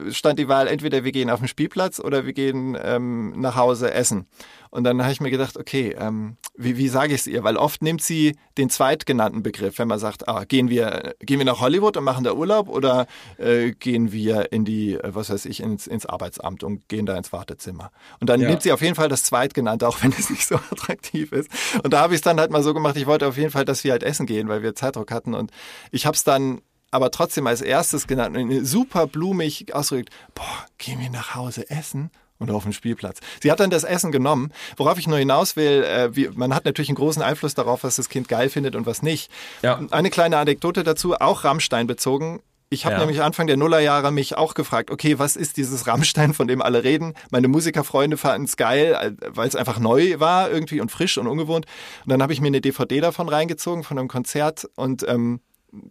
stand 0.09 0.39
die 0.39 0.47
Wahl, 0.47 0.67
entweder 0.67 1.03
wir 1.03 1.11
gehen 1.11 1.29
auf 1.29 1.39
den 1.39 1.49
Spielplatz 1.49 1.99
oder 1.99 2.25
wir 2.25 2.33
gehen 2.33 2.77
ähm, 2.81 3.33
nach 3.35 3.55
Hause 3.55 3.93
essen. 3.93 4.25
Und 4.73 4.85
dann 4.85 5.03
habe 5.03 5.11
ich 5.11 5.21
mir 5.21 5.29
gedacht, 5.29 5.55
okay, 5.55 5.95
ähm, 5.99 6.35
wie, 6.57 6.77
wie 6.77 6.87
sage 6.87 7.13
ich 7.13 7.21
es 7.21 7.27
ihr? 7.27 7.43
Weil 7.43 7.57
oft 7.57 7.83
nimmt 7.83 8.01
sie 8.01 8.35
den 8.57 8.71
zweitgenannten 8.71 9.43
Begriff, 9.43 9.77
wenn 9.77 9.87
man 9.87 9.99
sagt, 9.99 10.27
ah, 10.27 10.45
gehen 10.45 10.67
wir, 10.67 11.13
gehen 11.19 11.37
wir 11.37 11.45
nach 11.45 11.61
Hollywood 11.61 11.95
und 11.95 12.03
machen 12.03 12.23
da 12.23 12.33
Urlaub 12.33 12.69
oder 12.69 13.05
äh, 13.37 13.73
gehen 13.73 14.11
wir 14.11 14.51
in 14.51 14.65
die, 14.65 14.95
äh, 14.95 15.13
was 15.13 15.29
weiß 15.29 15.45
ich, 15.45 15.59
ins, 15.59 15.85
ins 15.85 16.07
Arbeitsamt 16.07 16.63
und 16.63 16.89
gehen 16.89 17.05
da 17.05 17.15
ins 17.15 17.31
Wartezimmer. 17.31 17.91
Und 18.19 18.31
dann 18.31 18.41
ja. 18.41 18.49
nimmt 18.49 18.63
sie 18.63 18.71
auf 18.71 18.81
jeden 18.81 18.95
Fall 18.95 19.09
das 19.09 19.21
zweitgenannte, 19.21 19.87
auch 19.87 19.97
wenn 20.01 20.11
es 20.11 20.31
nicht 20.31 20.47
so 20.47 20.55
attraktiv 20.55 21.31
ist. 21.33 21.51
Und 21.83 21.93
da 21.93 21.99
habe 21.99 22.15
ich 22.15 22.17
es 22.17 22.23
dann 22.23 22.39
halt 22.39 22.49
mal 22.49 22.63
so 22.63 22.73
gemacht, 22.73 22.97
ich 22.97 23.05
wollte 23.05 23.27
auf 23.27 23.37
jeden 23.37 23.51
Fall, 23.51 23.65
dass 23.65 23.83
wir 23.83 23.91
halt 23.91 24.01
essen 24.01 24.25
gehen, 24.25 24.47
weil 24.47 24.63
wir 24.63 24.73
Zeitdruck 24.73 25.11
hatten. 25.11 25.35
Und 25.35 25.51
ich 25.91 26.07
habe 26.07 26.15
es 26.15 26.23
dann 26.23 26.61
aber 26.89 27.11
trotzdem 27.11 27.45
als 27.45 27.61
erstes 27.61 28.07
genannt 28.07 28.35
und 28.35 28.65
super 28.65 29.05
blumig 29.05 29.75
ausgedrückt, 29.75 30.09
boah, 30.33 30.65
gehen 30.79 30.99
wir 30.99 31.11
nach 31.11 31.35
Hause 31.35 31.69
essen? 31.69 32.09
Und 32.43 32.55
auf 32.55 32.63
dem 32.63 32.73
Spielplatz. 32.73 33.19
Sie 33.41 33.51
hat 33.51 33.59
dann 33.59 33.69
das 33.69 33.83
Essen 33.83 34.11
genommen. 34.11 34.51
Worauf 34.77 34.97
ich 34.99 35.07
nur 35.07 35.17
hinaus 35.17 35.55
will, 35.55 35.83
äh, 35.83 36.15
wie, 36.15 36.29
man 36.33 36.53
hat 36.53 36.65
natürlich 36.65 36.89
einen 36.89 36.95
großen 36.95 37.21
Einfluss 37.21 37.53
darauf, 37.55 37.83
was 37.83 37.95
das 37.95 38.09
Kind 38.09 38.27
geil 38.27 38.49
findet 38.49 38.75
und 38.75 38.85
was 38.85 39.01
nicht. 39.01 39.31
Ja. 39.61 39.79
Eine 39.91 40.09
kleine 40.09 40.37
Anekdote 40.37 40.83
dazu, 40.83 41.15
auch 41.15 41.43
Rammstein 41.43 41.87
bezogen. 41.87 42.41
Ich 42.69 42.85
habe 42.85 42.95
ja. 42.95 42.99
nämlich 43.01 43.21
Anfang 43.21 43.45
der 43.45 43.55
Nullerjahre 43.55 44.11
mich 44.11 44.35
auch 44.35 44.55
gefragt, 44.55 44.89
okay, 44.89 45.19
was 45.19 45.35
ist 45.35 45.57
dieses 45.57 45.85
Rammstein, 45.85 46.33
von 46.33 46.47
dem 46.47 46.61
alle 46.61 46.83
reden? 46.83 47.13
Meine 47.29 47.47
Musikerfreunde 47.47 48.17
fanden 48.17 48.45
es 48.45 48.57
geil, 48.57 49.15
weil 49.27 49.47
es 49.47 49.55
einfach 49.55 49.79
neu 49.79 50.19
war 50.19 50.49
irgendwie 50.49 50.81
und 50.81 50.91
frisch 50.91 51.19
und 51.19 51.27
ungewohnt. 51.27 51.67
Und 52.03 52.09
dann 52.09 52.23
habe 52.23 52.33
ich 52.33 52.41
mir 52.41 52.47
eine 52.47 52.61
DVD 52.61 52.99
davon 52.99 53.29
reingezogen, 53.29 53.83
von 53.83 53.99
einem 53.99 54.07
Konzert 54.07 54.67
und 54.75 55.05
ähm, 55.07 55.39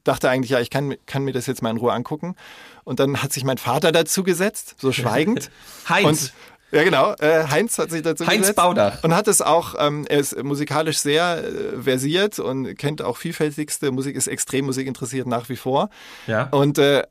dachte 0.05 0.31
eigentlich, 0.31 0.51
ja, 0.51 0.61
ich 0.61 0.71
kann, 0.71 0.95
kann 1.07 1.25
mir 1.25 1.33
das 1.33 1.47
jetzt 1.47 1.63
mal 1.63 1.71
in 1.71 1.77
Ruhe 1.77 1.93
angucken. 1.93 2.37
Und 2.85 3.01
dann 3.01 3.23
hat 3.23 3.33
sich 3.33 3.45
mein 3.45 3.59
Vater 3.59 3.93
dazu 3.93 4.23
gesetzt, 4.23 4.77
so 4.79 4.93
schweigend. 4.93 5.51
Heinz. 5.89 6.07
Und, 6.07 6.33
ja, 6.73 6.85
genau. 6.85 7.15
Äh, 7.15 7.49
Heinz 7.49 7.79
hat 7.79 7.91
sich 7.91 8.03
dazu 8.03 8.27
Heinz 8.27 8.41
gesetzt. 8.41 8.57
Baudach. 8.57 9.05
Und 9.05 9.15
hat 9.15 9.29
es 9.29 9.43
auch, 9.43 9.75
ähm, 9.79 10.07
er 10.09 10.19
ist 10.19 10.43
musikalisch 10.43 10.99
sehr 10.99 11.45
äh, 11.45 11.83
versiert 11.83 12.39
und 12.39 12.77
kennt 12.77 13.03
auch 13.03 13.19
vielfältigste 13.19 13.91
Musik, 13.91 14.17
ist 14.17 14.27
extrem 14.27 14.65
musikinteressiert 14.65 15.27
nach 15.27 15.49
wie 15.49 15.57
vor. 15.57 15.91
Ja. 16.27 16.45
Und 16.45 16.79
äh, 16.79 17.03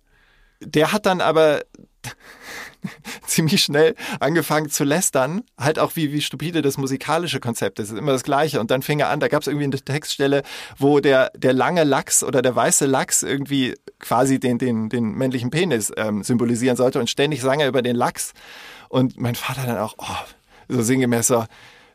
der 0.61 0.91
hat 0.91 1.05
dann 1.05 1.21
aber 1.21 1.61
ziemlich 3.25 3.63
schnell 3.63 3.95
angefangen 4.19 4.69
zu 4.69 4.83
lästern, 4.83 5.43
halt 5.57 5.79
auch 5.79 5.95
wie, 5.95 6.11
wie 6.11 6.21
stupide 6.21 6.61
das 6.61 6.77
musikalische 6.77 7.39
Konzept 7.39 7.79
ist. 7.79 7.91
ist 7.91 7.97
immer 7.97 8.11
das 8.11 8.23
Gleiche. 8.23 8.59
Und 8.59 8.71
dann 8.71 8.81
fing 8.81 8.99
er 8.99 9.09
an, 9.09 9.19
da 9.19 9.27
gab 9.27 9.41
es 9.41 9.47
irgendwie 9.47 9.65
eine 9.65 9.79
Textstelle, 9.79 10.43
wo 10.77 10.99
der, 10.99 11.31
der 11.35 11.53
lange 11.53 11.83
Lachs 11.83 12.23
oder 12.23 12.41
der 12.41 12.55
weiße 12.55 12.85
Lachs 12.85 13.23
irgendwie 13.23 13.75
quasi 13.99 14.39
den, 14.39 14.57
den, 14.57 14.89
den 14.89 15.13
männlichen 15.13 15.51
Penis 15.51 15.91
ähm, 15.97 16.23
symbolisieren 16.23 16.77
sollte. 16.77 16.99
Und 16.99 17.09
ständig 17.09 17.41
sang 17.41 17.59
er 17.59 17.67
über 17.67 17.81
den 17.81 17.95
Lachs. 17.95 18.33
Und 18.89 19.19
mein 19.19 19.35
Vater 19.35 19.63
dann 19.65 19.77
auch, 19.77 19.95
oh, 19.97 20.33
so 20.67 20.81
sinngemäß 20.81 21.27
so, 21.27 21.45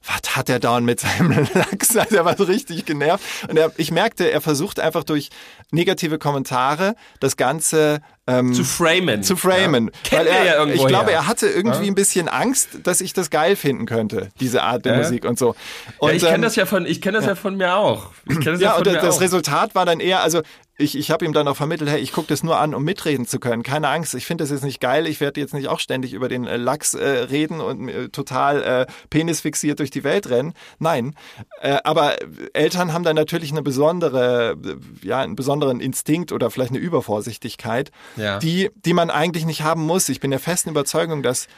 was 0.07 0.37
hat 0.37 0.49
er 0.49 0.61
da 0.61 0.81
mit 0.81 1.01
seinem 1.01 1.47
Lachs? 1.55 1.97
Also 1.97 2.17
er 2.17 2.25
war 2.25 2.37
so 2.37 2.45
richtig 2.45 2.85
genervt. 2.85 3.25
Und 3.49 3.59
er, 3.59 3.73
ich 3.77 3.91
merkte, 3.91 4.31
er 4.31 4.41
versucht 4.41 4.81
einfach 4.81 5.05
durch 5.05 5.31
negative 5.71 6.19
Kommentare 6.19 6.95
das 7.21 7.37
Ganze 7.37 8.01
ähm, 8.29 8.53
zu 8.53 8.65
framen. 8.65 9.23
Zu 9.23 9.37
framen. 9.37 9.91
Ja. 10.11 10.19
Weil 10.19 10.27
er, 10.27 10.45
ja 10.45 10.55
irgendwo 10.55 10.83
ich 10.83 10.89
glaube, 10.89 11.13
er 11.13 11.27
hatte 11.27 11.47
irgendwie 11.47 11.85
ja. 11.85 11.87
ein 11.87 11.95
bisschen 11.95 12.29
Angst, 12.29 12.79
dass 12.83 13.01
ich 13.01 13.13
das 13.13 13.31
geil 13.31 13.57
finden 13.57 13.87
könnte, 13.87 14.31
diese 14.41 14.63
Art 14.63 14.85
der 14.85 14.97
Musik 14.99 15.25
und 15.25 15.39
so. 15.39 15.55
Und, 15.99 16.13
ich 16.13 16.23
kenne 16.23 16.37
ähm, 16.37 16.43
das 16.43 16.57
ja 16.57 16.67
von, 16.67 16.87
ich 16.87 17.01
kenne 17.01 17.19
das 17.19 17.27
ja. 17.27 17.35
von 17.35 17.57
mir 17.57 17.77
auch. 17.77 18.11
Ich 18.29 18.39
das 18.41 18.61
ja, 18.61 18.71
ja 18.71 18.77
und 18.77 18.87
das, 18.87 19.21
Resultat 19.21 19.75
war 19.75 19.87
dann 19.87 20.01
eher, 20.01 20.23
also 20.23 20.43
ich, 20.79 20.97
ich 20.97 21.11
habe 21.11 21.25
ihm 21.25 21.33
dann 21.33 21.49
auch 21.49 21.57
vermittelt, 21.57 21.89
hey, 21.89 22.01
ich 22.01 22.13
gucke 22.13 22.29
das 22.29 22.43
nur 22.43 22.59
an, 22.59 22.75
um 22.75 22.85
mitreden 22.85 23.27
zu 23.27 23.41
können. 23.41 23.63
Keine 23.63 23.89
Angst, 23.89 24.15
ich 24.15 24.27
finde 24.27 24.45
das 24.45 24.51
jetzt 24.51 24.65
nicht 24.65 24.81
geil. 24.81 25.07
Ich 25.07 25.21
werde 25.21 25.41
jetzt 25.41 25.55
nicht 25.55 25.69
auch 25.69 25.81
ständig 25.81 26.13
über 26.13 26.29
den 26.29 26.47
äh, 26.47 26.57
Lachs 26.57 26.95
äh, 26.95 27.05
reden 27.05 27.61
und 27.61 27.89
äh, 27.89 28.09
total 28.11 28.63
äh, 28.63 28.87
penisfixiert 29.09 29.79
durch 29.79 29.91
die 29.91 30.05
Welt 30.05 30.29
rennen. 30.29 30.53
Nein, 30.79 31.15
äh, 31.63 31.79
aber 31.85 32.17
Eltern 32.53 32.93
haben 32.93 33.05
dann 33.05 33.17
natürlich 33.17 33.53
eine 33.53 33.63
besondere, 33.63 34.57
ja, 35.03 35.21
einen 35.21 35.37
besonderen 35.37 35.81
Instinkt 35.81 36.33
oder 36.33 36.51
vielleicht 36.51 36.71
eine 36.71 36.81
Übervorsichtigkeit, 36.81 37.91
ja. 38.17 38.39
die, 38.39 38.71
die 38.75 38.93
man 38.93 39.11
eigentlich 39.11 39.47
nicht 39.47 39.63
haben 39.63 39.83
muss. 39.83 40.09
Ich 40.11 40.21
bin 40.21 40.31
der 40.31 40.41
festen 40.41 40.71
Überzeugung, 40.71 41.23
dass 41.23 41.49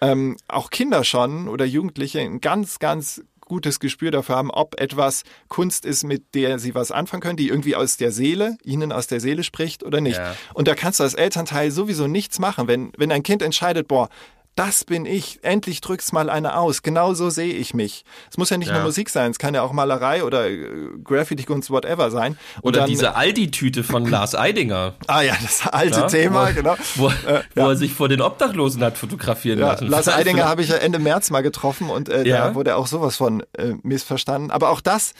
ähm, 0.00 0.36
auch 0.48 0.70
Kinder 0.70 1.04
schon 1.04 1.48
oder 1.48 1.64
Jugendliche 1.64 2.20
ein 2.20 2.40
ganz, 2.40 2.78
ganz 2.78 3.22
gutes 3.50 3.80
Gespür 3.80 4.12
dafür 4.12 4.36
haben, 4.36 4.52
ob 4.52 4.80
etwas 4.80 5.24
Kunst 5.48 5.84
ist, 5.84 6.04
mit 6.04 6.36
der 6.36 6.60
sie 6.60 6.76
was 6.76 6.92
anfangen 6.92 7.20
können, 7.20 7.36
die 7.36 7.48
irgendwie 7.48 7.74
aus 7.74 7.96
der 7.96 8.12
Seele, 8.12 8.56
ihnen 8.62 8.92
aus 8.92 9.08
der 9.08 9.18
Seele 9.18 9.42
spricht 9.42 9.82
oder 9.82 10.00
nicht. 10.00 10.18
Ja. 10.18 10.36
Und 10.54 10.68
da 10.68 10.76
kannst 10.76 11.00
du 11.00 11.04
als 11.04 11.14
Elternteil 11.14 11.72
sowieso 11.72 12.06
nichts 12.06 12.38
machen. 12.38 12.68
Wenn, 12.68 12.92
wenn 12.96 13.10
ein 13.10 13.24
Kind 13.24 13.42
entscheidet, 13.42 13.88
boah, 13.88 14.08
das 14.60 14.84
bin 14.84 15.06
ich. 15.06 15.38
Endlich 15.40 15.80
drück's 15.80 16.12
mal 16.12 16.28
eine 16.28 16.54
aus. 16.54 16.82
Genau 16.82 17.14
so 17.14 17.30
sehe 17.30 17.54
ich 17.54 17.72
mich. 17.72 18.04
Es 18.30 18.36
muss 18.36 18.50
ja 18.50 18.58
nicht 18.58 18.68
ja. 18.68 18.74
nur 18.74 18.82
Musik 18.82 19.08
sein, 19.08 19.30
es 19.30 19.38
kann 19.38 19.54
ja 19.54 19.62
auch 19.62 19.72
Malerei 19.72 20.22
oder 20.22 20.50
äh, 20.50 20.66
Graffiti-Kunst, 21.02 21.70
whatever 21.70 22.10
sein. 22.10 22.36
Und 22.56 22.68
oder 22.68 22.80
dann, 22.80 22.90
diese 22.90 23.14
Aldi-Tüte 23.16 23.82
von 23.82 24.04
Lars 24.10 24.34
Eidinger. 24.34 24.96
Ah 25.06 25.22
ja, 25.22 25.34
das 25.40 25.66
alte 25.66 26.00
ja, 26.00 26.06
Thema, 26.08 26.50
wo, 26.50 26.52
genau. 26.52 26.76
Wo, 26.96 27.08
äh, 27.08 27.42
wo 27.54 27.60
ja. 27.62 27.68
er 27.70 27.76
sich 27.76 27.94
vor 27.94 28.10
den 28.10 28.20
Obdachlosen 28.20 28.84
hat 28.84 28.98
fotografieren 28.98 29.60
lassen. 29.60 29.88
Lars 29.88 30.08
Eidinger 30.08 30.44
habe 30.44 30.60
ich 30.60 30.68
ja 30.68 30.76
Ende 30.76 30.98
März 30.98 31.30
mal 31.30 31.40
getroffen 31.40 31.88
und 31.88 32.10
äh, 32.10 32.24
da 32.24 32.54
wurde 32.54 32.76
auch 32.76 32.86
sowas 32.86 33.16
von 33.16 33.42
äh, 33.56 33.72
missverstanden. 33.82 34.50
Aber 34.50 34.68
auch 34.68 34.82
das, 34.82 35.14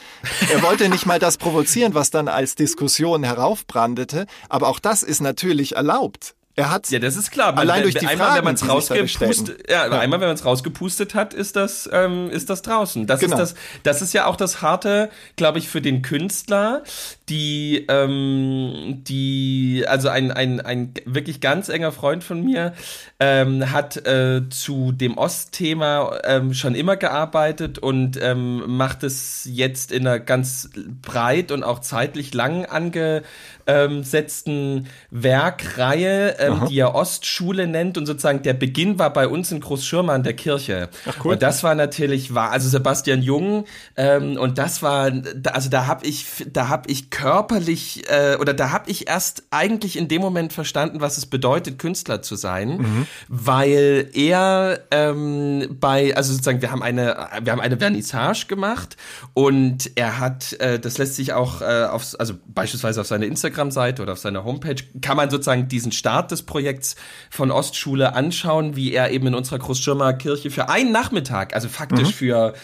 er 0.52 0.62
wollte 0.62 0.90
nicht 0.90 1.06
mal 1.06 1.18
das 1.18 1.38
provozieren, 1.38 1.94
was 1.94 2.10
dann 2.10 2.28
als 2.28 2.56
Diskussion 2.56 3.22
heraufbrandete. 3.22 4.26
Aber 4.50 4.68
auch 4.68 4.80
das 4.80 5.02
ist 5.02 5.22
natürlich 5.22 5.76
erlaubt. 5.76 6.34
Er 6.60 6.70
hat 6.70 6.90
ja, 6.90 6.98
das 6.98 7.16
ist 7.16 7.30
klar. 7.30 7.52
Man, 7.52 7.60
allein 7.60 7.82
durch 7.82 7.94
die 7.94 8.06
einmal, 8.06 8.28
Fragen, 8.28 8.36
wenn 8.38 8.44
man 8.44 8.54
es 8.54 8.68
rausgepustet, 8.68 9.70
ja, 9.70 9.86
ja, 9.86 9.98
einmal, 9.98 10.20
wenn 10.20 10.28
man 10.28 10.34
es 10.34 10.44
rausgepustet 10.44 11.14
hat, 11.14 11.32
ist 11.32 11.56
das, 11.56 11.88
ähm, 11.92 12.30
ist 12.30 12.50
das 12.50 12.62
draußen. 12.62 13.06
Das 13.06 13.20
genau. 13.20 13.36
ist 13.36 13.40
das, 13.40 13.54
das 13.82 14.02
ist 14.02 14.12
ja 14.12 14.26
auch 14.26 14.36
das 14.36 14.60
harte, 14.60 15.10
glaube 15.36 15.58
ich, 15.58 15.68
für 15.68 15.80
den 15.80 16.02
Künstler, 16.02 16.82
die, 17.30 17.86
ähm, 17.88 19.02
die, 19.06 19.84
also 19.86 20.08
ein, 20.08 20.32
ein, 20.32 20.60
ein 20.60 20.92
wirklich 21.06 21.40
ganz 21.40 21.68
enger 21.68 21.92
Freund 21.92 22.24
von 22.24 22.44
mir 22.44 22.74
ähm, 23.20 23.70
hat 23.70 24.04
äh, 24.06 24.48
zu 24.50 24.90
dem 24.90 25.16
Ostthema 25.16 26.18
ähm, 26.24 26.54
schon 26.54 26.74
immer 26.74 26.96
gearbeitet 26.96 27.78
und 27.78 28.18
ähm, 28.20 28.76
macht 28.76 29.04
es 29.04 29.46
jetzt 29.48 29.92
in 29.92 30.06
einer 30.06 30.18
ganz 30.18 30.70
breit 31.02 31.52
und 31.52 31.62
auch 31.62 31.78
zeitlich 31.78 32.34
lang 32.34 32.64
ange 32.64 33.22
ähm, 33.66 34.02
setzten 34.02 34.88
Werkreihe, 35.10 36.36
ähm, 36.38 36.62
die 36.68 36.78
er 36.78 36.94
Ostschule 36.94 37.68
nennt 37.68 37.96
und 37.96 38.06
sozusagen 38.06 38.42
der 38.42 38.54
Beginn 38.54 38.98
war 38.98 39.12
bei 39.12 39.28
uns 39.28 39.52
in 39.52 39.60
Großschirma 39.60 40.14
an 40.14 40.24
der 40.24 40.34
Kirche. 40.34 40.88
Ach 41.06 41.24
cool. 41.24 41.32
Und 41.34 41.42
das 41.42 41.62
war 41.62 41.76
natürlich 41.76 42.34
war 42.34 42.50
also 42.50 42.68
Sebastian 42.68 43.22
Jung 43.22 43.66
ähm, 43.96 44.36
und 44.36 44.58
das 44.58 44.82
war 44.82 45.12
also 45.44 45.70
da 45.70 45.86
habe 45.86 46.06
ich 46.06 46.26
da 46.52 46.68
habe 46.68 46.90
ich 46.90 47.10
körperlich 47.20 48.04
äh, 48.08 48.36
oder 48.40 48.54
da 48.54 48.70
habe 48.70 48.90
ich 48.90 49.08
erst 49.08 49.42
eigentlich 49.50 49.96
in 49.96 50.08
dem 50.08 50.20
Moment 50.22 50.52
verstanden, 50.52 51.00
was 51.00 51.18
es 51.18 51.26
bedeutet, 51.26 51.78
Künstler 51.78 52.22
zu 52.22 52.34
sein, 52.36 52.78
Mhm. 52.78 53.06
weil 53.28 54.08
er 54.14 54.80
ähm, 54.90 55.76
bei 55.80 56.16
also 56.16 56.32
sozusagen 56.32 56.62
wir 56.62 56.70
haben 56.70 56.82
eine 56.82 57.28
wir 57.42 57.52
haben 57.52 57.60
eine 57.60 57.76
Vernissage 57.76 58.46
gemacht 58.46 58.96
und 59.34 59.90
er 59.96 60.18
hat 60.18 60.54
äh, 60.54 60.78
das 60.78 60.98
lässt 60.98 61.16
sich 61.16 61.32
auch 61.32 61.60
äh, 61.60 61.84
auf 61.84 62.16
also 62.18 62.34
beispielsweise 62.46 63.00
auf 63.00 63.06
seiner 63.06 63.26
Instagram-Seite 63.26 64.02
oder 64.02 64.12
auf 64.12 64.18
seiner 64.18 64.44
Homepage 64.44 64.82
kann 65.02 65.16
man 65.16 65.30
sozusagen 65.30 65.68
diesen 65.68 65.92
Start 65.92 66.30
des 66.30 66.42
Projekts 66.42 66.96
von 67.30 67.50
Ostschule 67.50 68.14
anschauen, 68.14 68.76
wie 68.76 68.92
er 68.92 69.10
eben 69.10 69.26
in 69.26 69.34
unserer 69.34 69.58
Großschirmer 69.58 70.14
Kirche 70.14 70.50
für 70.50 70.68
einen 70.68 70.92
Nachmittag, 70.92 71.54
also 71.54 71.68
faktisch 71.68 72.14
für 72.14 72.54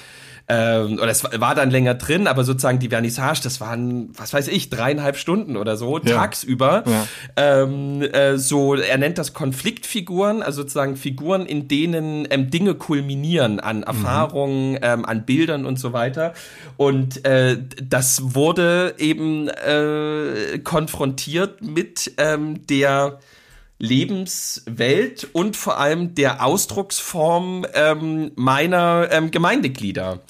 ähm, 0.48 0.94
oder 1.00 1.08
es 1.10 1.24
war 1.24 1.54
dann 1.54 1.70
länger 1.70 1.94
drin, 1.94 2.26
aber 2.28 2.44
sozusagen 2.44 2.78
die 2.78 2.88
Vernissage, 2.88 3.40
das 3.42 3.60
waren, 3.60 4.10
was 4.16 4.32
weiß 4.32 4.46
ich, 4.48 4.70
dreieinhalb 4.70 5.16
Stunden 5.16 5.56
oder 5.56 5.76
so, 5.76 5.98
Ja. 5.98 6.16
tagsüber. 6.16 6.84
Ja. 6.86 7.06
Ähm, 7.36 8.02
äh, 8.02 8.38
so, 8.38 8.74
er 8.76 8.98
nennt 8.98 9.18
das 9.18 9.32
Konfliktfiguren, 9.32 10.42
also 10.42 10.62
sozusagen 10.62 10.96
Figuren, 10.96 11.46
in 11.46 11.66
denen 11.66 12.28
ähm, 12.30 12.50
Dinge 12.50 12.74
kulminieren 12.74 13.58
an 13.60 13.82
Erfahrungen, 13.82 14.78
ähm, 14.82 15.04
an 15.04 15.24
Bildern 15.26 15.66
und 15.66 15.80
so 15.80 15.92
weiter. 15.92 16.32
Und 16.76 17.24
äh, 17.24 17.56
das 17.82 18.34
wurde 18.34 18.94
eben 18.98 19.48
äh, 19.48 20.58
konfrontiert 20.62 21.62
mit 21.62 22.12
ähm, 22.18 22.66
der 22.68 23.18
Lebenswelt 23.78 25.28
und 25.32 25.56
vor 25.56 25.78
allem 25.78 26.14
der 26.14 26.44
Ausdrucksform 26.44 27.66
ähm, 27.74 28.30
meiner 28.36 29.08
ähm, 29.10 29.30
Gemeindeglieder. 29.30 30.20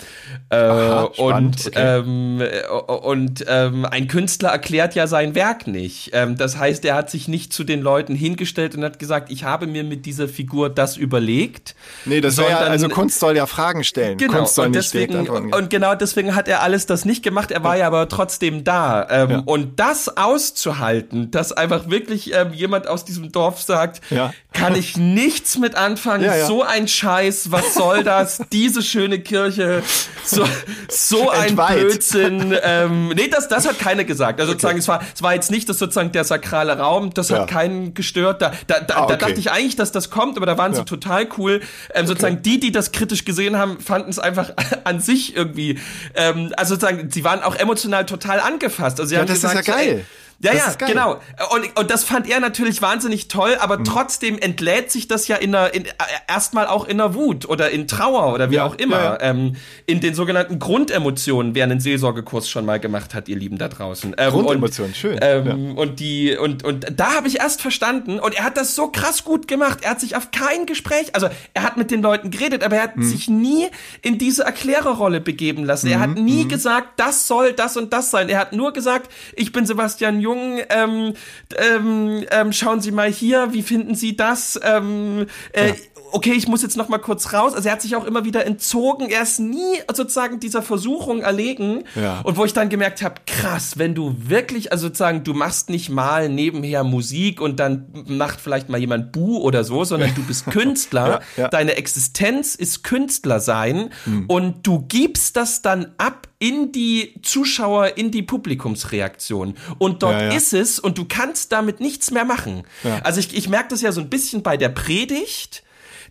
Äh, 0.51 0.57
Aha, 0.57 1.03
und 1.17 1.67
okay. 1.67 1.73
ähm, 1.75 2.41
äh, 2.41 2.67
und 2.69 3.45
ähm, 3.49 3.85
ein 3.85 4.09
Künstler 4.09 4.49
erklärt 4.51 4.95
ja 4.95 5.07
sein 5.07 5.35
Werk 5.35 5.67
nicht. 5.67 6.11
Ähm, 6.13 6.37
das 6.37 6.57
heißt, 6.57 6.85
er 6.85 6.95
hat 6.95 7.11
sich 7.11 7.29
nicht 7.29 7.53
zu 7.53 7.63
den 7.65 7.83
Leuten 7.83 8.15
hingestellt 8.15 8.75
und 8.75 8.83
hat 8.83 8.99
gesagt, 8.99 9.31
ich 9.31 9.45
habe 9.45 9.67
mir 9.67 9.85
mit 9.85 10.07
dieser 10.07 10.29
Figur 10.29 10.69
das 10.69 10.97
überlegt. 10.97 11.75
Nee, 12.05 12.21
das 12.21 12.37
wäre 12.39 12.49
ja, 12.49 12.57
sondern- 12.57 12.73
also 12.73 12.89
Kunst 12.89 13.21
soll 13.21 13.37
ja 13.37 13.47
Fragen 13.47 13.85
stellen. 13.85 14.19
Genau, 14.19 14.39
Kunst 14.39 14.55
soll 14.57 14.67
und 14.67 14.73
nicht 14.73 14.93
deswegen, 14.93 15.29
und 15.29 15.71
genau 15.71 15.95
deswegen 15.95 16.35
hat 16.35 16.49
er 16.49 16.63
alles 16.63 16.87
das 16.87 17.05
nicht 17.05 17.23
gemacht, 17.23 17.51
er 17.51 17.63
war 17.63 17.77
ja 17.77 17.87
aber 17.87 18.09
trotzdem 18.09 18.65
da. 18.65 19.07
Ähm, 19.11 19.31
Ja. 19.31 19.43
Und 19.45 19.79
das 19.81 20.17
auszuhalten, 20.17 21.31
dass 21.31 21.53
einfach 21.53 21.89
wirklich 21.91 22.33
ähm, 22.35 22.53
jemand 22.53 22.87
aus 22.87 23.05
diesem 23.05 23.33
Dorf 23.37 23.61
sagt, 23.63 24.01
Ja. 24.11 24.33
kann 24.53 24.75
ich 24.75 24.97
nichts 24.97 25.59
mit 25.59 25.75
anfangen, 25.75 26.25
Ja, 26.25 26.35
ja. 26.37 26.47
so 26.47 26.63
ein 26.63 26.89
Scheiß, 26.89 27.53
was 27.53 27.75
soll 27.75 28.03
das, 28.03 28.41
diese 28.53 28.83
schöne 28.83 29.19
Kirche, 29.21 29.83
so, 30.25 30.45
so 30.89 31.31
ein 31.31 31.51
Entweiht. 31.51 31.81
Blödsinn. 31.81 32.57
Ähm, 32.63 33.09
nee, 33.09 33.29
das, 33.29 33.49
das 33.49 33.69
hat 33.69 33.79
keiner 33.79 34.05
gesagt. 34.05 34.41
Also 34.41 34.53
sozusagen, 34.53 34.79
es 34.79 34.89
war, 34.89 35.03
es 35.15 35.23
war 35.23 35.35
jetzt 35.35 35.51
nicht 35.51 35.69
das 35.69 35.79
sozusagen 35.79 36.13
der 36.13 36.25
sakrale 36.25 36.79
Raum, 36.79 37.13
das 37.13 37.29
Ja. 37.29 37.41
hat 37.41 37.49
keinen 37.49 37.93
gestört. 37.95 38.41
Da, 38.41 38.53
da, 38.67 38.81
da, 38.81 38.95
Ah, 38.97 39.03
okay. 39.05 39.17
da 39.19 39.27
dachte 39.27 39.39
ich 39.41 39.51
eigentlich, 39.51 39.77
dass 39.77 39.93
das 39.93 40.09
kommt, 40.11 40.37
aber 40.39 40.47
da 40.47 40.57
waren 40.57 40.73
Ja. 40.73 40.79
sie 40.79 40.85
total 40.87 41.29
cool. 41.39 41.61
Ähm, 41.95 42.07
sozusagen 42.07 42.41
die, 42.43 42.59
die 42.59 42.73
das 42.73 42.93
kritisch 42.93 43.25
gesehen 43.27 43.57
haben, 43.59 43.79
fanden 43.81 44.09
es 44.11 44.19
einfach 44.19 44.51
an 44.85 45.01
sich 45.01 45.37
irgendwie. 45.37 45.79
Ähm, 46.15 46.53
also 46.57 46.75
sozusagen, 46.75 47.11
sie 47.11 47.23
waren 47.25 47.43
auch 47.43 47.55
emotional 47.57 48.07
total 48.07 48.41
angefasst. 48.41 48.99
Also 48.99 49.09
sie 49.11 49.15
Ja, 49.17 49.21
haben 49.21 49.27
das 49.29 49.37
ist 49.39 49.43
gesagt, 49.43 49.67
ja 49.69 49.73
so, 49.75 49.79
geil. 49.79 49.89
ey, 49.99 50.05
ja, 50.41 50.53
Das 50.53 50.77
ja, 50.81 50.87
genau. 50.87 51.21
Und, 51.55 51.79
und 51.79 51.91
das 51.91 52.05
fand 52.05 52.29
er 52.29 52.41
natürlich 52.41 52.83
wahnsinnig 52.83 53.29
toll, 53.29 53.57
aber 53.61 53.79
Mhm. 53.79 53.85
trotzdem 53.85 54.39
entlädt 54.39 54.91
sich 54.91 55.09
das 55.09 55.29
ja 55.29 55.37
in 55.37 55.55
einer, 55.55 55.73
in, 55.75 55.85
äh, 55.87 55.91
erstmal 56.29 56.67
auch 56.67 56.87
in 56.87 57.01
einer 57.01 57.15
Wut 57.15 57.49
oder 57.49 57.71
in 57.71 57.89
Trauer 57.89 58.33
oder 58.35 58.51
wie 58.51 58.57
Ja, 58.57 58.65
auch 58.67 58.75
immer. 58.77 58.97
ja, 58.97 59.05
ja. 59.15 59.21
Ähm, 59.23 59.57
in 59.87 60.01
den 60.01 60.15
sogenannten 60.15 60.59
Grundemotionen, 60.59 61.55
wer 61.55 61.65
einen 61.65 61.81
Seelsorgekurs 61.81 62.49
schon 62.49 62.65
mal 62.67 62.79
gemacht 62.81 63.15
hat, 63.15 63.29
ihr 63.29 63.37
Lieben 63.37 63.59
da 63.59 63.69
draußen. 63.69 64.15
Ähm, 64.19 64.31
Grundemotionen, 64.31 64.93
und, 64.93 64.97
schön, 64.97 65.19
Ähm, 65.23 65.77
Und 65.77 66.01
die, 66.01 66.37
und, 66.37 66.65
und 66.65 66.87
da 66.97 67.15
habe 67.15 67.29
ich 67.29 67.39
erst 67.41 67.63
verstanden, 67.63 68.19
und 68.19 68.35
er 68.35 68.45
hat 68.45 68.57
das 68.57 68.75
so 68.75 68.89
krass 68.89 69.25
gut 69.25 69.49
gemacht. 69.49 69.79
Er 69.83 69.91
hat 69.93 70.01
sich 70.01 70.17
auf 70.17 70.31
kein 70.31 70.67
Gespräch, 70.67 71.15
also 71.15 71.29
er 71.55 71.63
hat 71.63 71.77
mit 71.77 71.91
den 71.91 72.03
Leuten 72.03 72.31
geredet, 72.31 72.63
aber 72.63 72.77
er 72.77 72.83
hat 72.83 72.97
Mhm. 72.97 73.03
sich 73.05 73.29
nie 73.29 73.69
in 74.03 74.19
diese 74.19 74.45
Erklärerrolle 74.45 75.21
begeben 75.21 75.65
lassen. 75.65 75.89
Er 75.89 76.01
hat 76.01 76.15
nie 76.17 76.45
Mhm. 76.45 76.49
gesagt, 76.49 76.89
das 77.01 77.27
soll 77.27 77.53
das 77.53 77.77
und 77.77 77.93
das 77.93 78.11
sein. 78.11 78.29
Er 78.29 78.39
hat 78.39 78.53
nur 78.53 78.73
gesagt, 78.73 79.11
ich 79.35 79.53
bin 79.53 79.67
Sebastian 79.67 80.21
Jung, 80.27 80.61
ähm, 80.71 81.15
ähm, 81.57 82.27
ähm, 82.33 82.53
schauen 82.53 82.81
Sie 82.81 82.91
mal 82.91 83.11
hier, 83.11 83.53
wie 83.53 83.63
finden 83.63 83.95
Sie 83.95 84.17
das? 84.17 84.59
Ähm, 84.61 85.27
äh, 85.53 85.75
Okay, 86.17 86.33
ich 86.33 86.49
muss 86.49 86.63
jetzt 86.63 86.79
noch 86.79 86.89
mal 86.89 86.97
kurz 86.97 87.35
raus. 87.35 87.53
Also 87.55 87.69
er 87.69 87.73
hat 87.73 87.83
sich 87.83 87.95
auch 87.95 88.07
immer 88.07 88.25
wieder 88.25 88.47
entzogen. 88.47 89.11
Er 89.11 89.21
ist 89.21 89.39
nie 89.39 89.83
sozusagen 89.95 90.41
dieser 90.41 90.63
Versuchung 90.63 91.21
erlegen. 91.21 91.85
Ja. 91.95 92.23
Und 92.23 92.39
wo 92.39 92.47
ich 92.47 92.55
dann 92.55 92.71
gemerkt 92.71 93.03
habe, 93.03 93.17
krass, 93.27 93.77
wenn 93.77 93.95
du 93.95 94.17
wirklich, 94.17 94.73
also 94.73 94.87
sozusagen, 94.87 95.25
du 95.25 95.35
machst 95.35 95.69
nicht 95.69 95.91
mal 95.91 96.31
nebenher 96.31 96.85
Musik 96.85 97.43
und 97.43 97.61
dann 97.61 97.89
macht 98.07 98.41
vielleicht 98.41 98.71
mal 98.71 98.81
jemand 98.81 99.13
Bu 99.13 99.41
oder 99.43 99.63
so, 99.63 99.85
sondern 99.85 100.15
du 100.15 100.23
bist 100.23 100.47
Künstler. 100.51 101.21
Ja, 101.37 101.43
ja. 101.43 101.49
Deine 101.49 101.77
Existenz 101.77 102.55
ist 102.55 102.83
Künstler 102.83 103.39
sein 103.39 103.91
und 104.27 104.67
du 104.67 104.87
gibst 104.89 105.37
das 105.37 105.61
dann 105.61 105.93
ab 105.99 106.29
in 106.39 106.73
die 106.73 107.21
Zuschauer, 107.23 107.99
in 107.99 108.11
die 108.11 108.23
Publikumsreaktion. 108.23 109.53
Und 109.77 110.03
dort 110.03 110.15
Ja, 110.15 110.23
ja. 110.29 110.33
ist 110.35 110.55
es 110.55 110.79
und 110.79 110.97
du 110.97 111.05
kannst 111.07 111.53
damit 111.53 111.81
nichts 111.81 112.11
mehr 112.11 112.25
machen. 112.25 112.63
Ja. 112.85 113.01
Also 113.03 113.21
ich, 113.21 113.37
ich 113.37 113.51
merke 113.51 113.69
das 113.69 113.83
ja 113.83 113.93
so 113.93 114.01
ein 114.01 114.09
bisschen 114.09 114.43
bei 114.43 114.57
der 114.57 114.71
Predigt 114.71 115.63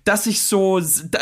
dass 0.05 0.27
ich 0.27 0.43
so, 0.43 0.79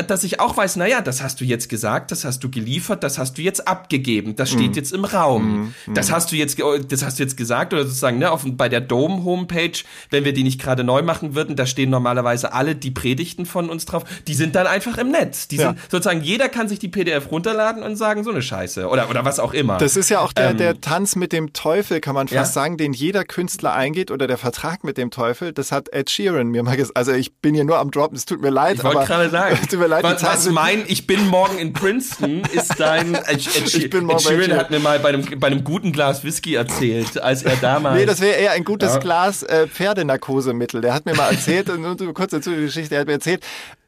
dass 0.08 0.24
ich 0.26 0.40
auch 0.42 0.58
weiß, 0.58 0.76
naja, 0.76 1.00
das 1.02 1.24
hast 1.24 1.40
du 1.42 1.46
jetzt 1.46 1.70
gesagt, 1.70 2.12
das 2.12 2.26
hast 2.26 2.44
du 2.44 2.52
geliefert, 2.52 3.02
das 3.04 3.18
hast 3.18 3.38
du 3.38 3.42
jetzt 3.42 3.66
abgegeben, 3.68 4.36
das 4.36 4.52
Mhm. 4.54 4.58
steht 4.60 4.76
jetzt 4.76 4.92
im 4.94 5.06
Raum. 5.06 5.74
Das 5.94 6.12
hast 6.12 6.32
du 6.32 6.36
jetzt, 6.36 6.58
ge- 6.58 6.82
das 6.88 7.04
hast 7.04 7.18
du 7.18 7.24
jetzt 7.24 7.38
gesagt 7.38 7.74
oder 7.74 7.86
sozusagen, 7.86 8.20
ne, 8.20 8.30
auf, 8.30 8.44
bei 8.46 8.68
der 8.68 8.82
Dome-Homepage, 8.82 9.72
wenn 10.10 10.26
wir 10.26 10.34
die 10.34 10.44
nicht 10.44 10.62
gerade 10.62 10.84
neu 10.84 11.02
machen 11.02 11.34
würden, 11.34 11.56
da 11.56 11.66
stehen 11.66 11.90
normalerweise 11.90 12.52
alle 12.54 12.76
die 12.76 12.92
Predigten 12.92 13.46
von 13.46 13.70
uns 13.70 13.86
drauf, 13.86 14.04
die 14.28 14.34
sind 14.34 14.54
dann 14.56 14.68
einfach 14.68 14.98
im 14.98 15.10
Netz. 15.12 15.48
Die 15.48 15.56
Ja. 15.56 15.70
sind 15.70 15.80
sozusagen, 15.90 16.22
jeder 16.22 16.50
kann 16.50 16.68
sich 16.68 16.80
die 16.80 16.90
PDF 16.90 17.32
runterladen 17.32 17.84
und 17.84 17.96
sagen, 17.96 18.24
so 18.26 18.32
eine 18.32 18.42
Scheiße 18.42 18.88
oder, 18.90 19.10
oder 19.10 19.24
was 19.24 19.40
auch 19.40 19.54
immer. 19.54 19.78
Das 19.78 19.96
ist 19.96 20.10
ja 20.10 20.20
auch 20.20 20.34
der, 20.34 20.52
Ähm, 20.52 20.58
der 20.58 20.82
Tanz 20.82 21.16
mit 21.16 21.32
dem 21.32 21.54
Teufel, 21.54 22.02
kann 22.02 22.16
man 22.16 22.28
fast 22.28 22.36
Ja. 22.36 22.46
sagen, 22.64 22.76
den 22.78 22.92
jeder 22.92 23.24
Künstler 23.24 23.74
eingeht 23.74 24.12
oder 24.12 24.28
der 24.28 24.38
Vertrag 24.38 24.84
mit 24.84 24.98
dem 24.98 25.10
Teufel. 25.10 25.54
Das 25.54 25.72
hat 25.72 25.88
Ed 25.94 26.10
Sheeran 26.10 26.50
mir 26.50 26.64
mal 26.64 26.76
gesagt. 26.76 26.98
Also 26.98 27.14
ich 27.14 27.34
bin 27.38 27.56
hier 27.56 27.64
nur 27.64 27.78
am 27.78 27.90
Droppen, 27.90 28.18
es 28.18 28.26
tut 28.26 28.42
mir 28.42 28.50
leid. 28.50 28.73
Ich 28.74 28.84
wollte 28.84 29.06
gerade 29.06 29.30
sagen, 29.30 29.58
tut 29.70 29.80
mir 29.80 29.88
leid, 29.88 30.04
was, 30.04 30.24
was 30.24 30.50
mein, 30.50 30.84
ich 30.88 31.08
bin 31.08 31.28
morgen 31.28 31.58
in 31.58 31.74
Princeton, 31.74 32.44
ist 32.52 32.80
dein, 32.80 33.16
Ed, 33.28 33.48
Ed, 33.56 33.76
Ich 33.76 33.90
bin 33.90 34.06
morgen 34.06 34.20
Ed 34.20 34.28
Sheeran 34.28 34.58
hat 34.58 34.72
mir 34.72 34.80
mal 34.80 35.00
bei 35.00 35.10
einem, 35.10 35.40
bei 35.40 35.48
einem 35.48 35.64
guten 35.64 35.92
Glas 35.92 36.24
Whisky 36.24 36.56
erzählt, 36.56 37.22
als 37.22 37.44
er 37.44 37.56
damals. 37.58 38.00
Nee, 38.00 38.06
das 38.06 38.22
wäre 38.22 38.36
eher 38.36 38.52
ein 38.52 38.64
gutes 38.64 38.94
Ja. 38.94 39.00
Glas 39.00 39.44
äh, 39.44 39.68
Pferdenarkosemittel. 39.68 40.82
Der 40.82 40.94
hat 40.94 41.06
mir 41.06 41.16
mal 41.16 41.32
erzählt, 41.32 41.68
nur 41.78 41.98
so 41.98 42.12
kurz 42.14 42.32
dazu 42.32 42.52
die 42.52 42.62
Geschichte, 42.62 42.96
er 42.96 43.02
hat 43.02 43.08
mir 43.08 43.14
erzählt, 43.14 43.44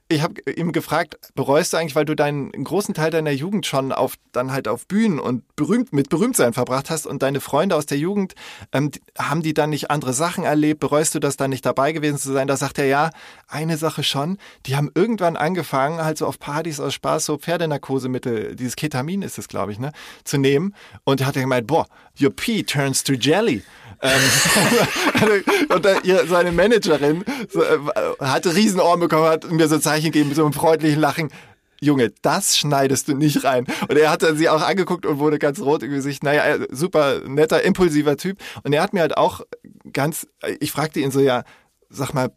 ich 0.07 0.21
habe 0.21 0.39
ihm 0.55 0.71
gefragt, 0.71 1.17
bereust 1.33 1.73
du 1.73 1.77
eigentlich, 1.77 1.95
weil 1.95 2.05
du 2.05 2.15
deinen 2.15 2.53
einen 2.53 2.63
großen 2.63 2.93
Teil 2.93 3.09
deiner 3.09 3.31
Jugend 3.31 3.65
schon 3.65 3.91
auf 3.91 4.15
dann 4.33 4.51
halt 4.51 4.67
auf 4.67 4.85
Bühnen 4.85 5.19
und 5.19 5.43
berühmt 5.55 5.93
mit 5.93 6.09
Berühmtsein 6.09 6.53
verbracht 6.53 6.91
hast 6.91 7.07
und 7.07 7.23
deine 7.23 7.39
Freunde 7.39 7.75
aus 7.75 7.87
der 7.87 7.97
Jugend 7.97 8.35
ähm, 8.71 8.91
haben 9.17 9.41
die 9.41 9.55
dann 9.55 9.71
nicht 9.71 9.89
andere 9.89 10.13
Sachen 10.13 10.43
erlebt? 10.43 10.79
Bereust 10.79 11.15
du 11.15 11.19
das 11.19 11.37
dann 11.37 11.49
nicht 11.49 11.65
dabei 11.65 11.91
gewesen 11.91 12.19
zu 12.19 12.31
sein? 12.33 12.47
Da 12.47 12.55
sagt 12.55 12.77
er 12.77 12.85
ja, 12.85 13.09
eine 13.47 13.77
Sache 13.77 14.03
schon. 14.03 14.37
Die 14.67 14.75
haben 14.75 14.91
irgendwann 14.93 15.35
angefangen, 15.35 16.03
halt 16.03 16.19
so 16.19 16.27
auf 16.27 16.37
Partys 16.37 16.79
aus 16.79 16.93
Spaß 16.93 17.25
so 17.25 17.37
Pferdenarkosemittel, 17.39 18.55
dieses 18.55 18.75
Ketamin 18.75 19.23
ist 19.23 19.39
es, 19.39 19.47
glaube 19.47 19.71
ich, 19.71 19.79
ne, 19.79 19.91
zu 20.23 20.37
nehmen. 20.37 20.75
Und 21.03 21.21
er 21.21 21.27
hat 21.27 21.33
gemeint, 21.33 21.65
boah, 21.65 21.87
your 22.21 22.29
pee 22.29 22.61
turns 22.61 23.03
to 23.03 23.13
jelly. 23.13 23.63
Ähm, 24.05 25.43
und 25.69 25.87
seine 26.29 26.51
Managerin 26.51 27.23
äh, 27.53 28.23
hatte 28.25 28.55
Riesenohren 28.55 28.99
bekommen, 28.99 29.25
hat 29.25 29.49
mir 29.49 29.67
so 29.67 29.79
Zeichen 29.79 30.05
gegeben 30.05 30.29
mit 30.29 30.35
so 30.35 30.43
einem 30.43 30.53
freundlichen 30.53 30.99
Lachen. 30.99 31.29
Junge, 31.81 32.13
das 32.21 32.57
schneidest 32.57 33.09
du 33.09 33.15
nicht 33.15 33.43
rein. 33.43 33.65
Und 33.89 33.97
er 33.97 34.09
hat 34.09 34.23
dann 34.23 34.37
sie 34.37 34.47
auch 34.49 34.61
angeguckt 34.61 35.05
und 35.05 35.19
wurde 35.19 35.39
ganz 35.39 35.59
rot 35.59 35.83
im 35.83 35.91
Gesicht. 35.91 36.23
Naja, 36.23 36.41
er- 36.41 36.67
super 36.71 37.21
netter, 37.27 37.63
impulsiver 37.63 38.15
Typ. 38.17 38.37
Und 38.63 38.73
er 38.73 38.81
hat 38.81 38.93
mir 38.93 39.01
halt 39.01 39.17
auch 39.17 39.41
ganz, 39.91 40.25
ich 40.59 40.71
fragte 40.71 40.99
ihn 41.01 41.11
so, 41.11 41.19
ja, 41.19 41.43
sag 41.89 42.13
mal, 42.13 42.31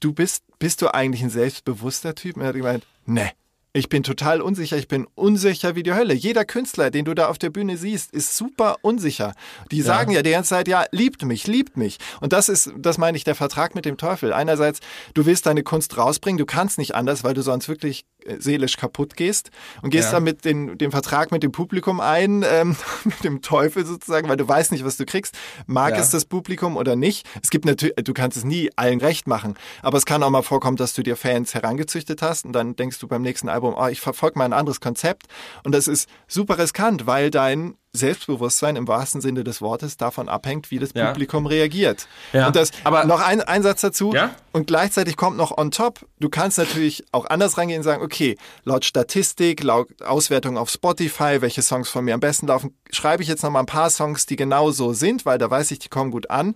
du 0.00 0.12
bist, 0.12 0.44
bist 0.58 0.82
du 0.82 0.92
eigentlich 0.92 1.22
ein 1.22 1.30
selbstbewusster 1.30 2.14
Typ? 2.14 2.36
Und 2.36 2.42
er 2.42 2.48
hat 2.48 2.54
gemeint, 2.56 2.86
ne. 3.06 3.30
Ich 3.72 3.88
bin 3.88 4.02
total 4.02 4.40
unsicher, 4.40 4.76
ich 4.76 4.88
bin 4.88 5.06
unsicher 5.14 5.76
wie 5.76 5.84
die 5.84 5.94
Hölle. 5.94 6.12
Jeder 6.12 6.44
Künstler, 6.44 6.90
den 6.90 7.04
du 7.04 7.14
da 7.14 7.28
auf 7.28 7.38
der 7.38 7.50
Bühne 7.50 7.76
siehst, 7.76 8.10
ist 8.10 8.36
super 8.36 8.78
unsicher. 8.82 9.32
Die 9.70 9.80
sagen 9.80 10.10
ja 10.10 10.22
die 10.22 10.32
ganze 10.32 10.50
Zeit, 10.50 10.66
ja, 10.66 10.86
liebt 10.90 11.24
mich, 11.24 11.46
liebt 11.46 11.76
mich. 11.76 11.98
Und 12.20 12.32
das 12.32 12.48
ist, 12.48 12.72
das 12.76 12.98
meine 12.98 13.16
ich, 13.16 13.22
der 13.22 13.36
Vertrag 13.36 13.76
mit 13.76 13.84
dem 13.84 13.96
Teufel. 13.96 14.32
Einerseits, 14.32 14.80
du 15.14 15.24
willst 15.24 15.46
deine 15.46 15.62
Kunst 15.62 15.96
rausbringen, 15.96 16.38
du 16.38 16.46
kannst 16.46 16.78
nicht 16.78 16.96
anders, 16.96 17.22
weil 17.22 17.34
du 17.34 17.42
sonst 17.42 17.68
wirklich 17.68 18.06
seelisch 18.38 18.76
kaputt 18.76 19.16
gehst 19.16 19.50
und 19.82 19.90
gehst 19.90 20.06
Ja. 20.08 20.14
dann 20.14 20.24
mit 20.24 20.44
den, 20.44 20.76
dem 20.78 20.90
Vertrag 20.90 21.30
mit 21.30 21.42
dem 21.44 21.52
Publikum 21.52 22.00
ein, 22.00 22.44
ähm, 22.46 22.76
mit 23.04 23.22
dem 23.22 23.42
Teufel 23.42 23.86
sozusagen, 23.86 24.28
weil 24.28 24.36
du 24.36 24.48
weißt 24.48 24.72
nicht, 24.72 24.84
was 24.84 24.96
du 24.96 25.06
kriegst. 25.06 25.36
Mag 25.66 25.94
Ja. 25.94 26.00
es 26.00 26.10
das 26.10 26.24
Publikum 26.24 26.76
oder 26.76 26.96
nicht? 26.96 27.24
Es 27.40 27.50
gibt 27.50 27.66
natürlich, 27.66 27.94
du 27.96 28.12
kannst 28.14 28.36
es 28.36 28.44
nie 28.44 28.68
allen 28.76 29.00
recht 29.00 29.28
machen, 29.28 29.54
aber 29.82 29.96
es 29.98 30.06
kann 30.06 30.22
auch 30.24 30.30
mal 30.30 30.42
vorkommen, 30.42 30.76
dass 30.76 30.92
du 30.94 31.02
dir 31.04 31.16
Fans 31.16 31.54
herangezüchtet 31.54 32.20
hast 32.20 32.44
und 32.46 32.52
dann 32.52 32.74
denkst 32.74 32.98
du 32.98 33.06
beim 33.06 33.22
nächsten 33.22 33.48
Album, 33.48 33.60
Album, 33.60 33.74
oh, 33.78 33.88
ich 33.88 34.00
verfolge 34.00 34.38
mal 34.38 34.46
ein 34.46 34.54
anderes 34.54 34.80
Konzept. 34.80 35.26
Und 35.64 35.74
das 35.74 35.86
ist 35.86 36.08
super 36.26 36.56
riskant, 36.56 37.06
weil 37.06 37.30
dein 37.30 37.74
Selbstbewusstsein 37.92 38.76
im 38.76 38.86
wahrsten 38.86 39.20
Sinne 39.20 39.42
des 39.44 39.60
Wortes 39.60 39.96
davon 39.96 40.28
abhängt, 40.28 40.70
wie 40.70 40.78
das 40.78 40.90
Ja. 40.94 41.08
Publikum 41.10 41.46
reagiert. 41.46 42.06
Ja, 42.32 42.46
Und 42.46 42.56
das, 42.56 42.70
aber- 42.84 43.04
noch 43.04 43.20
ein, 43.20 43.40
ein 43.40 43.62
Satz 43.62 43.80
dazu. 43.80 44.12
Ja? 44.14 44.30
Und 44.52 44.66
gleichzeitig 44.68 45.16
kommt 45.16 45.36
noch 45.36 45.56
on 45.58 45.70
top, 45.70 46.06
du 46.20 46.28
kannst 46.28 46.58
natürlich 46.58 47.04
auch 47.12 47.26
anders 47.26 47.58
rangehen 47.58 47.78
und 47.80 47.84
sagen, 47.84 48.02
okay, 48.02 48.36
laut 48.64 48.84
Statistik, 48.84 49.62
laut 49.62 49.88
Auswertung 50.02 50.56
auf 50.56 50.70
Spotify, 50.70 51.38
welche 51.40 51.62
Songs 51.62 51.88
von 51.88 52.04
mir 52.04 52.14
am 52.14 52.20
besten 52.20 52.46
laufen, 52.46 52.76
schreibe 52.92 53.22
ich 53.22 53.28
jetzt 53.28 53.42
noch 53.42 53.50
mal 53.50 53.60
ein 53.60 53.66
paar 53.66 53.90
Songs, 53.90 54.26
die 54.26 54.36
genau 54.36 54.70
so 54.70 54.92
sind, 54.92 55.26
weil 55.26 55.38
da 55.38 55.50
weiß 55.50 55.70
ich, 55.72 55.78
die 55.80 55.88
kommen 55.88 56.10
gut 56.10 56.30
an. 56.30 56.54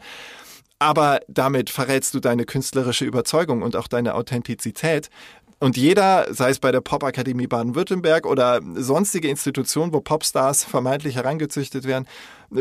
Aber 0.80 1.20
damit 1.28 1.70
verrätst 1.70 2.14
du 2.14 2.20
deine 2.20 2.44
künstlerische 2.44 3.04
Überzeugung 3.04 3.62
und 3.62 3.76
auch 3.76 3.86
deine 3.88 4.14
Authentizität. 4.14 5.08
Und 5.64 5.78
jeder, 5.78 6.26
sei 6.28 6.50
es 6.50 6.58
bei 6.58 6.72
der 6.72 6.82
Popakademie 6.82 7.46
Baden-Württemberg 7.46 8.26
oder 8.26 8.60
sonstige 8.74 9.28
Institutionen, 9.28 9.94
wo 9.94 10.02
Popstars 10.02 10.62
vermeintlich 10.62 11.14
herangezüchtet 11.16 11.86
werden, 11.86 12.06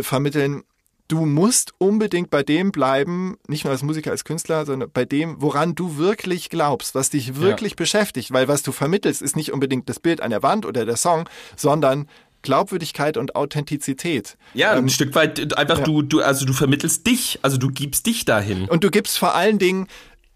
vermitteln, 0.04 0.64
du 1.10 1.26
musst 1.26 1.74
unbedingt 1.80 2.30
bei 2.30 2.44
dem 2.44 2.72
bleiben, 2.72 3.36
nicht 3.50 3.66
nur 3.66 3.72
als 3.74 3.84
Musiker, 3.84 4.12
als 4.12 4.24
Künstler, 4.24 4.66
sondern 4.66 4.90
bei 4.90 5.04
dem, 5.04 5.36
woran 5.42 5.76
du 5.76 5.98
wirklich 5.98 6.50
glaubst, 6.50 6.96
was 6.96 7.10
dich 7.10 7.36
wirklich 7.42 7.76
beschäftigt. 7.76 8.32
Weil 8.32 8.48
was 8.48 8.64
du 8.64 8.72
vermittelst, 8.72 9.22
ist 9.22 9.36
nicht 9.36 9.52
unbedingt 9.52 9.90
das 9.90 10.00
Bild 10.00 10.22
an 10.22 10.30
der 10.30 10.42
Wand 10.42 10.66
oder 10.66 10.86
der 10.86 10.96
Song, 10.96 11.28
sondern 11.58 12.08
Glaubwürdigkeit 12.42 13.18
und 13.18 13.36
Authentizität. 13.36 14.38
Ja, 14.54 14.78
Ähm, 14.78 14.86
ein 14.86 14.90
Stück 14.90 15.14
weit 15.16 15.58
einfach 15.58 15.80
ja. 15.80 15.84
du, 15.84 16.04
du, 16.04 16.22
also 16.22 16.46
du 16.46 16.54
vermittelst 16.54 17.06
dich, 17.08 17.40
also 17.42 17.58
du 17.58 17.70
gibst 17.70 18.06
dich 18.06 18.24
dahin. 18.24 18.70
Und 18.70 18.84
du 18.84 18.92
gibst 18.92 19.18
vor 19.18 19.34
allen 19.34 19.60
Dingen, 19.60 19.88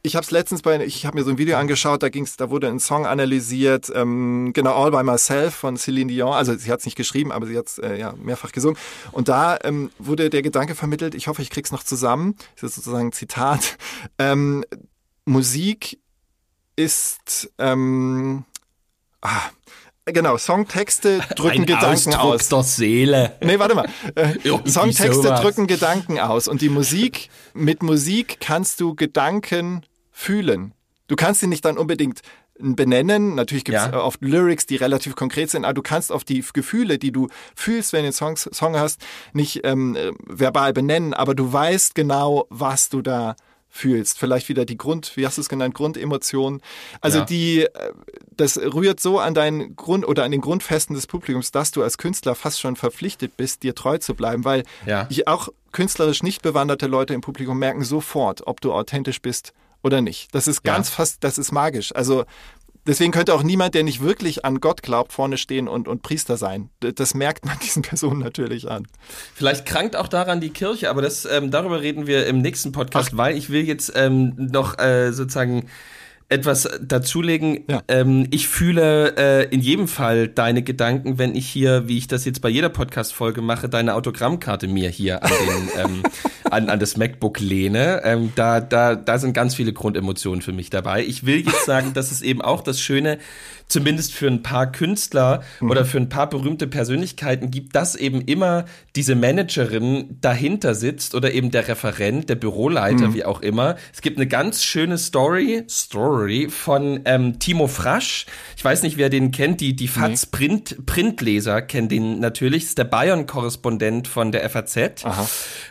ich 0.08 0.16
habe 0.16 0.24
es 0.24 0.32
letztens 0.32 0.62
bei, 0.62 0.84
ich 0.84 1.06
habe 1.06 1.18
mir 1.18 1.24
so 1.24 1.30
ein 1.30 1.38
Video 1.38 1.58
angeschaut, 1.58 2.02
da 2.02 2.10
ging's, 2.10 2.38
da 2.38 2.50
wurde 2.50 2.68
ein 2.68 2.80
Song 2.80 3.06
analysiert, 3.06 3.92
ähm, 3.94 4.52
genau 4.54 4.84
All 4.84 4.92
by 4.92 5.04
Myself 5.04 5.54
von 5.54 5.78
Celine 5.78 6.12
Dion. 6.12 6.34
Also 6.34 6.56
sie 6.56 6.72
hat 6.72 6.80
es 6.80 6.86
nicht 6.86 6.96
geschrieben, 6.96 7.32
aber 7.32 7.46
sie 7.46 7.58
hat 7.58 7.68
es 7.68 7.78
äh, 7.78 7.96
ja 7.96 8.14
mehrfach 8.18 8.52
gesungen. 8.52 8.78
Und 9.12 9.28
da 9.28 9.60
ähm, 9.64 9.92
wurde 10.00 10.30
der 10.30 10.42
Gedanke 10.42 10.74
vermittelt. 10.74 11.14
Ich 11.14 11.28
hoffe, 11.28 11.42
ich 11.42 11.50
krieg's 11.50 11.72
noch 11.72 11.84
zusammen. 11.84 12.36
Das 12.56 12.72
ist 12.72 12.76
sozusagen 12.76 13.10
ein 13.10 13.14
Zitat. 13.14 13.78
Ähm, 14.20 14.64
Musik 15.26 16.00
ist 16.76 17.52
ähm, 17.58 18.46
ah, 19.22 19.50
Genau, 20.06 20.38
Songtexte 20.38 21.20
drücken 21.36 21.62
ein 21.62 21.66
Gedanken 21.66 22.16
Ausdruck 22.16 22.20
aus. 22.20 22.50
der 22.50 22.64
Seele. 22.64 23.34
Nee, 23.42 23.60
warte 23.60 23.76
mal. 23.76 23.88
Äh, 24.16 24.36
Songtexte 24.66 25.30
drücken 25.42 25.68
Gedanken 25.68 26.20
aus 26.20 26.48
und 26.48 26.62
die 26.62 26.70
Musik, 26.70 27.30
mit 27.54 27.84
Musik 27.84 28.38
kannst 28.40 28.80
du 28.80 28.96
Gedanken 28.96 29.84
fühlen. 30.18 30.74
Du 31.08 31.16
kannst 31.16 31.42
sie 31.42 31.48
nicht 31.48 31.64
dann 31.64 31.78
unbedingt 31.78 32.22
benennen. 32.60 33.36
Natürlich 33.36 33.64
gibt 33.64 33.78
es 33.78 33.86
Ja. 33.86 34.02
oft 34.02 34.20
Lyrics, 34.22 34.66
die 34.66 34.76
relativ 34.78 35.16
konkret 35.16 35.52
sind, 35.52 35.64
aber 35.64 35.76
du 35.76 35.84
kannst 35.84 36.12
auf 36.12 36.24
die 36.24 36.44
Gefühle, 36.54 36.98
die 36.98 37.12
du 37.12 37.28
fühlst, 37.56 37.94
wenn 37.94 38.00
du 38.02 38.06
einen 38.08 38.14
Song, 38.14 38.36
Song 38.36 38.76
hast, 38.78 39.00
nicht 39.34 39.62
ähm, 39.64 39.96
äh, 39.96 40.12
verbal 40.26 40.74
benennen, 40.74 41.14
aber 41.14 41.36
du 41.36 41.54
weißt 41.54 41.94
genau, 41.94 42.48
was 42.50 42.90
du 42.90 43.04
da 43.04 43.36
fühlst. 43.70 44.18
Vielleicht 44.18 44.50
wieder 44.50 44.66
die 44.66 44.76
Grund, 44.78 45.16
wie 45.16 45.26
hast 45.28 45.38
du 45.38 45.42
es 45.42 45.50
genannt, 45.50 45.76
Grundemotionen. 45.76 46.62
Also 47.00 47.20
Ja. 47.20 47.26
die, 47.26 47.62
äh, 47.62 47.70
das 48.36 48.58
rührt 48.58 49.00
so 49.00 49.20
an 49.20 49.36
deinen 49.36 49.76
Grund 49.76 50.08
oder 50.08 50.24
an 50.24 50.32
den 50.32 50.42
Grundfesten 50.42 50.96
des 50.96 51.06
Publikums, 51.06 51.52
dass 51.52 51.70
du 51.70 51.84
als 51.84 52.00
Künstler 52.00 52.34
fast 52.34 52.60
schon 52.60 52.76
verpflichtet 52.76 53.38
bist, 53.38 53.62
dir 53.62 53.76
treu 53.76 54.00
zu 54.00 54.16
bleiben, 54.16 54.46
weil 54.46 54.64
Ja. 54.88 55.08
auch 55.28 55.50
künstlerisch 55.74 56.24
nicht 56.24 56.42
bewanderte 56.42 56.88
Leute 56.88 57.14
im 57.14 57.22
Publikum 57.22 57.60
merken 57.60 57.84
sofort, 57.84 58.48
ob 58.48 58.62
du 58.62 58.74
authentisch 58.74 59.22
bist 59.22 59.54
oder 59.84 60.02
nicht. 60.02 60.34
Das 60.34 60.48
ist 60.48 60.62
Ja. 60.66 60.74
ganz 60.74 60.90
fast, 60.90 61.24
das 61.24 61.38
ist 61.38 61.52
magisch. 61.52 61.94
Also 61.96 62.26
deswegen 62.86 63.12
könnte 63.12 63.34
auch 63.34 63.44
niemand, 63.44 63.76
der 63.76 63.84
nicht 63.84 64.02
wirklich 64.02 64.46
an 64.46 64.60
Gott 64.60 64.82
glaubt, 64.82 65.12
vorne 65.14 65.38
stehen 65.38 65.68
und, 65.68 65.88
und 65.88 66.02
Priester 66.02 66.38
sein. 66.38 66.70
Das 66.80 67.14
merkt 67.14 67.46
man 67.46 67.58
diesen 67.64 67.82
Personen 67.82 68.20
natürlich 68.20 68.70
an. 68.70 68.88
Vielleicht 69.36 69.66
krankt 69.66 69.96
auch 69.96 70.08
daran 70.08 70.40
die 70.42 70.50
Kirche, 70.52 70.90
aber 70.90 71.02
das 71.02 71.26
ähm, 71.26 71.52
darüber 71.52 71.82
reden 71.82 72.08
wir 72.08 72.28
im 72.28 72.40
nächsten 72.42 72.72
Podcast, 72.72 73.16
weil 73.18 73.38
ich 73.38 73.50
will 73.50 73.66
jetzt 73.68 73.92
ähm, 73.96 74.34
noch 74.38 74.80
äh, 74.80 75.12
sozusagen 75.12 75.68
etwas 76.30 76.68
dazulegen. 76.82 77.64
Ja. 77.70 77.82
Ähm, 77.88 78.28
ich 78.32 78.48
fühle 78.48 79.16
äh, 79.18 79.44
in 79.50 79.62
jedem 79.62 79.88
Fall 79.88 80.28
deine 80.28 80.62
Gedanken, 80.62 81.18
wenn 81.18 81.36
ich 81.36 81.48
hier, 81.48 81.88
wie 81.88 81.98
ich 81.98 82.08
das 82.08 82.26
jetzt 82.26 82.42
bei 82.42 82.50
jeder 82.50 82.70
Podcast-Folge 82.70 83.42
mache, 83.42 83.70
deine 83.70 83.94
Autogrammkarte 83.94 84.68
mir 84.68 84.90
hier 84.90 85.24
an, 85.24 85.32
den, 85.32 85.86
ähm, 85.86 86.04
an, 86.52 86.70
an 86.70 86.80
das 86.80 86.98
MacBook 86.98 87.40
lehne. 87.40 88.02
Ähm, 88.04 88.34
da, 88.36 88.60
da, 88.60 88.96
da 88.96 89.20
sind 89.20 89.34
ganz 89.34 89.56
viele 89.56 89.72
Grundemotionen 89.72 90.42
für 90.42 90.52
mich 90.52 90.70
dabei. 90.70 91.06
Ich 91.06 91.26
will 91.26 91.46
jetzt 91.46 91.66
sagen, 91.66 91.94
das 91.94 92.12
ist 92.12 92.22
eben 92.22 92.42
auch 92.42 92.62
das 92.62 92.82
Schöne, 92.82 93.20
zumindest 93.68 94.14
für 94.14 94.28
ein 94.28 94.44
paar 94.44 94.72
Künstler 94.72 95.44
oder 95.62 95.86
für 95.86 95.98
ein 95.98 96.10
paar 96.10 96.30
berühmte 96.30 96.68
Persönlichkeiten 96.68 97.52
gibt, 97.52 97.76
dass 97.76 97.96
eben 97.96 98.22
immer 98.22 98.66
diese 98.96 99.16
Managerin 99.16 100.18
dahinter 100.22 100.74
sitzt 100.74 101.16
oder 101.16 101.34
eben 101.34 101.52
der 101.52 101.68
Referent, 101.68 102.30
der 102.30 102.36
Büroleiter, 102.36 103.14
wie 103.14 103.26
auch 103.26 103.42
immer. 103.42 103.76
Es 103.94 104.02
gibt 104.02 104.18
eine 104.18 104.28
ganz 104.28 104.64
schöne 104.64 104.98
Story, 104.98 105.64
Story 105.68 106.48
von 106.50 107.02
ähm, 107.06 107.40
Timo 107.40 107.68
Frasch. 107.68 108.26
Ich 108.56 108.64
weiß 108.64 108.84
nicht, 108.84 108.98
wer 108.98 109.10
den 109.10 109.32
kennt, 109.32 109.62
die, 109.62 109.76
die 109.76 109.88
FAZ 109.88 110.28
Print, 110.28 110.86
Printleser 110.86 111.62
kennen 111.62 111.90
den 111.90 112.20
natürlich. 112.20 112.64
Das 112.64 112.70
ist 112.70 112.78
der 112.78 112.86
Bayern-Korrespondent 112.86 114.08
von 114.08 114.32
der 114.32 114.50
FAZ. 114.50 115.04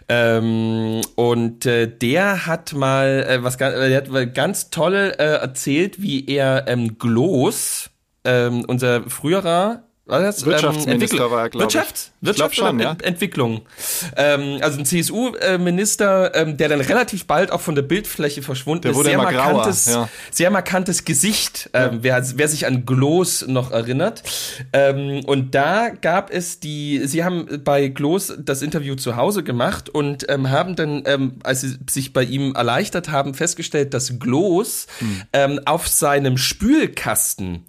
Ähm, 0.09 1.01
und 1.14 1.66
äh, 1.66 1.88
der 1.88 2.47
hat 2.47 2.72
mal 2.74 3.26
äh, 3.28 3.42
was 3.42 3.59
ganz, 3.59 3.74
äh, 3.74 3.88
der 3.88 3.99
hat 3.99 4.09
mal 4.09 4.26
ganz 4.26 4.70
toll 4.70 5.14
äh, 5.18 5.24
erzählt, 5.24 6.01
wie 6.01 6.26
er 6.26 6.68
ähm, 6.68 6.99
Gloss, 6.99 7.86
ähm, 8.27 8.64
unser 8.66 9.03
früherer 9.09 9.83
was 10.09 10.37
das? 10.37 10.47
Wirtschaftsminister 10.47 11.16
Entwickler- 11.16 11.31
war 11.33 11.43
er, 11.43 11.51
glaub 11.51 11.68
ich. 11.68 11.74
Wirtschaft? 11.74 12.12
Ich 12.20 12.27
Wirtschaft 12.29 12.55
glaub 12.55 12.68
schon, 12.68 12.79
ja. 12.79 12.91
Ent- 12.93 13.03
Entwicklung. 13.03 13.62
Ähm, 14.16 14.59
also 14.61 14.79
ein 14.79 14.85
CSU-Minister, 14.85 16.33
ähm, 16.37 16.57
der 16.57 16.68
dann 16.68 16.81
relativ 16.81 17.27
bald 17.27 17.51
auch 17.51 17.61
von 17.61 17.74
der 17.74 17.83
Bildfläche 17.83 18.41
verschwunden 18.43 18.83
Der 18.83 18.93
ist. 18.93 18.97
wurde 18.99 19.09
Sehr 19.09 19.18
grauer, 19.18 19.33
markantes, 19.33 19.87
ja. 19.87 20.09
sehr 20.31 20.51
markantes 20.51 21.05
Gesicht, 21.05 21.70
ähm, 21.72 21.99
wer, 22.03 22.24
wer 22.37 22.47
sich 22.47 22.66
an 22.66 22.87
Gloss 22.87 23.49
noch 23.49 23.72
erinnert. 23.72 24.22
Ähm, 24.72 25.24
und 25.27 25.57
da 25.57 25.89
gab 25.89 26.31
es 26.33 26.61
die, 26.61 27.01
sie 27.05 27.24
haben 27.24 27.62
bei 27.64 27.89
Gloss 27.89 28.33
das 28.39 28.62
Interview 28.62 28.95
zu 28.95 29.16
Hause 29.16 29.43
gemacht 29.43 29.89
und 29.89 30.24
ähm, 30.31 30.51
haben 30.51 30.77
dann, 30.77 31.03
ähm, 31.07 31.33
als 31.43 31.62
sie 31.62 31.79
sich 31.91 32.12
bei 32.12 32.22
ihm 32.22 32.55
erleichtert 32.55 33.09
haben, 33.11 33.35
festgestellt, 33.35 33.93
dass 33.93 34.20
Gloss 34.20 34.87
Hm. 35.01 35.22
ähm, 35.33 35.61
auf 35.64 35.89
seinem 35.89 36.39
Spülkasten, 36.39 37.66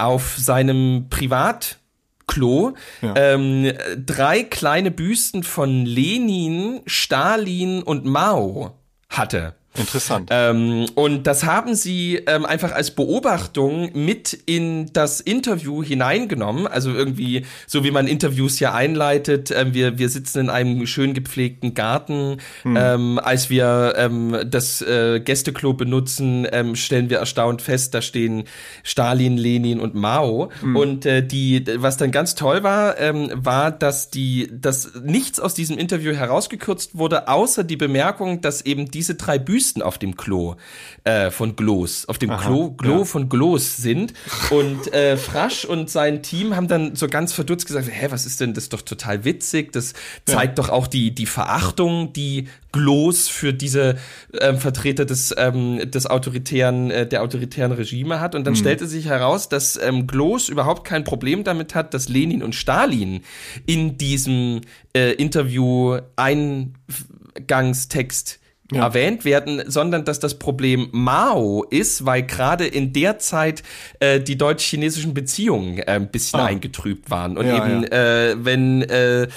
auf 0.00 0.36
seinem 0.38 1.06
Privat 1.10 1.78
Klo 2.26 2.74
Ja. 3.02 3.14
ähm, 3.16 3.72
drei 4.06 4.44
kleine 4.44 4.90
Büsten 4.90 5.42
von 5.42 5.84
Lenin, 5.84 6.80
Stalin 6.86 7.82
und 7.82 8.04
Mao 8.04 8.78
hatte. 9.08 9.54
Interessant. 9.76 10.30
Ähm, 10.32 10.86
und 10.96 11.28
das 11.28 11.44
haben 11.44 11.76
sie 11.76 12.16
ähm, 12.26 12.44
einfach 12.44 12.72
als 12.72 12.90
Beobachtung 12.90 13.90
mit 13.94 14.32
in 14.46 14.92
das 14.92 15.20
Interview 15.20 15.84
hineingenommen. 15.84 16.66
Also 16.66 16.92
irgendwie, 16.92 17.46
so 17.68 17.84
wie 17.84 17.92
man 17.92 18.08
Interviews 18.08 18.58
ja 18.58 18.74
einleitet. 18.74 19.52
Ähm, 19.52 19.72
wir, 19.72 19.96
wir 19.96 20.08
sitzen 20.08 20.40
in 20.40 20.50
einem 20.50 20.86
schön 20.88 21.14
gepflegten 21.14 21.74
Garten. 21.74 22.38
Ähm, 22.64 23.20
als 23.22 23.48
wir 23.48 23.94
ähm, 23.96 24.36
das 24.44 24.82
äh, 24.82 25.20
Gästeklo 25.20 25.72
benutzen, 25.72 26.48
ähm, 26.50 26.74
stellen 26.74 27.08
wir 27.08 27.18
erstaunt 27.18 27.62
fest, 27.62 27.94
da 27.94 28.02
stehen 28.02 28.44
Stalin, 28.82 29.36
Lenin 29.36 29.78
und 29.78 29.94
Mao. 29.94 30.50
Und 30.62 31.06
äh, 31.06 31.24
die, 31.24 31.64
was 31.76 31.96
dann 31.96 32.10
ganz 32.10 32.34
toll 32.34 32.64
war, 32.64 32.96
war, 33.32 33.70
dass 33.70 34.10
die, 34.10 34.48
dass 34.50 34.94
nichts 35.02 35.38
aus 35.38 35.54
diesem 35.54 35.78
Interview 35.78 36.12
herausgekürzt 36.12 36.96
wurde, 36.98 37.28
außer 37.28 37.62
die 37.62 37.76
Bemerkung, 37.76 38.40
dass 38.40 38.62
eben 38.62 38.90
diese 38.90 39.14
drei 39.14 39.38
Büsten 39.60 39.82
auf 39.82 39.98
dem 39.98 40.16
Klo 40.16 40.56
äh, 41.04 41.30
von 41.30 41.54
Gloss, 41.54 42.08
auf 42.08 42.16
dem 42.16 42.30
Klo, 42.30 42.70
Klo 42.70 43.00
ja. 43.00 43.04
von 43.04 43.28
Gloss 43.28 43.76
sind. 43.76 44.14
Und 44.48 44.90
äh, 44.94 45.18
Frasch 45.18 45.66
und 45.66 45.90
sein 45.90 46.22
Team 46.22 46.56
haben 46.56 46.66
dann 46.66 46.96
so 46.96 47.08
ganz 47.08 47.34
verdutzt 47.34 47.66
gesagt, 47.66 47.86
hä, 47.90 48.06
was 48.08 48.24
ist 48.24 48.40
denn, 48.40 48.54
das 48.54 48.64
ist 48.64 48.72
doch 48.72 48.80
total 48.80 49.26
witzig, 49.26 49.70
das 49.72 49.92
zeigt 50.24 50.58
doch 50.58 50.70
auch 50.70 50.86
die, 50.86 51.14
die 51.14 51.26
Verachtung, 51.26 52.14
die 52.14 52.48
Gloss 52.72 53.28
für 53.28 53.52
diese 53.52 53.98
ähm, 54.40 54.56
Vertreter 54.56 55.04
des, 55.04 55.34
ähm, 55.36 55.90
des 55.90 56.06
autoritären, 56.06 56.90
äh, 56.90 57.06
der 57.06 57.22
autoritären 57.22 57.72
Regime 57.72 58.18
hat. 58.18 58.34
Und 58.34 58.46
dann 58.46 58.56
stellte 58.56 58.86
sich 58.86 59.04
heraus, 59.04 59.50
dass 59.50 59.76
ähm, 59.76 60.06
Gloss 60.06 60.48
überhaupt 60.48 60.86
kein 60.86 61.04
Problem 61.04 61.44
damit 61.44 61.74
hat, 61.74 61.92
dass 61.92 62.08
Lenin 62.08 62.42
und 62.42 62.54
Stalin 62.54 63.20
in 63.66 63.98
diesem 63.98 64.62
äh, 64.96 65.12
Interview 65.12 65.98
Eingangstext 66.16 68.39
ja. 68.72 68.84
erwähnt 68.84 69.24
werden, 69.24 69.62
sondern 69.66 70.04
dass 70.04 70.20
das 70.20 70.38
Problem 70.38 70.88
Mao 70.92 71.64
ist, 71.70 72.06
weil 72.06 72.22
gerade 72.22 72.66
in 72.66 72.92
der 72.92 73.18
Zeit 73.18 73.62
äh, 74.00 74.20
die 74.20 74.36
deutsch-chinesischen 74.36 75.14
Beziehungen 75.14 75.78
äh, 75.78 75.84
ein 75.86 76.10
bisschen 76.10 76.40
ah. 76.40 76.46
eingetrübt 76.46 77.10
waren. 77.10 77.36
Und 77.36 77.46
ja, 77.46 77.66
eben, 77.66 77.82
ja. 77.82 78.30
Äh, 78.30 78.44
wenn, 78.44 78.82
äh, 78.82 79.28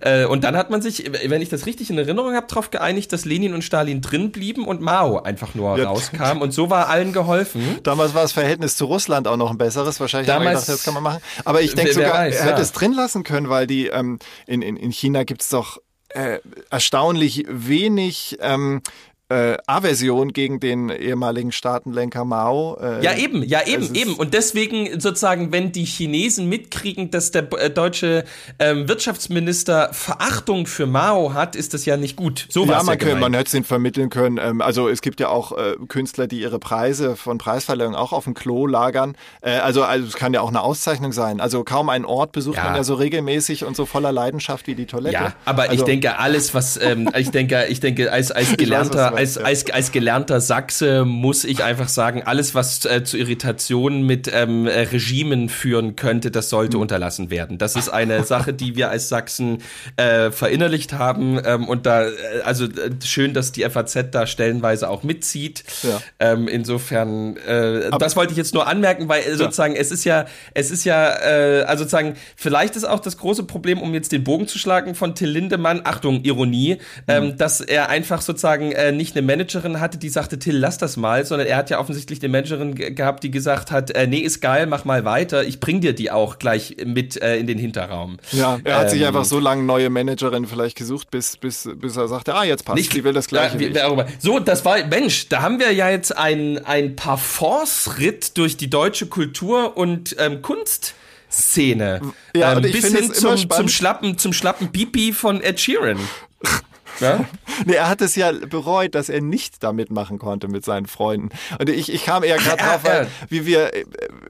äh, 0.00 0.24
und 0.26 0.44
dann 0.44 0.56
hat 0.56 0.70
man 0.70 0.82
sich, 0.82 1.10
wenn 1.26 1.42
ich 1.42 1.48
das 1.48 1.66
richtig 1.66 1.90
in 1.90 1.98
Erinnerung 1.98 2.34
habe, 2.34 2.46
darauf 2.46 2.70
geeinigt, 2.70 3.12
dass 3.12 3.24
Lenin 3.24 3.54
und 3.54 3.62
Stalin 3.62 4.00
drin 4.00 4.32
blieben 4.32 4.66
und 4.66 4.80
Mao 4.80 5.22
einfach 5.22 5.54
nur 5.54 5.78
ja. 5.78 5.88
rauskam. 5.88 6.40
Und 6.40 6.52
so 6.52 6.70
war 6.70 6.88
allen 6.88 7.12
geholfen. 7.12 7.78
Damals 7.82 8.14
war 8.14 8.22
das 8.22 8.32
Verhältnis 8.32 8.76
zu 8.76 8.86
Russland 8.86 9.28
auch 9.28 9.36
noch 9.36 9.50
ein 9.50 9.58
besseres. 9.58 10.00
Wahrscheinlich 10.00 10.26
Damals, 10.26 10.62
gedacht, 10.62 10.68
das 10.68 10.84
kann 10.84 10.94
man 10.94 11.02
machen. 11.02 11.20
Aber 11.44 11.60
ich 11.62 11.74
denke 11.74 11.92
sogar, 11.92 12.14
weiß, 12.14 12.36
er 12.36 12.46
hätte 12.46 12.62
es 12.62 12.72
drin 12.72 12.92
lassen 12.92 13.24
können, 13.24 13.48
weil 13.48 13.66
die 13.66 13.86
ähm, 13.86 14.18
in, 14.46 14.62
in, 14.62 14.76
in 14.76 14.90
China 14.90 15.24
gibt's 15.24 15.48
doch 15.48 15.78
äh, 16.14 16.38
erstaunlich 16.70 17.44
wenig 17.48 18.38
ähm, 18.40 18.82
äh, 19.30 19.56
Aversion 19.66 20.32
gegen 20.32 20.58
den 20.58 20.88
ehemaligen 20.90 21.52
Staatenlenker 21.52 22.24
Mao. 22.24 22.76
Äh, 22.82 23.04
ja, 23.04 23.16
eben, 23.16 23.44
ja, 23.44 23.64
eben, 23.64 23.94
eben. 23.94 24.14
Und 24.14 24.34
deswegen 24.34 24.98
sozusagen, 25.00 25.52
wenn 25.52 25.70
die 25.70 25.84
Chinesen 25.84 26.48
mitkriegen, 26.48 27.10
dass 27.12 27.30
der 27.30 27.50
äh, 27.52 27.70
deutsche 27.70 28.24
ähm, 28.58 28.88
Wirtschaftsminister 28.88 29.90
Verachtung 29.92 30.66
für 30.66 30.86
Mao 30.86 31.32
hat, 31.32 31.54
ist 31.54 31.74
das 31.74 31.84
ja 31.84 31.96
nicht 31.96 32.16
gut. 32.16 32.46
So 32.50 32.64
ja, 32.64 32.82
man, 32.82 32.86
ja 32.86 32.96
können, 32.96 33.20
man 33.20 33.32
hätte 33.32 33.46
es 33.46 33.54
ihnen 33.54 33.64
vermitteln 33.64 34.10
können. 34.10 34.38
Ähm, 34.42 34.60
also 34.60 34.88
es 34.88 35.00
gibt 35.00 35.20
ja 35.20 35.28
auch 35.28 35.56
äh, 35.56 35.76
Künstler, 35.86 36.26
die 36.26 36.40
ihre 36.40 36.58
Preise 36.58 37.14
von 37.14 37.38
Preisverleihungen 37.38 37.96
auch 37.96 38.12
auf 38.12 38.24
dem 38.24 38.34
Klo 38.34 38.66
lagern. 38.66 39.16
Äh, 39.42 39.52
also, 39.52 39.84
also 39.84 40.08
es 40.08 40.14
kann 40.14 40.34
ja 40.34 40.40
auch 40.40 40.48
eine 40.48 40.62
Auszeichnung 40.62 41.12
sein. 41.12 41.40
Also 41.40 41.62
kaum 41.62 41.88
einen 41.88 42.04
Ort 42.04 42.32
besucht 42.32 42.56
ja. 42.56 42.64
man 42.64 42.74
ja 42.74 42.82
so 42.82 42.94
regelmäßig 42.94 43.64
und 43.64 43.76
so 43.76 43.86
voller 43.86 44.10
Leidenschaft 44.10 44.66
wie 44.66 44.74
die 44.74 44.86
Toilette. 44.86 45.14
Ja, 45.14 45.34
aber 45.44 45.62
also, 45.62 45.74
ich 45.74 45.82
denke, 45.82 46.18
alles, 46.18 46.52
was 46.52 46.76
ähm, 46.82 47.08
ich 47.16 47.30
denke, 47.30 47.66
ich 47.68 47.78
denke, 47.78 48.10
als, 48.10 48.32
als 48.32 48.56
gelernter 48.56 49.19
als, 49.20 49.36
als, 49.36 49.70
als 49.70 49.92
gelernter 49.92 50.40
Sachse 50.40 51.04
muss 51.04 51.44
ich 51.44 51.62
einfach 51.62 51.88
sagen, 51.88 52.22
alles, 52.24 52.54
was 52.54 52.84
äh, 52.86 53.04
zu 53.04 53.18
Irritationen 53.18 54.06
mit 54.06 54.30
ähm, 54.32 54.66
äh, 54.66 54.80
Regimen 54.80 55.50
führen 55.50 55.94
könnte, 55.94 56.30
das 56.30 56.48
sollte 56.48 56.78
mhm. 56.78 56.82
unterlassen 56.82 57.30
werden. 57.30 57.58
Das 57.58 57.76
ist 57.76 57.90
eine 57.90 58.24
Sache, 58.24 58.54
die 58.54 58.76
wir 58.76 58.88
als 58.88 59.10
Sachsen 59.10 59.58
äh, 59.96 60.30
verinnerlicht 60.30 60.94
haben. 60.94 61.38
Ähm, 61.44 61.68
und 61.68 61.84
da, 61.84 62.06
äh, 62.06 62.12
also 62.44 62.64
äh, 62.64 62.90
schön, 63.04 63.34
dass 63.34 63.52
die 63.52 63.62
FAZ 63.68 64.10
da 64.10 64.26
stellenweise 64.26 64.88
auch 64.88 65.02
mitzieht. 65.02 65.64
Ja. 65.82 66.00
Ähm, 66.18 66.48
insofern, 66.48 67.36
äh, 67.36 67.90
das 67.98 68.16
wollte 68.16 68.32
ich 68.32 68.38
jetzt 68.38 68.54
nur 68.54 68.66
anmerken, 68.66 69.08
weil 69.08 69.22
äh, 69.22 69.36
sozusagen 69.36 69.74
ja. 69.74 69.80
es 69.80 69.90
ist 69.90 70.04
ja, 70.04 70.24
es 70.54 70.70
ist 70.70 70.84
ja, 70.84 71.14
äh, 71.16 71.62
also 71.64 71.84
sozusagen, 71.84 72.14
vielleicht 72.36 72.74
ist 72.76 72.84
auch 72.84 73.00
das 73.00 73.18
große 73.18 73.42
Problem, 73.42 73.82
um 73.82 73.92
jetzt 73.92 74.12
den 74.12 74.24
Bogen 74.24 74.48
zu 74.48 74.58
schlagen 74.58 74.94
von 74.94 75.14
Till 75.14 75.28
Lindemann, 75.28 75.82
Achtung, 75.84 76.24
Ironie, 76.24 76.76
mhm. 76.76 76.78
ähm, 77.08 77.36
dass 77.36 77.60
er 77.60 77.90
einfach 77.90 78.22
sozusagen 78.22 78.72
äh, 78.72 78.92
nicht 78.92 79.09
eine 79.16 79.22
Managerin 79.22 79.80
hatte, 79.80 79.98
die 79.98 80.08
sagte, 80.08 80.38
Till, 80.38 80.56
lass 80.56 80.78
das 80.78 80.96
mal, 80.96 81.24
sondern 81.24 81.48
er 81.48 81.56
hat 81.56 81.70
ja 81.70 81.78
offensichtlich 81.78 82.20
eine 82.22 82.30
Managerin 82.30 82.74
gehabt, 82.74 83.22
die 83.22 83.30
gesagt 83.30 83.70
hat, 83.70 83.90
äh, 83.90 84.06
nee, 84.06 84.18
ist 84.18 84.40
geil, 84.40 84.66
mach 84.66 84.84
mal 84.84 85.04
weiter, 85.04 85.44
ich 85.44 85.60
bring 85.60 85.80
dir 85.80 85.92
die 85.94 86.10
auch 86.10 86.38
gleich 86.38 86.76
mit 86.84 87.20
äh, 87.20 87.36
in 87.36 87.46
den 87.46 87.58
Hinterraum. 87.58 88.18
Ja, 88.32 88.58
er 88.64 88.76
hat 88.76 88.84
ähm, 88.84 88.88
sich 88.90 89.06
einfach 89.06 89.24
so 89.24 89.38
lange 89.38 89.62
neue 89.62 89.90
Managerin 89.90 90.46
vielleicht 90.46 90.76
gesucht, 90.76 91.10
bis, 91.10 91.36
bis, 91.36 91.68
bis 91.76 91.96
er 91.96 92.08
sagte, 92.08 92.34
ah, 92.34 92.44
jetzt 92.44 92.64
passt, 92.64 92.76
nicht, 92.76 92.94
die 92.94 93.04
will 93.04 93.12
das 93.12 93.28
gleiche. 93.28 93.58
Ja, 93.62 94.06
so, 94.18 94.38
das 94.38 94.64
war, 94.64 94.84
Mensch, 94.86 95.28
da 95.28 95.42
haben 95.42 95.58
wir 95.58 95.72
ja 95.72 95.90
jetzt 95.90 96.16
ein, 96.16 96.64
ein 96.64 96.96
Parforce-Ritt 96.96 98.36
durch 98.38 98.56
die 98.56 98.70
deutsche 98.70 99.06
Kultur 99.06 99.76
und 99.76 100.16
ähm, 100.18 100.42
Kunst. 100.42 100.94
Szene. 101.32 102.00
Ja, 102.34 102.56
ähm, 102.56 102.62
bis 102.62 102.86
hin 102.86 103.12
zum, 103.14 103.36
zum, 103.48 103.68
schlappen, 103.68 104.18
zum 104.18 104.32
schlappen 104.32 104.72
Pipi 104.72 105.12
von 105.12 105.40
Ed 105.40 105.60
Sheeran. 105.60 106.00
Nee, 107.66 107.74
er 107.74 107.90
hat 107.90 108.00
es 108.00 108.16
ja 108.16 108.32
bereut, 108.32 108.94
dass 108.94 109.10
er 109.10 109.20
nicht 109.20 109.62
da 109.62 109.74
mitmachen 109.74 110.18
konnte 110.18 110.48
mit 110.48 110.64
seinen 110.64 110.86
Freunden. 110.86 111.28
Und 111.58 111.68
ich, 111.68 111.92
ich 111.92 112.04
kam 112.04 112.22
eher 112.22 112.38
gerade 112.38 112.56
drauf, 112.56 112.84
weil 112.84 113.08
wie 113.28 113.44
wir, 113.44 113.70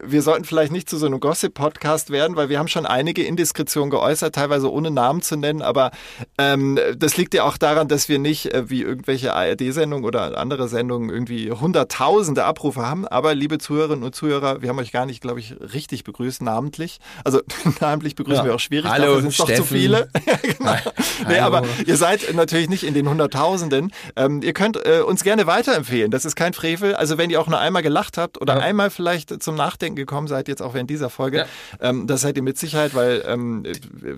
wir 0.02 0.22
sollten 0.22 0.44
vielleicht 0.44 0.72
nicht 0.72 0.90
zu 0.90 0.96
so 0.96 1.06
einem 1.06 1.20
Gossip-Podcast 1.20 2.10
werden, 2.10 2.34
weil 2.34 2.48
wir 2.48 2.58
haben 2.58 2.66
schon 2.66 2.86
einige 2.86 3.22
Indiskretionen 3.22 3.90
geäußert, 3.90 4.34
teilweise 4.34 4.72
ohne 4.72 4.90
Namen 4.90 5.22
zu 5.22 5.36
nennen, 5.36 5.62
aber 5.62 5.92
ähm, 6.38 6.78
das 6.96 7.16
liegt 7.16 7.34
ja 7.34 7.44
auch 7.44 7.56
daran, 7.56 7.88
dass 7.88 8.08
wir 8.08 8.18
nicht 8.18 8.52
äh, 8.52 8.68
wie 8.68 8.82
irgendwelche 8.82 9.34
ARD-Sendungen 9.34 10.04
oder 10.04 10.36
andere 10.38 10.68
Sendungen 10.68 11.10
irgendwie 11.10 11.50
hunderttausende 11.50 12.44
Abrufe 12.44 12.86
haben. 12.86 13.06
Aber 13.06 13.34
liebe 13.34 13.58
Zuhörerinnen 13.58 14.04
und 14.04 14.14
Zuhörer, 14.14 14.62
wir 14.62 14.68
haben 14.68 14.78
euch 14.78 14.92
gar 14.92 15.06
nicht, 15.06 15.20
glaube 15.20 15.40
ich, 15.40 15.54
richtig 15.60 16.04
begrüßt, 16.04 16.42
namentlich. 16.42 16.98
Also 17.24 17.40
namentlich 17.80 18.14
begrüßen 18.14 18.40
ja. 18.40 18.44
wir 18.44 18.54
auch 18.54 18.60
schwierig, 18.60 18.90
Hallo, 18.90 19.06
dafür 19.06 19.20
sind 19.20 19.30
es 19.30 19.36
doch 19.36 19.52
zu 19.52 19.64
viele. 19.64 20.08
genau. 20.42 20.76
Nee, 21.28 21.38
aber 21.38 21.62
ihr 21.86 21.96
seid 21.96 22.34
natürlich 22.34 22.59
natürlich 22.60 22.82
nicht 22.82 22.88
in 22.88 22.94
den 22.94 23.08
Hunderttausenden. 23.08 23.92
Ähm, 24.16 24.42
ihr 24.42 24.52
könnt 24.52 24.76
äh, 24.84 25.00
uns 25.00 25.24
gerne 25.24 25.46
weiterempfehlen. 25.46 26.10
Das 26.10 26.24
ist 26.24 26.36
kein 26.36 26.52
Frevel. 26.52 26.94
Also 26.94 27.16
wenn 27.16 27.30
ihr 27.30 27.40
auch 27.40 27.46
nur 27.46 27.58
einmal 27.58 27.82
gelacht 27.82 28.18
habt 28.18 28.40
oder 28.40 28.56
ja. 28.56 28.60
einmal 28.60 28.90
vielleicht 28.90 29.42
zum 29.42 29.54
Nachdenken 29.54 29.96
gekommen 29.96 30.28
seid, 30.28 30.48
jetzt 30.48 30.62
auch 30.62 30.74
während 30.74 30.90
dieser 30.90 31.10
Folge, 31.10 31.38
ja. 31.38 31.46
ähm, 31.80 32.06
das 32.06 32.20
seid 32.22 32.36
ihr 32.36 32.42
mit 32.42 32.58
Sicherheit, 32.58 32.94
weil 32.94 33.22
ähm, 33.26 33.64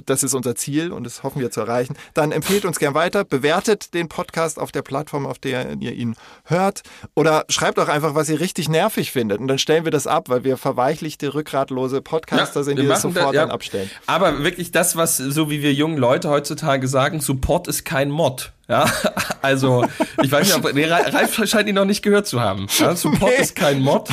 das 0.07 0.23
ist 0.23 0.35
unser 0.35 0.55
Ziel 0.55 0.93
und 0.93 1.05
das 1.05 1.23
hoffen 1.23 1.41
wir 1.41 1.51
zu 1.51 1.61
erreichen. 1.61 1.95
Dann 2.15 2.33
empfehlt 2.33 2.65
uns 2.65 2.79
gern 2.79 2.95
weiter, 2.95 3.25
bewertet 3.25 3.95
den 3.95 4.09
Podcast 4.09 4.59
auf 4.59 4.73
der 4.73 4.83
Plattform, 4.83 5.27
auf 5.27 5.39
der 5.39 5.77
ihr 5.79 5.93
ihn 5.93 6.17
hört 6.45 6.83
oder 7.15 7.45
schreibt 7.49 7.79
auch 7.79 7.89
einfach, 7.89 8.15
was 8.15 8.29
ihr 8.29 8.41
richtig 8.41 8.69
nervig 8.69 9.13
findet 9.13 9.41
und 9.41 9.49
dann 9.49 9.59
stellen 9.59 9.85
wir 9.85 9.93
das 9.93 10.07
ab, 10.07 10.29
weil 10.29 10.45
wir 10.45 10.57
verweichlichte, 10.57 11.35
rückgratlose 11.35 12.03
Podcaster 12.03 12.61
ja, 12.61 12.65
sind, 12.65 12.79
die 12.79 12.87
das 12.87 13.03
sofort 13.03 13.35
da, 13.35 13.43
dann 13.43 13.51
abstellen. 13.51 13.91
Aber 14.07 14.43
wirklich 14.43 14.73
das, 14.73 14.97
was 14.97 15.17
so 15.17 15.51
wie 15.51 15.63
wir 15.63 15.73
jungen 15.73 15.99
Leute 15.99 16.29
heutzutage 16.29 16.89
sagen, 16.89 17.21
Support 17.21 17.69
ist 17.69 17.85
kein 17.85 18.11
Mod. 18.11 18.32
Support. 18.33 18.53
Ja, 18.69 18.91
also 19.43 19.85
ich 20.23 20.31
weiß 20.31 20.47
nicht, 20.47 20.57
ob 20.57 20.73
nee, 20.73 20.87
Ralf 20.87 21.47
scheint 21.47 21.69
ihn 21.69 21.75
noch 21.75 21.85
nicht 21.85 22.03
gehört 22.03 22.27
zu 22.27 22.41
haben. 22.41 22.67
Ja, 22.79 22.97
Support 22.97 23.33
nee. 23.37 23.43
ist 23.43 23.55
kein 23.55 23.81
Mod. 23.81 24.09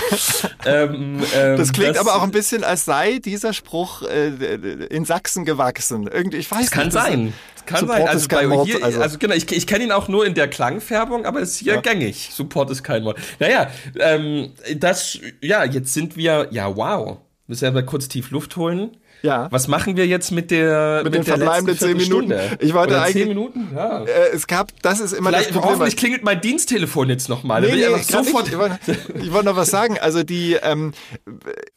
Ähm, 0.65 1.21
ähm, 1.33 1.57
das 1.57 1.71
klingt 1.71 1.95
das, 1.95 1.99
aber 1.99 2.15
auch 2.15 2.23
ein 2.23 2.31
bisschen, 2.31 2.63
als 2.63 2.85
sei 2.85 3.19
dieser 3.19 3.53
Spruch 3.53 4.01
äh, 4.03 4.55
in 4.87 5.05
Sachsen 5.05 5.45
gewachsen. 5.45 6.07
Irgendwie, 6.07 6.37
ich 6.37 6.51
weiß 6.51 6.71
kann 6.71 6.85
nicht. 6.85 6.93
Sein. 6.93 7.33
Kann 7.65 7.81
Support 7.81 7.97
sein. 7.99 8.07
Also, 8.07 8.27
bei 8.27 8.47
Mod, 8.47 8.67
hier, 8.67 8.83
also. 8.83 9.01
also 9.01 9.17
genau, 9.17 9.35
ich, 9.35 9.49
ich 9.51 9.67
kenne 9.67 9.85
ihn 9.85 9.91
auch 9.91 10.07
nur 10.07 10.25
in 10.25 10.33
der 10.33 10.47
Klangfärbung, 10.47 11.25
aber 11.25 11.39
es 11.41 11.51
ist 11.51 11.59
hier 11.59 11.75
ja. 11.75 11.81
gängig. 11.81 12.29
Support 12.33 12.71
ist 12.71 12.83
kein 12.83 13.03
Mod. 13.03 13.17
Naja, 13.39 13.69
ähm, 13.99 14.51
das, 14.75 15.19
ja, 15.41 15.63
jetzt 15.63 15.93
sind 15.93 16.17
wir, 16.17 16.47
ja, 16.51 16.75
wow. 16.75 17.19
Müssen 17.47 17.61
wir 17.61 17.71
mal 17.71 17.85
kurz 17.85 18.07
tief 18.09 18.31
Luft 18.31 18.57
holen. 18.57 18.97
Ja. 19.21 19.47
Was 19.51 19.67
machen 19.67 19.97
wir 19.97 20.07
jetzt 20.07 20.31
mit 20.31 20.51
der 20.51 21.01
mit, 21.03 21.05
mit 21.05 21.13
den 21.13 21.25
der 21.25 21.37
verbleibenden 21.37 21.77
zehn 21.77 21.97
Minuten? 21.97 22.33
Ich 22.59 22.73
wollte 22.73 22.93
Oder 22.93 23.03
eigentlich. 23.03 23.15
Zehn 23.15 23.27
Minuten? 23.27 23.67
Ja. 23.75 24.03
Äh, 24.03 24.29
es 24.33 24.47
gab, 24.47 24.71
das 24.81 24.99
ist 24.99 25.13
immer 25.13 25.29
Vielleicht, 25.29 25.49
das 25.49 25.53
Problem. 25.53 25.71
Hoffentlich 25.71 25.97
klingelt 25.97 26.23
mein 26.23 26.41
Diensttelefon 26.41 27.09
jetzt 27.09 27.29
nochmal. 27.29 27.61
Nee, 27.61 27.73
nee, 27.73 27.95
ich, 27.95 28.07
sofort 28.07 28.47
ich, 28.47 28.57
wollte, 28.57 28.77
ich 29.21 29.31
wollte 29.33 29.45
noch 29.45 29.55
was 29.55 29.69
sagen. 29.69 29.97
Also 29.99 30.23
die, 30.23 30.53
ähm, 30.53 30.93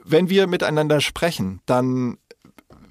wenn 0.04 0.30
wir 0.30 0.46
miteinander 0.46 1.00
sprechen, 1.00 1.60
dann 1.66 2.18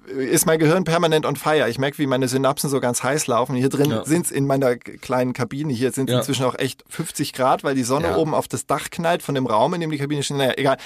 ist 0.07 0.45
mein 0.45 0.59
Gehirn 0.59 0.83
permanent 0.83 1.25
on 1.25 1.35
fire. 1.35 1.69
Ich 1.69 1.77
merke, 1.77 1.97
wie 1.99 2.07
meine 2.07 2.27
Synapsen 2.27 2.69
so 2.69 2.79
ganz 2.79 3.03
heiß 3.03 3.27
laufen. 3.27 3.55
Hier 3.55 3.69
drin 3.69 3.91
ja. 3.91 4.05
sind 4.05 4.25
es 4.25 4.31
in 4.31 4.47
meiner 4.47 4.75
kleinen 4.75 5.33
Kabine. 5.33 5.71
Hier 5.71 5.91
sind 5.91 6.09
es 6.09 6.13
ja. 6.13 6.19
inzwischen 6.19 6.45
auch 6.45 6.57
echt 6.57 6.83
50 6.89 7.33
Grad, 7.33 7.63
weil 7.63 7.75
die 7.75 7.83
Sonne 7.83 8.07
ja. 8.07 8.17
oben 8.17 8.33
auf 8.33 8.47
das 8.47 8.65
Dach 8.65 8.89
knallt 8.89 9.21
von 9.21 9.35
dem 9.35 9.45
Raum, 9.45 9.73
in 9.73 9.81
dem 9.81 9.91
die 9.91 9.97
Kabine 9.97 10.23
steht. 10.23 10.37
Naja, 10.37 10.53
egal. 10.57 10.77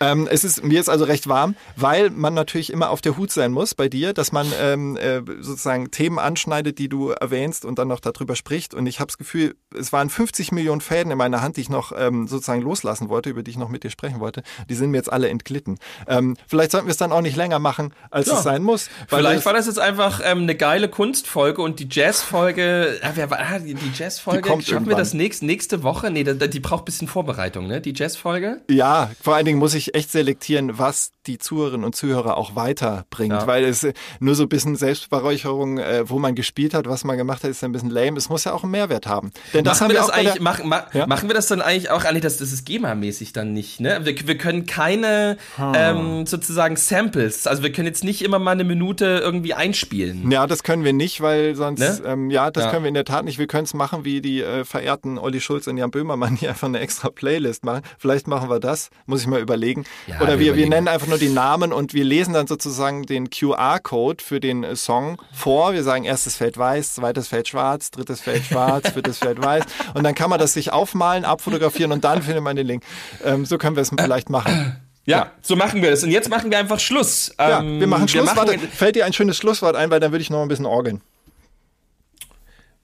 Ähm, 0.00 0.28
es 0.30 0.44
ist, 0.44 0.64
mir 0.64 0.80
ist 0.80 0.88
also 0.88 1.04
recht 1.04 1.28
warm, 1.28 1.54
weil 1.76 2.10
man 2.10 2.34
natürlich 2.34 2.72
immer 2.72 2.90
auf 2.90 3.00
der 3.00 3.16
Hut 3.16 3.30
sein 3.30 3.52
muss 3.52 3.74
bei 3.74 3.88
dir, 3.88 4.12
dass 4.12 4.32
man 4.32 4.46
ähm, 4.60 4.96
äh, 4.96 5.22
sozusagen 5.40 5.90
Themen 5.90 6.18
anschneidet, 6.18 6.78
die 6.78 6.88
du 6.88 7.10
erwähnst 7.10 7.64
und 7.64 7.78
dann 7.78 7.88
noch 7.88 8.00
darüber 8.00 8.36
spricht. 8.36 8.74
Und 8.74 8.86
ich 8.86 9.00
habe 9.00 9.08
das 9.08 9.18
Gefühl, 9.18 9.54
es 9.74 9.92
waren 9.92 10.10
50 10.10 10.52
Millionen 10.52 10.80
Fäden 10.80 11.12
in 11.12 11.18
meiner 11.18 11.40
Hand, 11.40 11.56
die 11.56 11.62
ich 11.62 11.70
noch 11.70 11.92
ähm, 11.96 12.26
sozusagen 12.26 12.62
loslassen 12.62 13.08
wollte, 13.08 13.30
über 13.30 13.42
die 13.42 13.52
ich 13.52 13.58
noch 13.58 13.68
mit 13.68 13.84
dir 13.84 13.90
sprechen 13.90 14.20
wollte. 14.20 14.42
Die 14.68 14.74
sind 14.74 14.90
mir 14.90 14.98
jetzt 14.98 15.12
alle 15.12 15.28
entglitten. 15.28 15.78
Ähm, 16.08 16.36
vielleicht 16.46 16.72
sollten 16.72 16.88
wir 16.88 16.92
es 16.92 16.96
dann 16.96 17.12
auch 17.12 17.22
nicht 17.22 17.36
länger 17.36 17.58
machen, 17.58 17.94
als 18.10 18.28
es 18.28 18.42
sein 18.42 18.65
muss. 18.66 18.88
Vielleicht 19.08 19.46
war 19.46 19.52
das 19.52 19.66
jetzt 19.66 19.78
einfach 19.78 20.20
ähm, 20.22 20.42
eine 20.42 20.54
geile 20.54 20.88
Kunstfolge 20.88 21.62
und 21.62 21.80
die 21.80 21.88
Jazzfolge, 21.90 23.00
äh, 23.00 23.10
wer 23.14 23.30
war 23.30 23.38
ah, 23.38 23.58
die, 23.58 23.76
Jazzfolge? 23.94 24.46
Schaffen 24.46 24.60
irgendwann. 24.60 24.88
wir 24.88 24.96
das 24.96 25.14
nächst, 25.14 25.42
nächste 25.42 25.82
Woche? 25.82 26.10
Nee, 26.10 26.24
die, 26.24 26.50
die 26.50 26.60
braucht 26.60 26.82
ein 26.82 26.84
bisschen 26.86 27.08
Vorbereitung, 27.08 27.66
ne? 27.66 27.80
Die 27.80 27.94
Jazzfolge? 27.94 28.60
Ja, 28.70 29.10
vor 29.22 29.34
allen 29.34 29.46
Dingen 29.46 29.58
muss 29.58 29.74
ich 29.74 29.94
echt 29.94 30.10
selektieren, 30.10 30.78
was 30.78 31.12
die 31.26 31.38
Zuhörerinnen 31.38 31.84
und 31.84 31.96
Zuhörer 31.96 32.36
auch 32.36 32.54
weiterbringt, 32.54 33.32
ja. 33.32 33.46
weil 33.46 33.64
es 33.64 33.86
nur 34.20 34.34
so 34.34 34.44
ein 34.44 34.48
bisschen 34.48 34.76
Selbstberäucherung, 34.76 35.78
äh, 35.78 36.08
wo 36.08 36.18
man 36.18 36.34
gespielt 36.34 36.74
hat, 36.74 36.86
was 36.86 37.04
man 37.04 37.16
gemacht 37.16 37.42
hat, 37.42 37.50
ist 37.50 37.64
ein 37.64 37.72
bisschen 37.72 37.90
lame. 37.90 38.16
Es 38.16 38.28
muss 38.28 38.44
ja 38.44 38.52
auch 38.52 38.62
einen 38.62 38.72
Mehrwert 38.72 39.06
haben. 39.06 39.32
Denn 39.52 39.64
das 39.64 39.80
machen 39.80 39.88
haben 39.88 39.94
wir, 39.94 40.00
das 40.00 40.10
eigentlich, 40.10 40.40
mach, 40.40 40.62
ma, 40.62 40.86
ja? 40.92 41.06
machen 41.06 41.28
wir 41.28 41.34
das 41.34 41.46
dann 41.46 41.60
eigentlich 41.60 41.90
auch, 41.90 42.04
eigentlich, 42.04 42.22
das, 42.22 42.36
das 42.36 42.52
ist 42.52 42.66
GEMA-mäßig 42.66 43.32
dann 43.32 43.52
nicht, 43.52 43.80
ne? 43.80 44.00
Wir, 44.04 44.14
wir 44.26 44.38
können 44.38 44.66
keine 44.66 45.36
hm. 45.56 45.72
ähm, 45.74 46.26
sozusagen 46.26 46.76
Samples, 46.76 47.46
also 47.46 47.62
wir 47.62 47.72
können 47.72 47.86
jetzt 47.86 48.04
nicht 48.04 48.22
immer 48.22 48.38
mal 48.46 48.52
eine 48.52 48.64
Minute 48.64 49.20
irgendwie 49.22 49.52
einspielen. 49.52 50.30
Ja, 50.30 50.46
das 50.46 50.62
können 50.62 50.84
wir 50.84 50.92
nicht, 50.94 51.20
weil 51.20 51.54
sonst, 51.56 51.80
Ne? 51.80 52.00
ähm, 52.06 52.30
ja, 52.30 52.50
das 52.50 52.64
Ja. 52.64 52.70
können 52.70 52.84
wir 52.84 52.88
in 52.88 52.94
der 52.94 53.04
Tat 53.04 53.24
nicht. 53.24 53.38
Wir 53.38 53.46
können 53.48 53.64
es 53.64 53.74
machen 53.74 54.04
wie 54.04 54.20
die 54.22 54.40
äh, 54.40 54.64
verehrten 54.64 55.18
Olli 55.18 55.40
Schulz 55.40 55.66
und 55.66 55.76
Jan 55.76 55.90
Böhmermann, 55.90 56.36
die 56.40 56.48
einfach 56.48 56.68
eine 56.68 56.78
extra 56.80 57.10
Playlist 57.10 57.64
machen. 57.64 57.82
Vielleicht 57.98 58.28
machen 58.28 58.48
wir 58.48 58.60
das, 58.60 58.90
muss 59.06 59.20
ich 59.20 59.26
mal 59.26 59.40
überlegen. 59.40 59.84
Ja, 60.06 60.20
Oder 60.20 60.38
wir 60.38 60.56
wir, 60.56 60.68
nennen 60.68 60.86
einfach 60.88 61.08
nur 61.08 61.18
die 61.18 61.28
Namen 61.28 61.72
und 61.72 61.92
wir 61.92 62.04
lesen 62.04 62.32
dann 62.32 62.46
sozusagen 62.46 63.02
den 63.02 63.28
QR-Code 63.30 64.22
für 64.22 64.38
den 64.40 64.62
äh, 64.64 64.76
Song 64.76 65.20
vor. 65.32 65.72
Wir 65.74 65.82
sagen 65.82 66.04
erstes 66.04 66.36
Feld 66.36 66.56
weiß, 66.56 66.94
zweites 66.94 67.28
Feld 67.28 67.48
schwarz, 67.48 67.90
drittes 67.90 68.20
Feld 68.20 68.44
schwarz, 68.44 68.90
viertes 68.92 69.18
Feld 69.18 69.42
weiß. 69.42 69.64
Und 69.94 70.04
dann 70.04 70.14
kann 70.14 70.30
man 70.30 70.38
das 70.38 70.52
sich 70.54 70.72
aufmalen, 70.72 71.24
abfotografieren 71.24 71.90
und 71.92 72.04
dann 72.04 72.22
findet 72.22 72.42
man 72.44 72.54
den 72.56 72.66
Link. 72.66 72.84
Ähm, 73.24 73.44
so 73.44 73.58
können 73.58 73.74
wir 73.76 73.82
es 73.82 73.90
vielleicht 73.98 74.30
machen. 74.30 74.76
Ja, 75.06 75.30
so 75.40 75.54
machen 75.56 75.82
wir 75.82 75.90
das. 75.90 76.02
Und 76.02 76.10
jetzt 76.10 76.28
machen 76.28 76.50
wir 76.50 76.58
einfach 76.58 76.80
Schluss. 76.80 77.32
Ja, 77.38 77.60
Ähm, 77.60 77.78
wir 77.80 77.86
machen 77.86 78.08
Schluss. 78.08 78.26
Warte, 78.36 78.56
machen- 78.56 78.68
fällt 78.68 78.96
dir 78.96 79.04
ein 79.06 79.12
schönes 79.12 79.36
Schlusswort 79.36 79.76
ein, 79.76 79.88
weil 79.90 80.00
dann 80.00 80.10
würde 80.12 80.22
ich 80.22 80.30
noch 80.30 80.42
ein 80.42 80.48
bisschen 80.48 80.66
orgeln. 80.66 81.00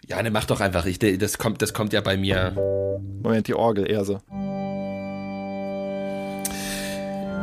Ja, 0.06 0.22
ne, 0.22 0.30
mach 0.30 0.44
doch 0.44 0.60
einfach. 0.60 0.86
Ich, 0.86 0.98
das, 0.98 1.38
kommt, 1.38 1.62
das 1.62 1.72
kommt 1.74 1.92
ja 1.92 2.00
bei 2.00 2.16
mir. 2.16 2.52
Moment, 3.22 3.46
die 3.48 3.54
Orgel 3.54 3.90
eher 3.90 4.04
so. 4.04 4.20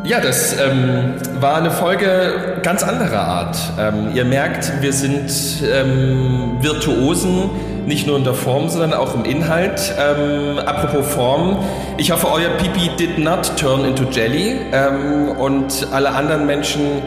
Ja, 0.05 0.21
das 0.21 0.55
ähm, 0.57 1.15
war 1.41 1.57
eine 1.57 1.71
Folge 1.71 2.59
ganz 2.63 2.83
anderer 2.83 3.19
Art. 3.19 3.57
Ähm, 3.77 4.11
ihr 4.13 4.23
merkt, 4.23 4.81
wir 4.81 4.93
sind 4.93 5.29
ähm, 5.61 6.57
Virtuosen, 6.61 7.49
nicht 7.85 8.07
nur 8.07 8.17
in 8.17 8.23
der 8.23 8.33
Form, 8.33 8.69
sondern 8.69 8.93
auch 8.93 9.13
im 9.13 9.25
Inhalt. 9.25 9.93
Ähm, 9.99 10.57
apropos 10.59 11.05
Form, 11.05 11.59
ich 11.97 12.11
hoffe, 12.11 12.27
euer 12.31 12.49
Pipi 12.51 12.89
did 12.97 13.19
not 13.19 13.51
turn 13.57 13.83
into 13.83 14.05
Jelly. 14.05 14.61
Ähm, 14.71 15.37
und 15.37 15.87
alle 15.91 16.11
anderen 16.11 16.45
Menschen, 16.45 17.01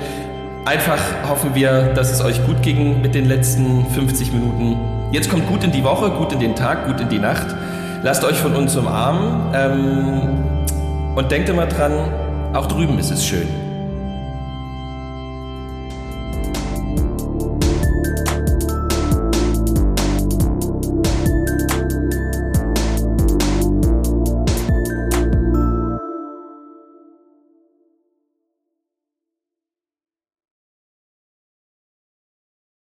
einfach 0.66 1.00
hoffen 1.26 1.54
wir, 1.54 1.94
dass 1.94 2.12
es 2.12 2.22
euch 2.22 2.44
gut 2.44 2.60
ging 2.62 3.00
mit 3.00 3.14
den 3.14 3.24
letzten 3.24 3.86
50 3.94 4.32
Minuten. 4.32 4.76
Jetzt 5.12 5.30
kommt 5.30 5.48
gut 5.48 5.64
in 5.64 5.72
die 5.72 5.82
Woche, 5.82 6.10
gut 6.10 6.34
in 6.34 6.40
den 6.40 6.54
Tag, 6.54 6.86
gut 6.86 7.00
in 7.00 7.08
die 7.08 7.18
Nacht. 7.18 7.46
Lasst 8.02 8.22
euch 8.22 8.36
von 8.36 8.54
uns 8.54 8.76
umarmen. 8.76 9.54
Ähm, 9.54 10.52
und 11.14 11.30
denkt 11.30 11.48
immer 11.48 11.66
dran, 11.66 11.92
auch 12.52 12.66
drüben 12.66 12.98
ist 12.98 13.10
es 13.10 13.24
schön. 13.24 13.71